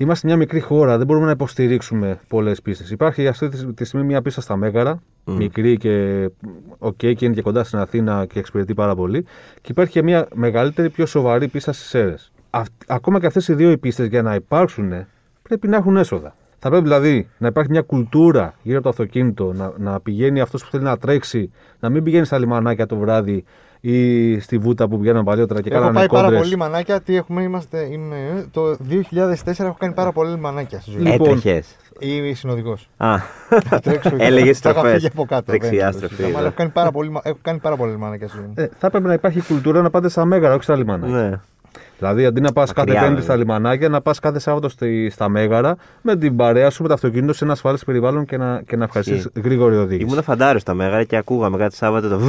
Είμαστε 0.00 0.26
μια 0.26 0.36
μικρή 0.36 0.60
χώρα, 0.60 0.96
δεν 0.96 1.06
μπορούμε 1.06 1.24
να 1.26 1.30
υποστηρίξουμε 1.32 2.18
πολλές 2.28 2.62
πίστες. 2.62 2.90
Υπάρχει 2.90 3.26
αυτή 3.26 3.48
τη- 3.48 3.72
τη 3.74 3.84
στιγμή 3.84 4.06
μια 4.06 4.22
πίστα 4.22 4.40
στα 4.40 4.56
Μέγαρα, 4.56 5.02
μικρή 5.24 5.76
και 5.76 6.28
οκ, 6.78 6.96
και 6.96 7.16
είναι 7.24 7.34
και 7.34 7.42
κοντά 7.42 7.64
στην 7.64 7.78
Αθήνα 7.78 8.26
και 8.26 8.38
εξυπηρετεί 8.38 8.74
πάρα 8.74 8.94
πολύ. 8.94 9.22
Και 9.60 9.68
υπάρχει 9.70 9.92
και 9.92 10.02
μια 10.02 10.28
μεγαλύτερη, 10.34 10.90
πιο 10.90 11.06
σοβαρή 11.06 11.48
πίστα 11.48 11.72
στις 11.72 11.86
Σέρες. 11.86 12.32
Ακόμα 12.86 13.20
και 13.20 13.26
αυτές 13.26 13.48
οι 13.48 13.54
δύο 13.54 13.70
οι 13.70 13.78
πίστες 13.78 14.06
για 14.06 14.22
να 14.22 14.34
υπάρξουν 14.34 14.92
πρέπει 15.42 15.68
να 15.68 15.76
έχουν 15.76 15.96
έσοδα. 15.96 16.34
Θα 16.58 16.68
πρέπει 16.68 16.82
δηλαδή 16.84 17.28
να 17.38 17.46
υπάρχει 17.48 17.70
μια 17.70 17.82
κουλτούρα 17.82 18.54
γύρω 18.62 18.74
από 18.78 18.84
το 18.84 18.88
αυτοκίνητο, 18.88 19.52
να, 19.52 19.72
να 19.78 20.00
πηγαίνει 20.00 20.40
αυτός 20.40 20.64
που 20.64 20.70
θέλει 20.70 20.82
να 20.82 20.96
τρέξει, 20.98 21.50
να 21.80 21.88
μην 21.88 22.02
πηγαίνει 22.02 22.24
στα 22.24 22.38
λιμανάκια 22.38 22.86
το 22.86 22.96
βράδυ 22.96 23.44
ή 23.80 24.38
στη 24.40 24.58
βούτα 24.58 24.88
που 24.88 24.98
πηγαίναμε 24.98 25.24
παλιότερα 25.24 25.60
και 25.60 25.68
Έχω 25.68 25.78
κάνανε 25.78 25.98
πάει 25.98 26.06
πάρα 26.08 26.22
κόντρες. 26.22 26.40
πολύ 26.42 26.56
μανάκια. 26.56 27.00
Τι 27.00 27.16
έχουμε, 27.16 27.42
είμαστε, 27.42 27.88
είμαι, 27.90 28.46
το 28.50 28.76
2004 28.88 29.64
έχω 29.64 29.76
κάνει 29.78 29.94
πάρα 29.94 30.12
πολύ 30.12 30.38
μανάκια 30.38 30.80
στη 30.80 30.90
ζωή 30.90 31.02
μου. 31.02 31.10
Λοιπόν, 31.12 31.28
Έτρεχες. 31.28 31.76
Είμαι 31.98 32.32
συνοδικός. 32.34 32.88
Α, 32.96 33.16
Θα 33.48 33.80
τρέξω 33.80 34.10
και 34.10 34.24
Έλεγες 34.24 34.58
θα 34.58 34.70
είχα 34.70 34.78
στροφές. 34.78 34.92
φύγει 35.00 35.06
από 35.12 35.24
κάτω. 35.24 35.52
Δεξιά 35.52 35.70
δεν 35.84 35.92
στροφή, 35.92 36.14
συζητάμε, 36.14 36.32
ναι. 36.32 36.38
Αλλά 36.38 36.46
έχω 36.46 36.56
κάνει 36.56 36.70
πάρα 36.70 36.90
πολύ, 36.90 37.10
μα- 37.10 37.20
έχω 37.24 37.38
κάνει 37.42 37.58
πάρα 37.58 37.76
πολύ 37.76 37.96
μανάκια 37.98 38.28
στη 38.28 38.36
ζωή 38.36 38.46
μου. 38.46 38.52
Ε, 38.56 38.68
θα 38.78 38.86
έπρεπε 38.86 39.06
να 39.06 39.12
υπάρχει 39.12 39.40
κουλτούρα 39.42 39.82
να 39.82 39.90
πάτε 39.90 40.08
στα 40.08 40.24
μέγαρα, 40.24 40.54
όχι 40.54 40.62
στα 40.62 40.76
λιμανάκια. 40.76 41.16
ναι. 41.16 41.40
Δηλαδή, 41.98 42.24
αντί 42.24 42.40
να 42.40 42.52
πας 42.52 42.72
κάθε 42.72 42.88
Μακριά, 42.88 43.00
Πέμπτη 43.00 43.20
βέβαια. 43.20 43.34
στα 43.34 43.36
λιμανάκια, 43.36 43.88
να 43.88 44.00
πας 44.00 44.18
κάθε 44.18 44.38
Σάββατο 44.38 44.68
στη, 44.68 45.10
στα 45.10 45.28
μέγαρα 45.28 45.76
με 46.02 46.16
την 46.16 46.36
παρέα 46.36 46.70
σου, 46.70 46.82
με 46.82 46.88
το 46.88 46.94
αυτοκίνητο 46.94 47.32
σε 47.32 47.44
ένα 47.44 47.52
ασφαλέ 47.52 47.78
περιβάλλον 47.86 48.24
και 48.24 48.36
να, 48.36 48.62
και 48.66 48.76
να 48.76 48.84
ευχαριστήσει 48.84 49.28
γρήγορη 49.42 49.76
οδήγηση. 49.76 50.10
Ήμουν 50.10 50.22
φαντάρο 50.22 50.58
στα 50.58 50.74
μέγαρα 50.74 51.04
και 51.04 51.16
ακούγαμε 51.16 51.56
κάτι 51.56 51.74
Σάββατο 51.74 52.08
το. 52.08 52.20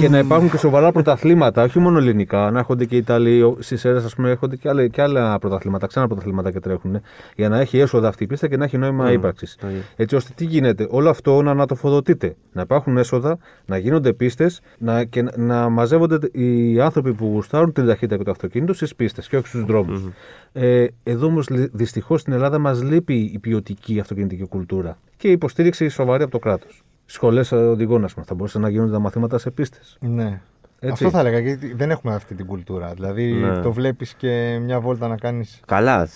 Και 0.00 0.08
να 0.08 0.18
υπάρχουν 0.18 0.50
και 0.50 0.56
σοβαρά 0.56 0.92
πρωταθλήματα, 0.92 1.62
όχι 1.62 1.78
μόνο 1.78 1.98
ελληνικά. 1.98 2.50
Να 2.50 2.58
έρχονται 2.58 2.84
και 2.84 2.94
οι 2.94 2.98
Ιταλοί 2.98 3.56
στις 3.58 3.84
αίρε, 3.84 3.96
ας 3.96 4.14
πούμε, 4.14 4.30
έρχονται 4.30 4.56
και 4.56 4.68
άλλα, 4.68 4.86
και 4.86 5.02
άλλα 5.02 5.38
πρωταθλήματα, 5.38 5.86
ξένα 5.86 6.06
πρωταθλήματα 6.06 6.50
και 6.50 6.60
τρέχουν. 6.60 7.00
Για 7.36 7.48
να 7.48 7.60
έχει 7.60 7.78
έσοδα 7.78 8.08
αυτή 8.08 8.24
η 8.24 8.26
πίστα 8.26 8.48
και 8.48 8.56
να 8.56 8.64
έχει 8.64 8.78
νόημα 8.78 9.12
ύπαρξης. 9.12 9.56
το 9.60 9.68
ίδιο. 9.68 9.82
Έτσι 9.96 10.16
ώστε 10.16 10.32
τι 10.36 10.44
γίνεται, 10.44 10.86
όλο 10.90 11.10
αυτό 11.10 11.42
να 11.42 11.50
ανατοφοδοτείται. 11.50 12.36
Να 12.52 12.62
υπάρχουν 12.62 12.96
έσοδα, 12.96 13.38
να 13.66 13.76
γίνονται 13.76 14.12
πίστες 14.12 14.60
να, 14.78 15.04
και 15.04 15.22
να, 15.22 15.32
να 15.36 15.68
μαζεύονται 15.68 16.18
οι 16.32 16.80
άνθρωποι 16.80 17.12
που 17.12 17.30
γουστάρουν 17.32 17.72
την 17.72 17.86
ταχύτητα 17.86 18.16
και 18.16 18.22
το 18.22 18.30
αυτοκίνητο 18.30 18.72
στις 18.72 18.93
πίστες 18.94 19.28
και 19.28 19.36
όχι 19.36 19.46
στους 19.46 19.64
δρομου 19.64 20.14
Ε, 20.52 20.86
εδώ 21.02 21.26
όμως 21.26 21.48
δυστυχώς 21.72 22.20
στην 22.20 22.32
Ελλάδα 22.32 22.58
μας 22.58 22.82
λείπει 22.82 23.14
η 23.14 23.38
ποιοτική 23.38 24.00
αυτοκινητική 24.00 24.46
κουλτούρα 24.46 24.98
και 25.16 25.28
η 25.28 25.32
υποστήριξη 25.32 25.88
σοβαρή 25.88 26.22
από 26.22 26.32
το 26.32 26.38
κράτος. 26.38 26.82
Σχολές 27.06 27.52
οδηγών, 27.52 28.04
ας 28.04 28.14
πούμε, 28.14 28.26
θα 28.28 28.34
μπορούσαν 28.34 28.60
να 28.62 28.68
γίνονται 28.68 28.92
τα 28.92 28.98
μαθήματα 28.98 29.38
σε 29.38 29.50
πίστες. 29.50 29.96
Ναι. 30.00 30.40
Έτσι. 30.78 31.04
Αυτό 31.04 31.10
θα 31.18 31.20
έλεγα 31.26 31.38
γιατί 31.38 31.74
δεν 31.74 31.90
έχουμε 31.90 32.14
αυτή 32.14 32.34
την 32.34 32.46
κουλτούρα. 32.46 32.92
Δηλαδή 32.94 33.32
Ναι. 33.32 33.58
το 33.60 33.72
βλέπεις 33.72 34.14
και 34.14 34.58
μια 34.62 34.80
βόλτα 34.80 35.08
να 35.08 35.16
κάνεις 35.16 35.60
Καλά. 35.66 36.08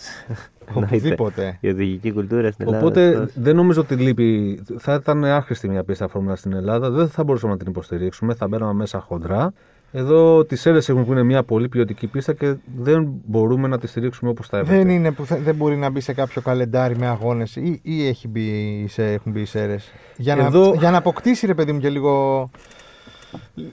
οπουδήποτε. 0.75 1.57
Η 1.61 1.69
οδηγική 1.69 2.13
κουλτούρα 2.13 2.53
στην 2.53 2.67
Ελλάδα. 2.67 2.85
Οπότε 2.87 3.09
αυτός. 3.09 3.33
δεν 3.35 3.57
νομίζω 3.57 3.81
ότι 3.81 3.95
λείπει. 3.95 4.61
Θα 4.79 4.95
ήταν 4.95 5.25
άχρηστη 5.25 5.69
μια 5.69 5.85
πίστα 5.85 6.09
φόρμουλα 6.09 6.37
στην 6.37 6.53
Ελλάδα. 6.53 6.91
Δεν 6.91 7.09
θα 7.09 7.25
μπορούσαμε 7.25 7.53
να 7.53 7.59
την 7.59 7.67
υποστηρίξουμε. 7.69 8.35
Θα 8.35 8.49
μπαίναμε 8.49 8.73
μέσα 8.73 9.01
χοντρά. 9.01 9.53
Εδώ 9.93 10.45
τις 10.45 10.67
αίρε 10.67 10.79
έχουν 10.79 11.05
που 11.05 11.13
είναι 11.13 11.23
μια 11.23 11.43
πολύ 11.43 11.69
ποιοτική 11.69 12.07
πίστα 12.07 12.33
και 12.33 12.55
δεν 12.77 13.09
μπορούμε 13.27 13.69
να 13.69 13.79
τη 13.79 13.87
στηρίξουμε 13.87 14.31
όπως 14.31 14.49
θα 14.49 14.59
έπρεπε. 14.59 14.77
Δεν, 14.77 14.89
είναι 14.89 15.13
που 15.13 15.25
θε- 15.25 15.41
δεν 15.43 15.55
μπορεί 15.55 15.77
να 15.77 15.91
μπει 15.91 16.01
σε 16.01 16.13
κάποιο 16.13 16.43
καλεντάρι 16.43 16.97
με 16.97 17.07
αγώνες 17.07 17.57
ή, 17.57 17.81
ή 17.83 18.07
έχει 18.07 18.29
μπει 18.29 18.85
σε, 18.89 19.13
έχουν 19.13 19.33
μπει 19.33 19.41
οι 19.41 19.45
σέρες. 19.45 19.93
Για, 20.17 20.37
Εδώ- 20.37 20.69
να, 20.71 20.75
για 20.75 20.91
να 20.91 20.97
αποκτήσει 20.97 21.47
ρε 21.47 21.55
παιδί 21.55 21.73
μου 21.73 21.79
και 21.81 21.89
λίγο. 21.89 22.51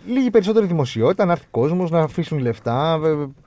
Λίγη 0.07 0.29
περισσότερη 0.29 0.65
δημοσιότητα, 0.65 1.25
να 1.25 1.31
έρθει 1.31 1.45
κόσμος, 1.51 1.91
να 1.91 1.99
αφήσουν 1.99 2.39
λεφτά, 2.39 2.99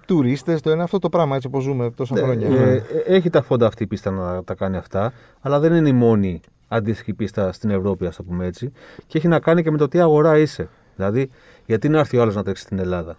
τουρίστες, 0.07 0.61
το 0.61 0.71
ένα 0.71 0.83
αυτό 0.83 0.99
το 0.99 1.09
πράγμα 1.09 1.35
έτσι 1.37 1.47
όπως 1.47 1.63
ζούμε 1.63 1.91
τόσα 1.91 2.17
χρόνια. 2.17 2.49
Ε, 2.49 2.73
ε, 2.75 2.83
έχει 3.15 3.31
τα 3.31 3.43
φόντα 3.43 3.67
αυτή 3.67 3.83
η 3.83 3.87
πίστα 3.87 4.11
να 4.11 4.45
τα 4.45 4.55
κάνει 4.55 4.77
αυτά, 4.77 5.13
αλλά 5.41 5.59
δεν 5.61 5.73
είναι 5.73 5.89
η 5.89 5.93
μόνη 5.93 6.41
αντίστοιχη 6.69 7.15
πίστα 7.15 7.53
στην 7.53 7.71
Ευρώπη, 7.71 8.07
ας 8.07 8.17
το 8.17 8.23
πούμε 8.23 8.47
έτσι. 8.47 8.73
Και 9.07 9.19
έχει 9.19 9.29
να 9.29 9.39
κάνει 9.41 9.63
και 9.63 9.71
με 9.71 9.79
το 9.79 9.89
τι 9.89 10.01
αγορά 10.01 10.39
είσαι. 10.39 10.69
Δηλαδή, 10.97 11.31
γιατί 11.69 11.89
να 11.89 11.99
έρθει 11.99 12.17
ο 12.17 12.23
άλλος 12.23 12.35
να 12.35 12.43
τρέξει 12.43 12.63
στην 12.63 12.79
Ελλάδα; 12.79 13.17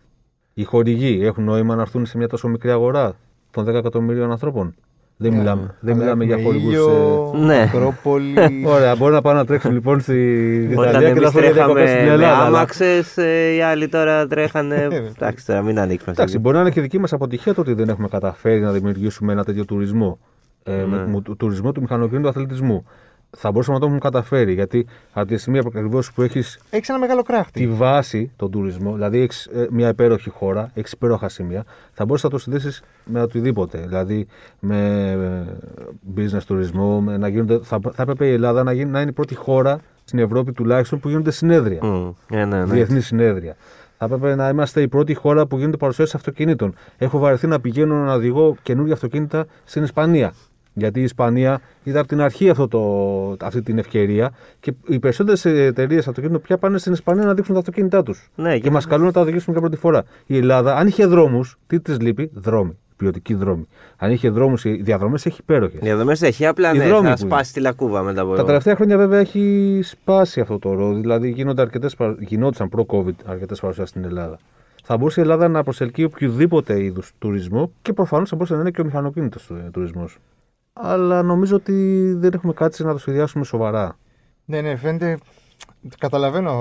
Οι 0.54 0.64
χορηγοί 0.64 1.20
έχουν 1.26 1.44
νόημα 1.44 1.76
να 1.76 1.82
έρθουν 1.82 2.06
σε 2.06 2.18
μια 2.18 2.28
τόσο 2.28 2.48
μικρή 2.48 2.72
αγορά 2.72 3.14
των 3.52 3.66
10 3.66 3.74
εκατομμυρίων 3.74 4.32
ανθρώπων; 4.32 4.76
Δεν 5.18 5.34
μιλάμε, 5.34 5.76
δεν 5.80 5.94
Αλλά 5.94 6.04
μιλάμε 6.04 6.24
για 6.26 6.36
έχουμε 6.36 6.50
χορηγούς. 6.52 6.74
ήλιο, 6.74 7.34
Ναι. 7.36 7.62
Ακρόπολης. 7.62 8.66
Ωραία, 8.66 8.96
μπορεί 8.96 9.14
να 9.14 9.22
πάνε 9.22 9.40
να 9.40 9.46
τρέξουν 9.46 9.72
λοιπόν 9.72 10.00
στην 10.00 10.78
Όταν 10.78 10.90
Ιταλία 10.90 11.00
και 11.00 11.20
να 11.20 11.20
εμεί 11.20 11.26
έρθουν 11.26 11.42
για 11.42 11.52
διακοπέ 11.54 11.80
στην 11.88 11.92
τρέχαμε 11.98 12.18
με 12.18 12.24
Ελλάδα. 12.24 12.38
αλλά- 12.38 12.46
άμαξες, 12.58 13.16
οι 13.58 13.62
άλλοι 13.62 13.88
τώρα 13.88 14.28
τρέχανε. 14.28 14.76
βέβαια. 14.90 15.10
Εντάξει, 15.16 15.46
τώρα 15.46 15.62
μην 15.62 15.80
ανοίξουμε. 15.80 16.12
Εντάξει, 16.12 16.34
σε- 16.34 16.40
μπορεί 16.40 16.56
να 16.56 16.62
είναι 16.62 16.72
και 16.72 16.82
δική 16.82 17.00
μας 17.00 17.14
αποτυχία 17.14 17.54
το 17.54 17.62
ότι 17.62 17.74
δεν 17.74 17.90
έχουμε 17.90 18.08
καταφέρει 18.08 18.60
να 18.62 18.72
δημιουργήσουμε 18.72 19.32
ένα 19.32 19.44
τέτοιο 19.44 19.66
τουρισμό. 19.66 20.20
Ε, 20.64 20.72
Ναι. 20.76 20.86
με, 20.86 21.06
μου- 21.06 21.22
του- 21.22 21.36
τουρισμό 21.38 21.72
του 21.72 21.82
μηχανοκίνητου 21.82 22.28
αθλητισμού. 22.28 22.86
Θα 23.38 23.52
μπορούσαμε 23.52 23.74
να 23.76 23.80
το 23.80 23.86
έχουμε 23.86 24.10
καταφέρει 24.10 24.54
γιατί 24.54 24.88
από 25.14 25.28
τη 25.28 25.38
στιγμή 25.38 25.58
ακριβώς 25.60 26.14
που 26.14 26.22
έχεις 26.22 26.60
Έχεις 26.70 26.90
ένα 26.90 27.00
μεγάλο 27.00 27.22
κράχτη. 27.24 27.60
τη 27.60 27.68
βάση, 27.68 28.32
τον 28.36 28.52
τουρισμό, 28.52 28.94
δηλαδή 28.94 29.20
έχεις 29.20 29.50
μια 29.70 29.88
υπέροχη 29.90 30.30
χώρα, 30.30 30.72
έχεις 30.74 30.92
υπέροχα 30.92 31.30
σημεία, 31.30 31.64
θα 31.92 32.06
μπορούσες 32.06 32.24
να 32.24 32.30
το 32.30 32.38
συνδέσεις 32.38 32.84
με 33.06 33.22
οτιδήποτε. 33.22 33.78
Δηλαδή 33.88 34.28
με 34.60 35.10
ε, 35.12 35.54
business 36.18 36.44
τουρισμό, 36.46 37.02
με 37.02 37.18
να 37.18 37.28
γίνονται, 37.28 37.60
θα, 37.64 37.80
θα 37.94 38.02
έπρεπε 38.02 38.28
η 38.28 38.34
Ελλάδα 38.34 38.64
να, 38.64 38.72
γίνει, 38.72 38.92
να 38.92 39.02
είναι 39.02 39.10
η 39.10 39.14
πρώτη 39.14 39.36
χώρα 39.36 39.80
στην 40.04 40.20
Ευρώπη 40.20 40.52
τουλάχιστον 40.52 41.00
που 41.00 41.10
γίνονται 41.10 41.32
συνέδρια 41.32 41.80
Μμ, 41.86 42.12
ναι, 42.32 42.46
ναι, 42.46 42.58
ναι. 42.58 42.74
διεθνή 42.74 43.02
συνέδρια. 43.02 43.56
Θα 43.98 44.06
έπρεπε 44.06 44.36
να 44.36 44.50
είμαστε 44.50 44.82
η 44.82 44.88
πρώτη 44.88 45.14
χώρα 45.14 45.46
που 45.46 45.58
γίνονται 45.58 45.78
παρουσιάσεις 45.78 46.16
αυτοκινήτων. 46.16 46.74
Έχω 46.98 47.18
βαρεθεί 47.18 47.48
να 47.48 47.60
πηγαίνω 47.60 47.96
να 47.96 48.14
οδηγώ 48.14 48.56
καινούργια 48.62 48.94
αυτοκίνητα 48.94 49.46
στην 49.64 49.84
Ισπανία. 49.84 50.34
Γιατί 50.74 51.00
η 51.00 51.04
Ισπανία 51.04 51.62
ήταν 51.84 52.00
από 52.00 52.08
την 52.08 52.22
αρχή 52.22 52.50
αυτό 52.50 52.68
το, 52.68 53.46
αυτή 53.46 53.62
την 53.62 53.78
ευκαιρία 53.78 54.32
και 54.60 54.74
οι 54.88 55.00
περισσότερες 55.00 55.46
εταιρείες 55.46 56.08
αυτοκίνητων 56.08 56.42
πια 56.42 56.58
πάνε 56.58 56.78
στην 56.78 56.94
Ισπανία 56.94 57.26
να 57.26 57.34
δείξουν 57.34 57.54
τα 57.54 57.60
αυτοκίνητά 57.60 58.04
τους. 58.04 58.30
Ναι, 58.36 58.54
και 58.54 58.60
και- 58.60 58.70
μας 58.72 58.86
καλούν 58.88 59.06
να 59.06 59.12
τα 59.12 59.22
οδηγήσουμε 59.22 59.52
για 59.52 59.62
πρώτη 59.68 59.78
φορά. 59.82 60.04
Η 60.26 60.38
Ελλάδα, 60.38 60.76
αν 60.76 60.88
είχε 60.88 61.06
δρόμους, 61.06 61.58
τι 61.68 61.80
της 61.80 62.00
λείπει, 62.00 62.32
δρόμοι. 62.34 62.78
Ποιοτικοί 62.98 63.34
δρόμοι. 63.34 63.68
Αν 63.98 64.12
είχε 64.12 64.30
δρόμους, 64.30 64.66
οι 64.66 64.72
διαδρομές 64.82 65.26
έχει 65.26 65.38
υπέροχες. 65.42 65.80
Διαδρομές 65.80 66.22
έχει, 66.22 66.46
απλά 66.46 66.74
Οι 66.74 66.78
ναι, 66.78 66.88
δρόμοι 66.88 67.08
θα 67.08 67.14
που 67.14 67.20
σπάσει 67.20 67.54
τη 67.54 67.60
λακκούβα 67.60 68.02
μετά 68.04 68.22
από. 68.22 68.36
Τα 68.36 68.44
τελευταία 68.44 68.76
χρόνια 68.76 68.98
βέβαια 68.98 69.20
έχει 69.20 69.80
σπάσει 69.84 70.40
αυτό 70.42 70.60
το 70.60 70.74
ρόλο. 70.74 71.00
Δηλαδή 71.00 71.30
γίνονται 71.30 71.62
αρκετές, 71.62 71.96
παρα- 71.96 72.16
γινόντουσαν 72.20 72.70
προ-COVID 72.70 73.14
αρκετές 73.26 73.60
παρουσιάσεις 73.60 73.92
στην 73.92 74.04
Ελλάδα. 74.04 74.38
Θα 74.84 74.98
μπορούσε 74.98 75.20
η 75.20 75.24
Ελλάδα 75.24 75.48
να 75.48 75.64
προσελκύει 75.64 76.06
οποιοδήποτε 76.14 76.84
είδους 76.84 77.12
τουρισμό 77.20 77.72
και 77.82 77.94
προφανώς 77.94 78.30
θα 78.30 78.36
μπορούσε 78.36 78.54
να 78.56 78.62
είναι 78.62 78.72
και 78.72 78.82
ο 78.82 78.86
μηχανοκίνητο 78.86 79.40
τουρισμός. 79.72 80.18
Αλλά 80.82 81.22
νομίζω 81.22 81.56
ότι 81.56 81.74
δεν 82.18 82.32
έχουμε 82.34 82.54
κάτσει 82.54 82.84
να 82.84 82.92
το 82.92 82.98
σχεδιάσουμε 82.98 83.46
σοβαρά. 83.46 83.98
Ναι, 84.46 84.62
ναι, 84.62 84.76
φαίνεται. 84.76 85.18
Καταλαβαίνω 85.98 86.54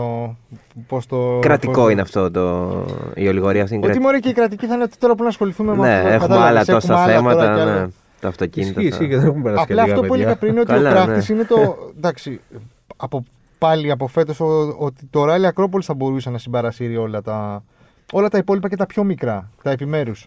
πώς 0.87 1.07
το. 1.07 1.39
Κρατικό 1.41 1.73
πώς- 1.73 1.91
είναι 1.93 2.01
αυτό 2.01 2.31
το. 2.31 2.71
Η 3.15 3.29
ολιγορία 3.29 3.63
αυτή 3.63 3.75
είναι 3.75 3.85
Ότι 3.87 3.93
κρατική. 3.93 3.99
μωρέ 4.01 4.19
και 4.19 4.29
η 4.29 4.33
κρατική 4.33 4.67
θα 4.67 4.75
είναι 4.75 4.83
ότι 4.83 4.97
τώρα 4.99 5.15
που 5.15 5.23
να 5.23 5.29
ασχοληθούμε 5.29 5.75
με 5.75 5.87
Ναι, 5.89 5.95
αυτό. 5.95 6.09
έχουμε 6.09 6.19
κατάλαβες, 6.19 6.49
άλλα 6.51 6.61
έχουμε 6.61 6.81
τόσα 6.81 6.95
άλλα 6.95 7.05
τώρα 7.05 7.17
θέματα. 7.17 7.55
κι 7.55 7.61
άλλα. 7.61 7.81
Ναι, 7.81 7.87
το 8.21 8.29
αυτοκίνητο. 8.29 8.81
Ισχύει, 8.81 8.91
θα- 8.91 8.97
ισχύει 8.97 9.09
και 9.11 9.17
δεν 9.19 9.27
έχουν 9.29 9.43
περάσει 9.43 9.67
και 9.67 9.73
Απλά 9.73 9.83
λίγα 9.85 9.95
αυτό 9.95 10.07
που 10.07 10.13
παιδιά. 10.13 10.25
έλεγα 10.25 10.39
πριν 10.41 10.51
είναι 10.53 10.61
ότι 10.61 10.73
Καλά, 10.73 10.91
ο 10.91 10.93
κράχτη 10.93 11.33
ναι. 11.33 11.39
είναι 11.39 11.49
το. 11.49 11.77
Εντάξει, 11.97 12.41
από, 12.97 13.23
πάλι 13.59 13.91
από 13.91 14.07
φέτος 14.07 14.41
ότι 14.79 15.07
το 15.11 15.25
ράλι 15.25 15.47
Ακρόπολη 15.47 15.85
θα 15.85 15.95
μπορούσε 15.95 16.31
να 16.31 16.39
συμπαρασύρει 16.39 16.97
όλα 16.97 17.23
τα, 17.23 17.65
όλα 18.13 18.29
τα 18.29 18.39
υπόλοιπα 18.39 18.69
και 18.69 18.77
τα 18.77 18.87
πιο 18.87 19.05
μικρά, 19.05 19.51
τα 19.63 19.71
επιμέρους. 19.71 20.27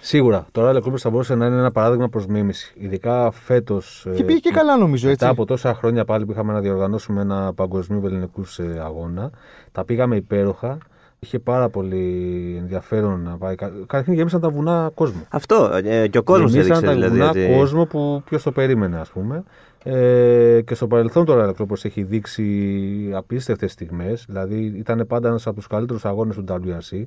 Σίγουρα. 0.00 0.46
Τώρα 0.52 0.70
η 0.70 0.98
θα 0.98 1.10
μπορούσε 1.10 1.34
να 1.34 1.46
είναι 1.46 1.56
ένα 1.56 1.70
παράδειγμα 1.70 2.08
προς 2.08 2.26
μίμηση. 2.26 2.74
Ειδικά 2.78 3.30
φέτος. 3.30 4.06
Και 4.14 4.24
πήγε 4.24 4.38
και 4.38 4.50
καλά 4.50 4.76
νομίζω 4.76 5.08
έτσι. 5.08 5.24
Μετά 5.24 5.28
από 5.36 5.44
τόσα 5.44 5.74
χρόνια 5.74 6.04
πάλι 6.04 6.24
που 6.24 6.32
είχαμε 6.32 6.52
να 6.52 6.60
διοργανώσουμε 6.60 7.20
ένα 7.20 7.52
παγκοσμίου 7.54 8.02
ελληνικού 8.06 8.44
αγώνα, 8.84 9.30
τα 9.72 9.84
πήγαμε 9.84 10.16
υπέροχα. 10.16 10.78
Είχε 11.20 11.38
πάρα 11.38 11.68
πολύ 11.68 12.56
ενδιαφέρον 12.60 13.22
να 13.22 13.36
πάει. 13.36 13.54
κα- 13.54 13.72
Καταρχήν 13.86 14.14
γέμισαν 14.14 14.40
τα 14.40 14.48
βουνά 14.50 14.90
κόσμο. 14.94 15.20
Αυτό 15.28 15.70
ε, 15.84 16.08
και 16.08 16.18
ο 16.18 16.22
κόσμος 16.22 16.50
Γεμίσαν 16.52 16.72
έδειξε 16.76 16.86
τα 16.86 16.92
δηλαδή. 17.08 17.18
βουνά 17.18 17.30
ότι- 17.30 17.54
κόσμο 17.56 17.84
που 17.86 18.22
ποιος 18.24 18.42
το 18.42 18.52
περίμενε, 18.52 18.98
ας 19.00 19.08
πούμε. 19.08 19.42
Ε, 19.82 20.60
και 20.64 20.74
στο 20.74 20.86
παρελθόν 20.86 21.24
τώρα 21.24 21.46
η 21.46 21.48
Ακρόπολη 21.48 21.80
έχει 21.84 22.02
δείξει 22.02 23.10
απίστευτες 23.14 23.72
στιγμές. 23.72 24.24
Δηλαδή 24.28 24.64
ήταν 24.64 25.06
πάντα 25.06 25.28
ένας 25.28 25.46
από 25.46 25.56
τους 25.56 25.66
καλύτερους 25.66 26.04
αγώνες 26.04 26.36
του 26.36 26.44
WRC. 26.48 27.02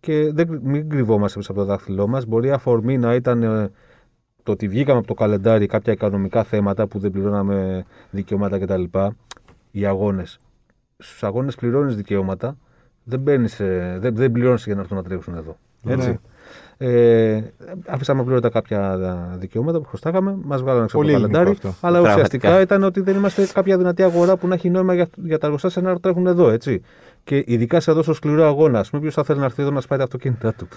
Και 0.00 0.30
δεν, 0.32 0.60
μην 0.62 0.88
κρυβόμαστε 0.88 1.38
πίσω 1.38 1.52
από 1.52 1.60
το 1.60 1.66
δάχτυλό 1.66 2.06
μας. 2.06 2.26
Μπορεί 2.26 2.48
η 2.48 2.50
αφορμή 2.50 2.98
να 2.98 3.14
ήταν 3.14 3.42
ε, 3.42 3.70
το 4.42 4.52
ότι 4.52 4.68
βγήκαμε 4.68 4.98
από 4.98 5.06
το 5.06 5.14
καλεντάρι 5.14 5.66
κάποια 5.66 5.92
οικονομικά 5.92 6.44
θέματα 6.44 6.86
που 6.86 6.98
δεν 6.98 7.10
πληρώναμε 7.10 7.84
δικαιώματα 8.10 8.58
κτλ. 8.58 8.82
Οι 9.70 9.86
αγώνες. 9.86 10.38
Στους 10.98 11.22
αγώνες 11.22 11.54
πληρώνεις 11.54 11.96
δικαιώματα. 11.96 12.56
Δεν, 13.04 13.20
μπαίνεις, 13.20 13.60
ε, 13.60 13.98
δεν, 14.00 14.14
δεν 14.14 14.32
πληρώνεις 14.32 14.64
για 14.64 14.74
να 14.74 14.80
έρθουν 14.80 14.96
να 14.96 15.02
τρέξουν 15.02 15.34
εδώ. 15.34 15.56
Έτσι. 15.86 16.08
Ναι. 16.08 16.18
Ε, 16.82 17.40
αφήσαμε 17.86 18.20
απλήρωτα 18.20 18.48
κάποια 18.48 18.98
δικαιώματα 19.38 19.80
που 19.80 19.88
χρωστάγαμε, 19.88 20.36
μας 20.42 20.60
βγάλανε 20.62 20.84
έξω 20.84 20.96
από 20.96 21.06
Πολύ 21.06 21.16
το 21.18 21.24
ελληνικό 21.24 21.44
καλεντάρι. 21.44 21.68
αυτό. 21.70 21.86
Αλλά 21.86 22.00
Πραγματικά. 22.00 22.12
ουσιαστικά 22.14 22.60
ήταν 22.60 22.82
ότι 22.82 23.00
δεν 23.00 23.16
είμαστε 23.16 23.46
κάποια 23.52 23.76
δυνατή 23.76 24.02
αγορά 24.02 24.36
που 24.36 24.46
να 24.46 24.54
έχει 24.54 24.70
νόημα 24.70 24.94
για, 24.94 25.08
για 25.24 25.38
τα 25.38 25.46
εργοστάσια 25.46 25.82
να 25.82 26.00
τρέχουν 26.00 26.26
εδώ, 26.26 26.50
έτσι. 26.50 26.82
Και 27.24 27.44
ειδικά 27.46 27.80
σε 27.80 27.92
τόσο 27.94 28.12
σκληρό 28.12 28.44
αγώνα, 28.44 28.78
ας 28.78 28.90
πούμε, 28.90 29.02
ποιος 29.02 29.14
θα 29.14 29.24
θέλει 29.24 29.38
να 29.38 29.44
έρθει 29.44 29.62
εδώ 29.62 29.70
να 29.70 29.80
σπάει 29.80 29.98
τα 29.98 30.04
αυτοκίνητά 30.04 30.52
του. 30.54 30.68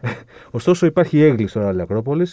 Ωστόσο, 0.50 0.86
υπάρχει 0.86 1.20
έγκληση 1.22 1.54
τώρα 1.54 1.68
άλλη 1.68 1.80
Ακρόπολη. 1.82 2.26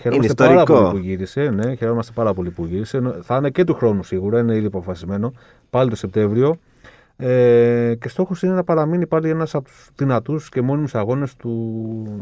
Χαιρόμαστε 0.00 0.34
πάρα 0.34 0.52
ιστορικό. 0.54 0.74
πολύ 0.82 0.90
που 1.00 1.06
γύρισε. 1.06 1.50
Ναι, 1.54 1.74
χαιρόμαστε 1.74 2.12
πάρα 2.14 2.34
πολύ 2.34 2.50
που 2.50 2.64
γύρισε. 2.64 2.98
Νο- 2.98 3.14
Θα 3.22 3.36
είναι 3.36 3.50
και 3.50 3.64
του 3.64 3.74
χρόνου 3.74 4.02
σίγουρα, 4.02 4.38
είναι 4.40 4.56
ήδη 4.56 4.66
αποφασισμένο. 4.66 5.32
Πάλι 5.70 5.90
το 5.90 5.96
Σεπτέμβριο. 5.96 6.56
Ε, 7.16 7.94
και 8.00 8.08
στόχος 8.08 8.42
είναι 8.42 8.52
να 8.52 8.64
παραμείνει 8.64 9.06
πάλι 9.06 9.28
ένας 9.28 9.54
από 9.54 9.64
τους 9.64 9.88
δυνατούς 9.96 10.48
και 10.48 10.62
μόνιμους 10.62 10.94
αγώνες 10.94 11.36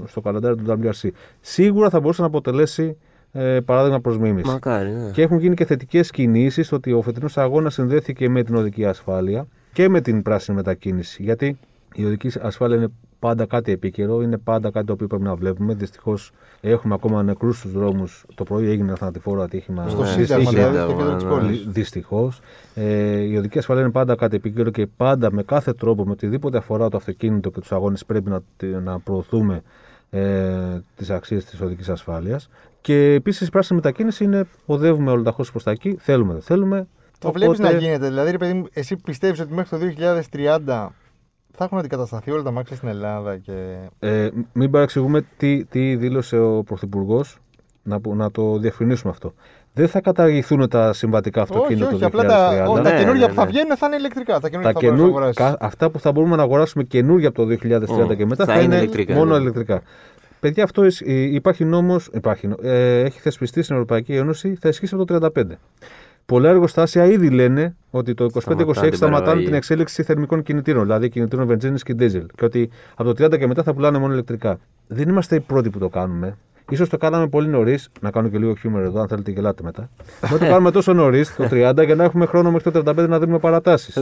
στο 0.05 0.20
καλεντάρι 0.20 0.57
του 0.57 0.64
WRC. 0.66 1.09
Σίγουρα 1.40 1.90
θα 1.90 2.00
μπορούσε 2.00 2.20
να 2.20 2.26
αποτελέσει 2.26 2.96
ε, 3.33 3.61
παράδειγμα 3.61 4.00
προς 4.00 4.18
μίμηση. 4.18 4.50
Μακάρι, 4.50 4.90
ναι. 4.90 5.11
Και 5.11 5.22
έχουν 5.22 5.38
γίνει 5.38 5.55
και 5.55 5.64
θετικές 5.64 6.11
κινήσεις 6.11 6.72
ότι 6.72 6.92
ο 6.92 7.02
φετινός 7.02 7.38
αγώνας 7.38 7.74
συνδέθηκε 7.74 8.28
με 8.28 8.42
την 8.42 8.55
οδική 8.55 8.85
ασφάλεια 8.85 9.46
και 9.72 9.88
με 9.88 10.00
την 10.00 10.22
πράσινη 10.22 10.57
μετακίνηση. 10.57 11.22
Γιατί 11.22 11.59
η 11.94 12.05
οδική 12.05 12.31
ασφάλεια 12.40 12.76
είναι 12.76 12.88
πάντα 13.22 13.46
κάτι 13.46 13.72
επίκαιρο, 13.72 14.22
είναι 14.22 14.38
πάντα 14.38 14.70
κάτι 14.70 14.87
το 14.87 14.92
οποίο 14.92 15.06
πρέπει 15.06 15.22
να 15.22 15.35
βλέπουμε. 15.35 15.74
Δυστυχώς 15.74 16.32
έχουμε 16.61 16.94
ακόμα 16.94 17.22
νεκρούς 17.22 17.58
στους 17.58 17.72
δρόμους. 17.72 18.24
Το 18.35 18.44
πρωί 18.44 18.68
έγινε 18.68 18.88
ένα 18.88 18.96
θανατηφόρο 18.96 19.42
ατύχημα. 19.42 19.88
Στο 19.88 20.00
Ναι, 20.00 20.06
Σύνταγμα, 20.06 20.37
δυστυχώς. 20.50 20.54
δηλαδή, 20.70 20.76
στο 20.92 20.96
κέντρο 20.98 21.14
της 21.14 21.24
Ναι. 21.24 21.30
πόλης. 21.30 21.64
Δυστυχώς. 21.68 22.40
Ε, 22.74 23.18
η 23.20 23.37
οδική 23.37 23.58
ασφάλεια 23.58 23.82
είναι 23.82 23.90
πάντα 23.90 24.14
κάτι 24.14 24.37
επίκαιρο 24.37 24.70
και 24.70 24.87
πάντα 24.96 25.32
με 25.32 25.42
κάθε 25.42 25.72
τρόπο, 25.72 26.04
με 26.04 26.11
οτιδήποτε 26.11 26.56
αφορά 26.58 26.88
το 26.88 26.96
αυτοκίνητο 26.96 27.50
και 27.50 27.61
τους 27.61 27.72
αγώνες, 27.72 28.04
πρέπει 28.04 28.30
να, 28.30 28.42
να 28.80 28.98
προωθούμε 29.00 29.62
ε, 30.11 30.80
τις 30.96 31.11
αξίες 31.11 31.44
της 31.44 31.61
οδικής 31.61 31.88
ασφάλειας. 31.88 32.48
Και 32.80 33.12
επίσης 33.12 33.46
η 33.46 33.50
πράσινη 33.50 33.80
μετακίνηση 33.85 34.24
είναι 34.24 34.46
οδεύουμε 34.66 35.11
ολοταχώ 35.11 35.44
προς 35.50 35.62
τα 35.62 35.70
εκεί. 35.70 35.96
Θέλουμε, 36.00 36.32
δεν 36.32 36.42
θέλουμε. 36.42 36.87
Το 37.18 37.32
βλέπεις 37.32 37.58
Οπότε- 37.58 37.74
να 37.74 37.80
γίνεται. 37.80 38.08
Δηλαδή, 38.08 38.30
ρε 38.30 38.38
παιδί 38.38 38.52
μου, 38.52 38.64
εσύ 38.72 38.96
πιστεύεις 38.96 39.40
ότι 39.40 39.52
μέχρι 39.54 39.78
το 39.78 39.85
2030 39.87 40.92
θα 41.53 41.65
έχουν 41.65 41.79
αντικατασταθεί 41.79 42.31
όλα 42.31 42.43
τα 42.43 42.51
μάξια 42.51 42.77
στην 42.77 42.88
Ελλάδα 42.88 43.37
και. 43.37 43.77
Ε, 43.99 44.29
μην 44.53 44.71
παραξηγούμε 44.71 45.25
τι, 45.37 45.65
τι 45.65 45.97
δήλωσε 45.97 46.38
ο 46.38 46.62
Πρωθυπουργός, 46.62 47.38
να, 47.83 48.01
που- 48.01 48.15
να 48.17 48.31
το 48.31 48.59
διευκρινίσουμε 48.59 49.12
αυτό. 49.12 49.35
Δεν 49.75 49.88
θα 49.88 50.01
καταργηθούν 50.01 50.69
τα 50.69 50.93
συμβατικά 50.93 51.43
όχι, 51.43 51.53
αυτοκίνητα 51.53 51.87
όχι. 51.87 51.99
το 51.99 52.07
2030. 52.07 52.07
Απλά 52.07 52.25
τα, 52.25 52.65
ο, 52.69 52.75
τα 52.75 52.81
Ναι, 52.93 52.99
καινούργια 52.99 53.27
ναι, 53.27 53.33
που 53.33 53.38
θα 53.38 53.45
ναι. 53.45 53.51
βγαίνουν 53.51 53.77
θα 53.77 53.87
είναι 53.87 53.97
ηλεκτρικά. 53.97 54.41
Τα 54.41 54.49
καινούργια 54.49 54.73
τα 54.73 54.79
που 54.79 54.85
θα 54.87 54.91
μπορείς 54.93 55.01
να 55.01 55.07
καινού... 55.07 55.17
αγοράσεις. 55.17 55.37
κα- 55.37 55.57
αυτά 55.67 55.91
που 55.91 55.99
θα 56.01 56.12
μπορούμε 56.12 56.37
να 56.37 56.43
αγοράσουμε 56.43 56.85
καινούργια 56.85 57.29
από 57.29 57.45
το 57.47 57.57
2030 57.62 58.09
Μμ, 58.09 58.17
και 58.17 58.27
μετά 58.27 58.45
θα 58.45 58.53
θα, 58.53 58.55
είναι 58.61 58.62
είναι 58.62 58.77
ηλεκτρικά, 58.77 59.15
μόνο 59.15 59.35
ναι. 59.35 59.41
ηλεκτρικά. 59.41 59.83
Παιδιά, 60.41 60.65
αυτό 60.65 60.85
ισ- 60.85 61.03
ε, 61.07 61.12
υπάρχει 61.12 61.65
νόμος, 61.65 62.09
υπάρχει, 62.12 62.47
νο- 62.49 62.57
ε, 62.62 63.01
έχει 63.01 63.21
θεσπιστεί 63.21 63.62
στην 63.62 63.75
Ευρωπαϊκή 63.75 64.15
Ένωση, 64.17 64.55
θα 64.61 64.69
ισχύσει 64.69 64.95
από 64.95 65.05
το 65.05 65.31
35. 65.37 65.43
Πολλά 66.26 66.48
εργοστάσια 66.48 67.04
ήδη 67.06 67.30
λένε 67.30 67.76
ότι 67.90 68.14
το 68.14 68.24
25-26 68.24 68.38
Σταματάνε 68.40 68.88
την 68.88 68.96
σταματάνε 68.96 69.20
παραγωγή. 69.24 69.44
την 69.46 69.54
εξέλιξη 69.54 70.02
θερμικών 70.02 70.42
κινητήρων, 70.42 70.82
δηλαδή 70.82 71.08
κινητήρων 71.08 71.46
βενζίνης 71.46 71.82
και 71.82 71.94
δίζελ. 71.94 72.26
Και 72.37 72.44
ότι 72.44 72.70
από 72.96 73.14
το 73.14 73.24
30 73.24 73.38
και 73.38 73.46
μετά 73.46 73.62
θα 73.62 73.74
πουλάνε 73.74 73.98
μόνο 73.98 74.12
ηλεκτρικά. 74.12 74.58
Δεν 74.87 75.08
είμαστε 75.08 75.37
οι 75.37 75.40
πρώτοι 75.40 75.70
που 75.70 75.78
το 75.78 75.88
κάνουμε. 75.88 76.37
Σω 76.76 76.87
το 76.88 76.96
κάναμε 76.96 77.28
πολύ 77.28 77.48
νωρίς, 77.48 77.88
να 78.00 78.11
κάνω 78.11 78.28
και 78.28 78.38
λίγο 78.38 78.54
χιούμερ 78.54 78.82
εδώ, 78.82 79.00
αν 79.00 79.08
θέλετε 79.08 79.30
γελάτε 79.30 79.62
μετά. 79.62 79.88
Δεν 80.30 80.38
το 80.38 80.44
κάνουμε 80.46 80.70
τόσο 80.70 80.92
νωρίς, 80.92 81.35
το 81.37 81.44
30, 81.50 81.85
για 81.85 81.94
να 81.94 82.04
έχουμε 82.04 82.26
χρόνο 82.26 82.50
μέχρι 82.50 82.70
το 82.70 82.82
35 82.87 83.08
να 83.08 83.18
δίνουμε 83.18 83.38
παρατάσεις. 83.38 83.98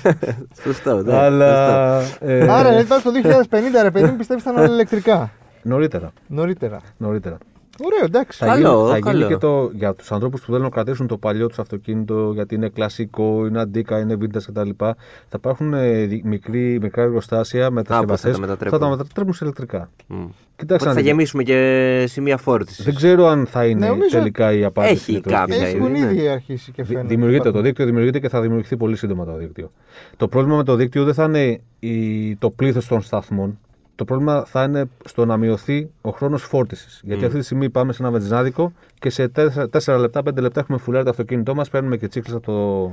Σωστό, 0.62 1.02
ναι. 1.02 1.14
Αλλά. 1.16 2.00
ε, 2.20 2.48
Άρα, 2.50 2.68
δηλαδή, 2.68 2.86
το 2.88 3.10
2050 3.50 3.82
ρε 3.82 3.90
παιδί 3.90 4.10
μου 4.10 4.16
πιστεύεις 4.16 4.42
θα 4.42 4.50
είναι 4.50 4.60
όλα 4.60 4.72
ηλεκτρικά; 4.72 5.30
Νωρίτερα. 5.62 6.12
Νωρίτερα. 6.26 6.80
νωρίτερα. 6.96 7.38
Ωραίο, 7.82 8.04
εντάξει. 8.04 8.38
Θα 8.38 8.46
Καλό, 8.46 8.76
γίνει, 8.76 8.88
θα 8.90 8.98
γίνει 8.98 9.20
καλό. 9.22 9.26
και 9.26 9.36
το, 9.36 9.70
για 9.74 9.94
τους 9.94 10.12
ανθρώπους 10.12 10.40
που 10.40 10.46
θέλουν 10.46 10.62
να 10.62 10.68
κρατήσουν 10.68 11.06
το 11.06 11.16
παλιό 11.16 11.46
τους 11.46 11.58
αυτοκίνητο, 11.58 12.30
γιατί 12.34 12.54
είναι 12.54 12.68
κλασικό, 12.68 13.46
είναι 13.46 13.60
αντίκα, 13.60 13.98
είναι 13.98 14.16
vintage 14.20 14.42
κτλ. 14.46 14.68
Θα 14.78 14.96
υπάρχουν 15.36 15.74
ε, 15.74 16.04
δι- 16.04 16.24
μικρή, 16.24 16.78
μικρά 16.82 17.02
εργοστάσια 17.02 17.70
μετασκευαστές 17.70 18.32
τα 18.34 18.40
μετατρέπουν. 18.40 18.78
θα 18.78 18.84
τα 18.84 18.90
μετατρέπουν 18.90 19.32
σε 19.32 19.44
ηλεκτρικά. 19.44 19.90
Μμ. 20.06 20.24
Κοιτάξτε, 20.56 20.74
Οπότε 20.74 20.84
να 20.84 20.90
θα 20.90 20.94
δείτε. 21.00 21.08
γεμίσουμε 21.08 21.42
και 21.42 22.04
σημεία 22.08 22.36
φόρτισης. 22.36 22.84
δεν 22.84 22.94
ξέρω 22.94 23.26
αν 23.26 23.46
θα 23.46 23.66
είναι 23.66 23.86
Νομίζω- 23.86 24.10
τελικά 24.10 24.52
η 24.52 24.64
απάντηση. 24.64 24.92
Έχει 24.94 25.10
ηλεκτρική. 25.10 25.38
κάποια 25.38 25.66
Έχουν 25.66 25.94
είναι. 25.94 25.98
ήδη 26.12 26.28
αρχίσει 26.28 26.72
και 26.72 26.82
Δη- 26.82 26.92
φαίνεται. 26.92 27.14
Δημιουργείται 27.14 27.50
το 27.50 27.60
δίκτυο, 27.60 27.84
δημιουργείται 27.84 28.18
και 28.20 28.28
θα 28.28 28.40
δημιουργηθεί 28.40 28.76
πολύ 28.76 28.96
σύντομα 28.96 29.24
το 29.24 29.36
δίκτυο. 29.36 29.70
Το 30.16 30.28
πρόβλημα 30.28 30.56
με 30.56 30.64
το 30.64 30.74
δίκτυο 30.74 31.04
δεν 31.04 31.14
θα 31.14 31.24
είναι 31.24 31.60
η, 31.78 32.36
το 32.36 32.50
πλήθος 32.50 32.86
των 32.86 33.02
σταθμών. 33.02 33.58
Το 33.96 34.04
πρόβλημα 34.04 34.44
θα 34.44 34.62
είναι 34.62 34.84
στο 35.04 35.24
να 35.24 35.36
μειωθεί 35.36 35.90
ο 36.00 36.10
χρόνος 36.10 36.42
φόρτισης. 36.42 37.00
Γιατί 37.04 37.24
αυτή 37.24 37.38
τη 37.38 37.44
στιγμή 37.44 37.70
πάμε 37.70 37.92
σε 37.92 38.02
ένα 38.02 38.10
βενζινάδικο 38.12 38.72
και 38.98 39.10
σε 39.10 39.30
4 39.34 39.98
λεπτά, 39.98 40.20
5 40.24 40.36
λεπτά 40.40 40.60
έχουμε 40.60 40.78
φουλάρει 40.78 41.04
το 41.04 41.10
αυτοκίνητό 41.10 41.54
μας, 41.54 41.68
παίρνουμε 41.70 41.96
και 41.96 42.08
τσίκλε 42.08 42.34
από 42.34 42.46
το 42.46 42.92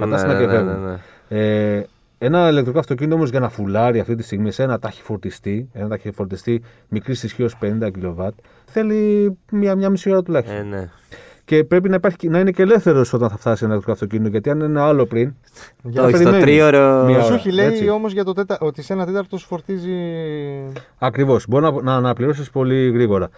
κατάστημα 0.00 0.32
Ναι, 0.32 0.38
και 0.40 0.46
ναι, 0.46 0.52
φεύγουμε. 0.52 0.78
ναι, 0.78 0.98
ναι. 1.38 1.76
Ε, 1.76 1.86
ένα 2.18 2.48
ηλεκτρικό 2.48 2.78
αυτοκίνητο 2.78 3.14
όμως 3.16 3.30
για 3.30 3.40
να 3.40 3.48
φουλάρει 3.48 4.00
αυτή 4.00 4.14
τη 4.14 4.22
στιγμή 4.22 4.50
σε 4.50 4.62
ένα 4.62 4.78
ταχυφορτιστή, 4.78 5.68
ένα 5.72 5.88
ταχυφορτιστή 5.88 6.62
μικρής 6.88 7.22
ισχύως 7.22 7.56
50 7.62 7.90
kW, 8.02 8.28
θέλει 8.64 9.30
μια, 9.50 9.74
μια 9.74 9.90
μισή 9.90 10.10
ώρα 10.10 10.22
τουλάχιστον. 10.22 10.58
Ε, 10.58 10.62
ναι. 10.62 10.90
Και 11.44 11.64
πρέπει 11.64 11.88
να, 11.88 11.94
υπάρχει, 11.94 12.28
να 12.28 12.38
είναι 12.38 12.50
και 12.50 12.62
ελεύθερος 12.62 13.12
όταν 13.12 13.30
θα 13.30 13.36
φτάσει 13.36 13.64
ένα 13.64 13.72
ηλεκτρικό 13.72 13.92
αυτοκίνητο. 13.92 14.28
Γιατί 14.28 14.50
αν 14.50 14.60
είναι 14.60 14.80
άλλο 14.80 15.06
πριν. 15.06 15.34
Για 15.82 16.02
Όχι, 16.02 16.10
στο 16.10 16.18
περιμένει. 16.18 16.42
τρίωρο. 16.42 17.04
Μία 17.04 17.20
Σου 17.20 17.26
ώρα, 17.26 17.34
έχει 17.34 17.52
λέει 17.52 17.66
έτσι. 17.66 17.88
όμως 17.88 18.12
για 18.12 18.24
το 18.24 18.32
τέτα... 18.32 18.58
ότι 18.60 18.82
σε 18.82 18.92
ένα 18.92 19.06
τέταρτο 19.06 19.38
σου 19.38 19.46
φορτίζει. 19.46 19.92
Ακριβώς. 20.98 21.46
Μπορεί 21.48 21.64
να, 21.64 21.82
να 21.82 21.94
αναπληρώσεις 21.94 22.50
πολύ 22.50 22.90
γρήγορα. 22.90 23.28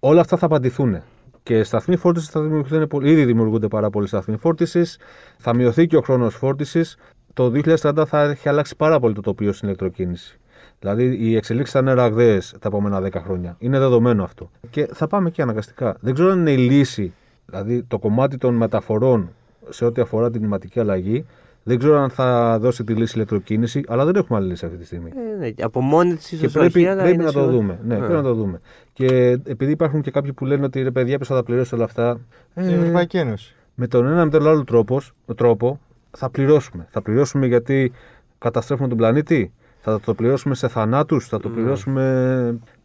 Όλα 0.00 0.20
αυτά 0.20 0.36
θα 0.36 0.46
απαντηθούν. 0.46 1.00
Και 1.42 1.62
σταθμοί 1.62 1.96
φόρτισης 1.96 2.28
θα 2.28 2.40
δημιουργηθούν 2.40 2.86
πολύ. 2.86 3.10
Ήδη 3.10 3.24
δημιουργούνται 3.24 3.68
πάρα 3.68 3.90
πολλοί 3.90 4.06
σταθμοί 4.06 4.36
φόρτισης. 4.36 4.98
Θα 5.38 5.54
μειωθεί 5.54 5.86
και 5.86 5.96
ο 5.96 6.00
χρόνος 6.00 6.34
φόρτισης. 6.34 6.96
Το 7.32 7.52
2030 7.82 8.04
θα 8.06 8.22
έχει 8.22 8.48
αλλάξει 8.48 8.76
πάρα 8.76 9.00
πολύ 9.00 9.14
το 9.14 9.20
τοπίο 9.20 9.52
στην 9.52 9.68
ηλεκτροκίνηση. 9.68 10.36
Δηλαδή 10.78 11.16
οι 11.20 11.36
εξελίξεις 11.36 11.72
θα 11.74 11.80
είναι 11.80 11.92
ραγδαίες 11.92 12.54
τα 12.60 12.68
επόμενα 12.68 13.00
10 13.02 13.08
χρόνια. 13.24 13.56
Είναι 13.58 13.78
δεδομένο 13.78 14.24
αυτό. 14.24 14.50
Και 14.70 14.88
θα 14.92 15.06
πάμε 15.06 15.30
και 15.30 15.42
αναγκαστικά. 15.42 15.96
Δεν 16.00 16.14
ξέρω 16.14 16.30
αν 16.30 16.38
είναι 16.38 16.50
η 16.52 16.56
λύση, 16.56 17.12
δηλαδή 17.46 17.82
το 17.82 17.98
κομμάτι 17.98 18.36
των 18.38 18.54
μεταφορών 18.54 19.30
σε 19.68 19.84
ό,τι 19.84 20.00
αφορά 20.00 20.30
την 20.30 20.40
κλιματική 20.40 20.80
αλλαγή. 20.80 21.26
Δεν 21.64 21.78
ξέρω 21.78 21.98
αν 21.98 22.10
θα 22.10 22.58
δώσει 22.58 22.84
τη 22.84 22.92
λύση 22.92 23.10
η 23.10 23.12
ηλεκτροκίνηση, 23.14 23.82
αλλά 23.88 24.04
δεν 24.04 24.14
έχουμε 24.16 24.38
άλλη 24.38 24.48
λύση 24.48 24.64
αυτή 24.64 24.76
τη 24.78 24.84
στιγμή. 24.84 25.10
Ε, 25.16 25.36
ναι, 25.38 25.50
Από 25.64 25.80
μόνη 25.80 26.14
της 26.14 26.28
Και 26.28 26.34
ίσω 26.46 26.58
πρέπει, 26.58 26.78
όχι, 26.78 26.86
αλλά 26.86 27.02
πρέπει 27.02 27.14
είναι 27.14 27.24
να 27.24 27.32
το 27.32 27.38
σίγουρα- 27.38 27.56
δούμε. 27.56 27.78
Ναι, 27.84 27.94
Ε. 27.94 27.98
πρέπει 27.98 28.12
να 28.12 28.22
το 28.22 28.34
δούμε. 28.34 28.60
Και 28.92 29.06
επειδή 29.44 29.70
υπάρχουν 29.72 30.00
και 30.00 30.10
κάποιοι 30.10 30.32
που 30.32 30.44
λένε 30.46 30.64
ότι 30.64 30.82
ρε 30.82 30.90
παιδιά, 30.90 31.16
ποιος 31.16 31.28
θα 31.28 31.34
τα 31.34 31.42
πληρώσει 31.42 31.74
όλα 31.74 31.84
αυτά. 31.84 32.20
η 32.54 32.60
Ε, 32.66 32.72
Ευρωπαϊκή 32.74 33.16
Ένωση. 33.18 33.54
με 33.74 33.86
τον 33.86 34.06
ένα 34.06 34.24
με 34.24 34.30
τον 34.30 34.48
άλλο 34.48 34.64
τρόπο, 34.64 35.00
τρόπο 35.36 35.80
θα 36.10 36.30
πληρώσουμε. 36.30 36.86
Θα 36.90 37.02
πληρώσουμε 37.02 37.46
γιατί 37.46 37.92
καταστρέφουμε 38.38 38.88
τον 38.88 38.96
πλανήτη. 38.96 39.52
Θα 39.80 40.00
το 40.00 40.14
πληρώσουμε 40.14 40.54
σε 40.54 40.68
θανάτους. 40.68 41.28
Θα 41.28 41.40
το 41.40 41.48
πληρώσουμε. 41.48 42.02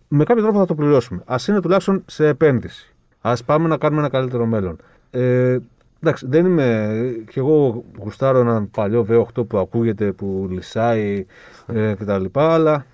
Με 0.08 0.24
κάποιο 0.24 0.44
τρόπο 0.44 0.60
θα 0.60 0.66
το 0.66 0.76
πληρώσουμε. 0.76 1.22
Α 1.26 1.36
είναι 1.50 1.62
τουλάχιστον 1.62 2.04
σε 2.06 2.28
επένδυση. 2.28 2.96
Α 3.22 3.34
πάμε 3.46 3.68
να 3.68 3.78
κάνουμε 3.78 4.02
ένα 4.02 4.10
καλύτερο 4.10 4.46
μέλλον. 4.46 4.78
Ε, 5.12 5.58
εντάξει, 6.04 6.26
δεν 6.30 6.46
είμαι. 6.46 6.90
κι 7.32 7.40
εγώ 7.40 7.84
γουστάρω 7.98 8.40
έναν 8.40 8.70
παλιό 8.72 9.06
V8 9.10 9.48
που 9.48 9.58
ακούγεται, 9.58 10.12
που 10.12 10.48
λυσάει 10.52 11.26
ε, 11.68 11.94
κτλ. 11.94 12.24
Αλλά 12.34 12.86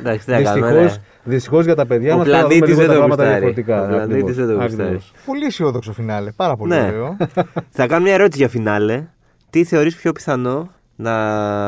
Εντάξει, 0.00 0.24
τι 0.26 0.30
να 0.32 0.42
κάνουμε, 0.42 0.72
ναι. 0.72 0.80
δυστυχώς 0.80 1.00
δυστυχώς 1.24 1.64
για 1.64 1.74
τα 1.74 1.86
παιδιά 1.86 2.14
Ο 2.14 2.16
μας 2.18 2.28
θα 2.28 2.32
δούμε 2.32 2.46
πλανήτης 2.48 2.68
λίγο 2.68 2.80
δεν 2.80 2.88
τα 2.88 2.92
το 2.94 2.98
πράγματα 2.98 3.22
γουστάρει. 3.22 3.52
διαφορετικά. 3.52 3.82
Ο 3.82 3.86
πλανήτης 3.86 4.14
Ακριβώς. 4.14 4.34
δεν 4.36 4.46
το 4.46 4.62
γουστάρει. 4.62 4.82
Ακριβώς. 4.82 5.12
Πολύ 5.26 5.44
αισιόδοξο 5.44 5.92
φινάλε. 5.92 6.30
Πάρα 6.30 6.56
πολύ 6.56 6.70
Ναι. 6.74 6.80
ωραίο. 6.80 7.16
Θα 7.76 7.86
κάνω 7.86 8.02
μια 8.04 8.14
ερώτηση 8.14 8.38
για 8.38 8.48
φινάλε. 8.48 9.04
Τι 9.50 9.64
θεωρείς 9.64 9.96
πιο 9.96 10.12
πιθανό 10.12 10.70
να 10.96 11.14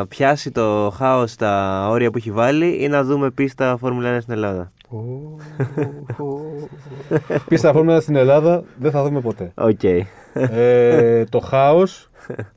πιάσει 0.08 0.50
το 0.50 0.92
χάος 0.96 1.30
στα 1.30 1.86
όρια 1.90 2.10
που 2.10 2.18
έχει 2.18 2.30
βάλει 2.30 2.82
ή 2.82 2.88
να 2.88 3.04
δούμε 3.04 3.30
πίστα 3.30 3.76
Φόρμουλα 3.80 4.16
1 4.16 4.20
στην 4.20 4.34
Ελλάδα; 4.34 4.72
Ω, 4.88 4.96
ω, 6.24 6.68
Πίστα 7.48 7.72
φόρμουλα 7.72 8.00
στην 8.00 8.16
Ελλάδα 8.16 8.62
δεν 8.78 8.90
θα 8.90 9.02
δούμε 9.02 9.20
ποτέ. 9.20 9.52
Οκ. 9.54 9.82
ε, 10.34 11.24
το 11.24 11.38
χάος, 11.40 12.10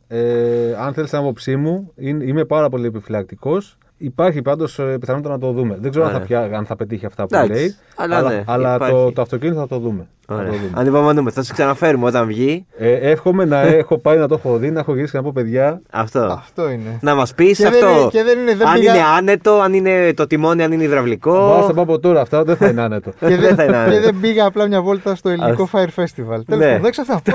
ε, 0.07 0.75
αν 0.79 0.93
θέλεις 0.93 1.09
την 1.09 1.19
άποψή 1.19 1.55
μου, 1.55 1.91
είναι- 1.95 2.23
είμαι 2.23 2.45
πάρα 2.45 2.69
πολύ 2.69 2.85
επιφυλακτικός. 2.87 3.77
Υπάρχει 3.97 4.41
πάντως 4.41 4.79
πιθανότητα 4.99 5.29
να 5.33 5.39
το 5.39 5.51
δούμε. 5.51 5.77
Δεν 5.81 5.89
ξέρω 5.89 6.05
αν 6.05 6.11
θα, 6.11 6.17
Ωραία. 6.23 6.27
πια, 6.47 6.57
αν 6.57 6.65
θα 6.65 6.75
πετύχει 6.75 7.05
αυτά 7.05 7.25
που 7.27 7.35
Εντάξει, 7.35 7.51
λέει. 7.53 7.75
αλλά 7.95 8.17
αλλά 8.17 8.29
ναι, 8.29 8.43
αλλά 8.47 8.75
υπάρχει. 8.75 8.93
το, 8.95 9.11
το 9.11 9.21
αυτοκίνητο 9.21 9.59
θα 9.59 9.67
το 9.67 9.79
δούμε. 9.79 10.07
Θα 10.31 10.35
Ωραία. 10.35 10.47
το 10.49 10.55
δούμε. 10.57 10.69
Ανυπομονούμε. 10.73 11.31
Θα 11.31 11.43
σου 11.43 11.53
ξαναφέρουμε 11.53 12.05
όταν 12.05 12.27
βγει. 12.27 12.65
Ε, 12.77 12.91
εύχομαι 13.11 13.45
να 13.45 13.59
έχω 13.61 13.97
πάει 13.97 14.17
να 14.17 14.27
το 14.27 14.35
έχω 14.43 14.57
δει, 14.57 14.71
να 14.71 14.79
έχω 14.79 14.93
γυρίσει 14.93 15.11
και 15.11 15.17
να 15.17 15.23
πω 15.23 15.31
παιδιά. 15.33 15.81
Αυτό. 15.91 16.19
Αυτό 16.19 16.69
είναι. 16.69 16.97
Να 17.01 17.15
μας 17.15 17.33
πεις 17.33 17.57
Και 17.57 17.63
δεν 17.69 17.73
αυτό. 17.73 17.99
είναι- 17.99 18.09
και 18.09 18.23
δεν 18.23 18.39
είναι- 18.39 18.55
δεν 18.55 18.67
αν 18.67 18.73
πήγα- 18.79 18.93
είναι 18.95 19.03
άνετο, 19.17 19.59
αν 19.59 19.73
είναι 19.73 20.13
το 20.13 20.27
τιμόνι, 20.27 20.63
αν 20.63 20.71
είναι 20.71 20.83
υδραυλικό. 20.83 21.31
Πάω 21.31 21.67
να 21.67 21.73
πω 21.73 21.81
από 21.81 21.99
τώρα 21.99 22.21
αυτά, 22.21 22.43
δεν 22.43 22.55
θα 22.55 22.67
είναι 22.67 22.81
άνετο. 22.81 23.09
Και 23.19 23.27
Δεν 23.27 23.39
δεν, 23.39 23.55
θα 23.55 23.63
είναι 23.63 23.71
και 23.73 23.77
άνετο. 23.79 24.01
δεν 24.01 24.17
πήγα 24.21 24.45
απλά 24.45 24.67
μια 24.67 24.81
βόλτα 24.81 25.15
στο 25.15 25.29
ελληνικό 25.29 25.69
Fire 25.73 26.01
Festival. 26.01 26.39
Τέλος 26.45 26.45
Ναι. 26.47 26.65
πάντων, 26.65 26.81
δεν 26.81 26.91
ξέρω 26.91 27.07
αυτό. 27.13 27.31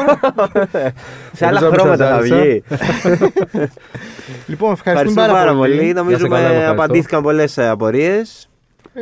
Σε 1.33 1.47
άλλα 1.47 1.61
Νομίζω 1.61 1.77
να 1.77 1.83
χρώματα 1.83 2.07
θα 2.07 2.11
σας 2.23 2.31
άρεσα. 2.31 2.37
βγει. 2.37 2.63
λοιπόν, 4.47 4.73
ευχαριστούμε 4.73 4.91
Ευχαριστούμε 4.91 5.27
πάρα, 5.27 5.33
πάρα 5.33 5.55
πολύ. 5.55 5.77
Να 5.77 5.83
είστε 5.83 5.93
Νομίζουμε 6.01 6.29
καλά, 6.29 6.41
ευχαριστώ. 6.49 6.73
απαντήθηκαν 6.73 7.23
πολλές 7.23 7.59
απορίες. 7.59 8.49
Ε, 8.95 9.01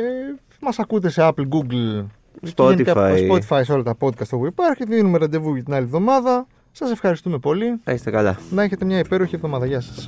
Μας 0.59 0.79
ακούτε 0.79 1.09
σε 1.09 1.21
Apple, 1.29 1.41
Google, 1.55 2.05
και 2.05 2.22
Spotify. 2.55 2.75
γενικά 2.75 3.09
Spotify, 3.29 3.61
σε 3.63 3.73
όλα 3.73 3.83
τα 3.83 3.95
podcast 3.99 4.29
όπου 4.31 4.45
υπάρχει. 4.45 4.83
Δίνουμε 4.85 5.17
ραντεβού 5.17 5.53
για 5.53 5.63
την 5.63 5.73
άλλη 5.73 5.83
εβδομάδα. 5.83 6.47
Σας 6.71 6.91
ευχαριστούμε 6.91 7.37
πολύ. 7.37 7.79
Να 7.83 7.93
είστε 7.93 8.11
καλά. 8.11 8.37
Να 8.49 8.63
έχετε 8.63 8.85
μια 8.85 8.99
υπέροχη 8.99 9.35
εβδομάδα. 9.35 9.65
Γεια 9.65 9.81
σας. 9.81 10.05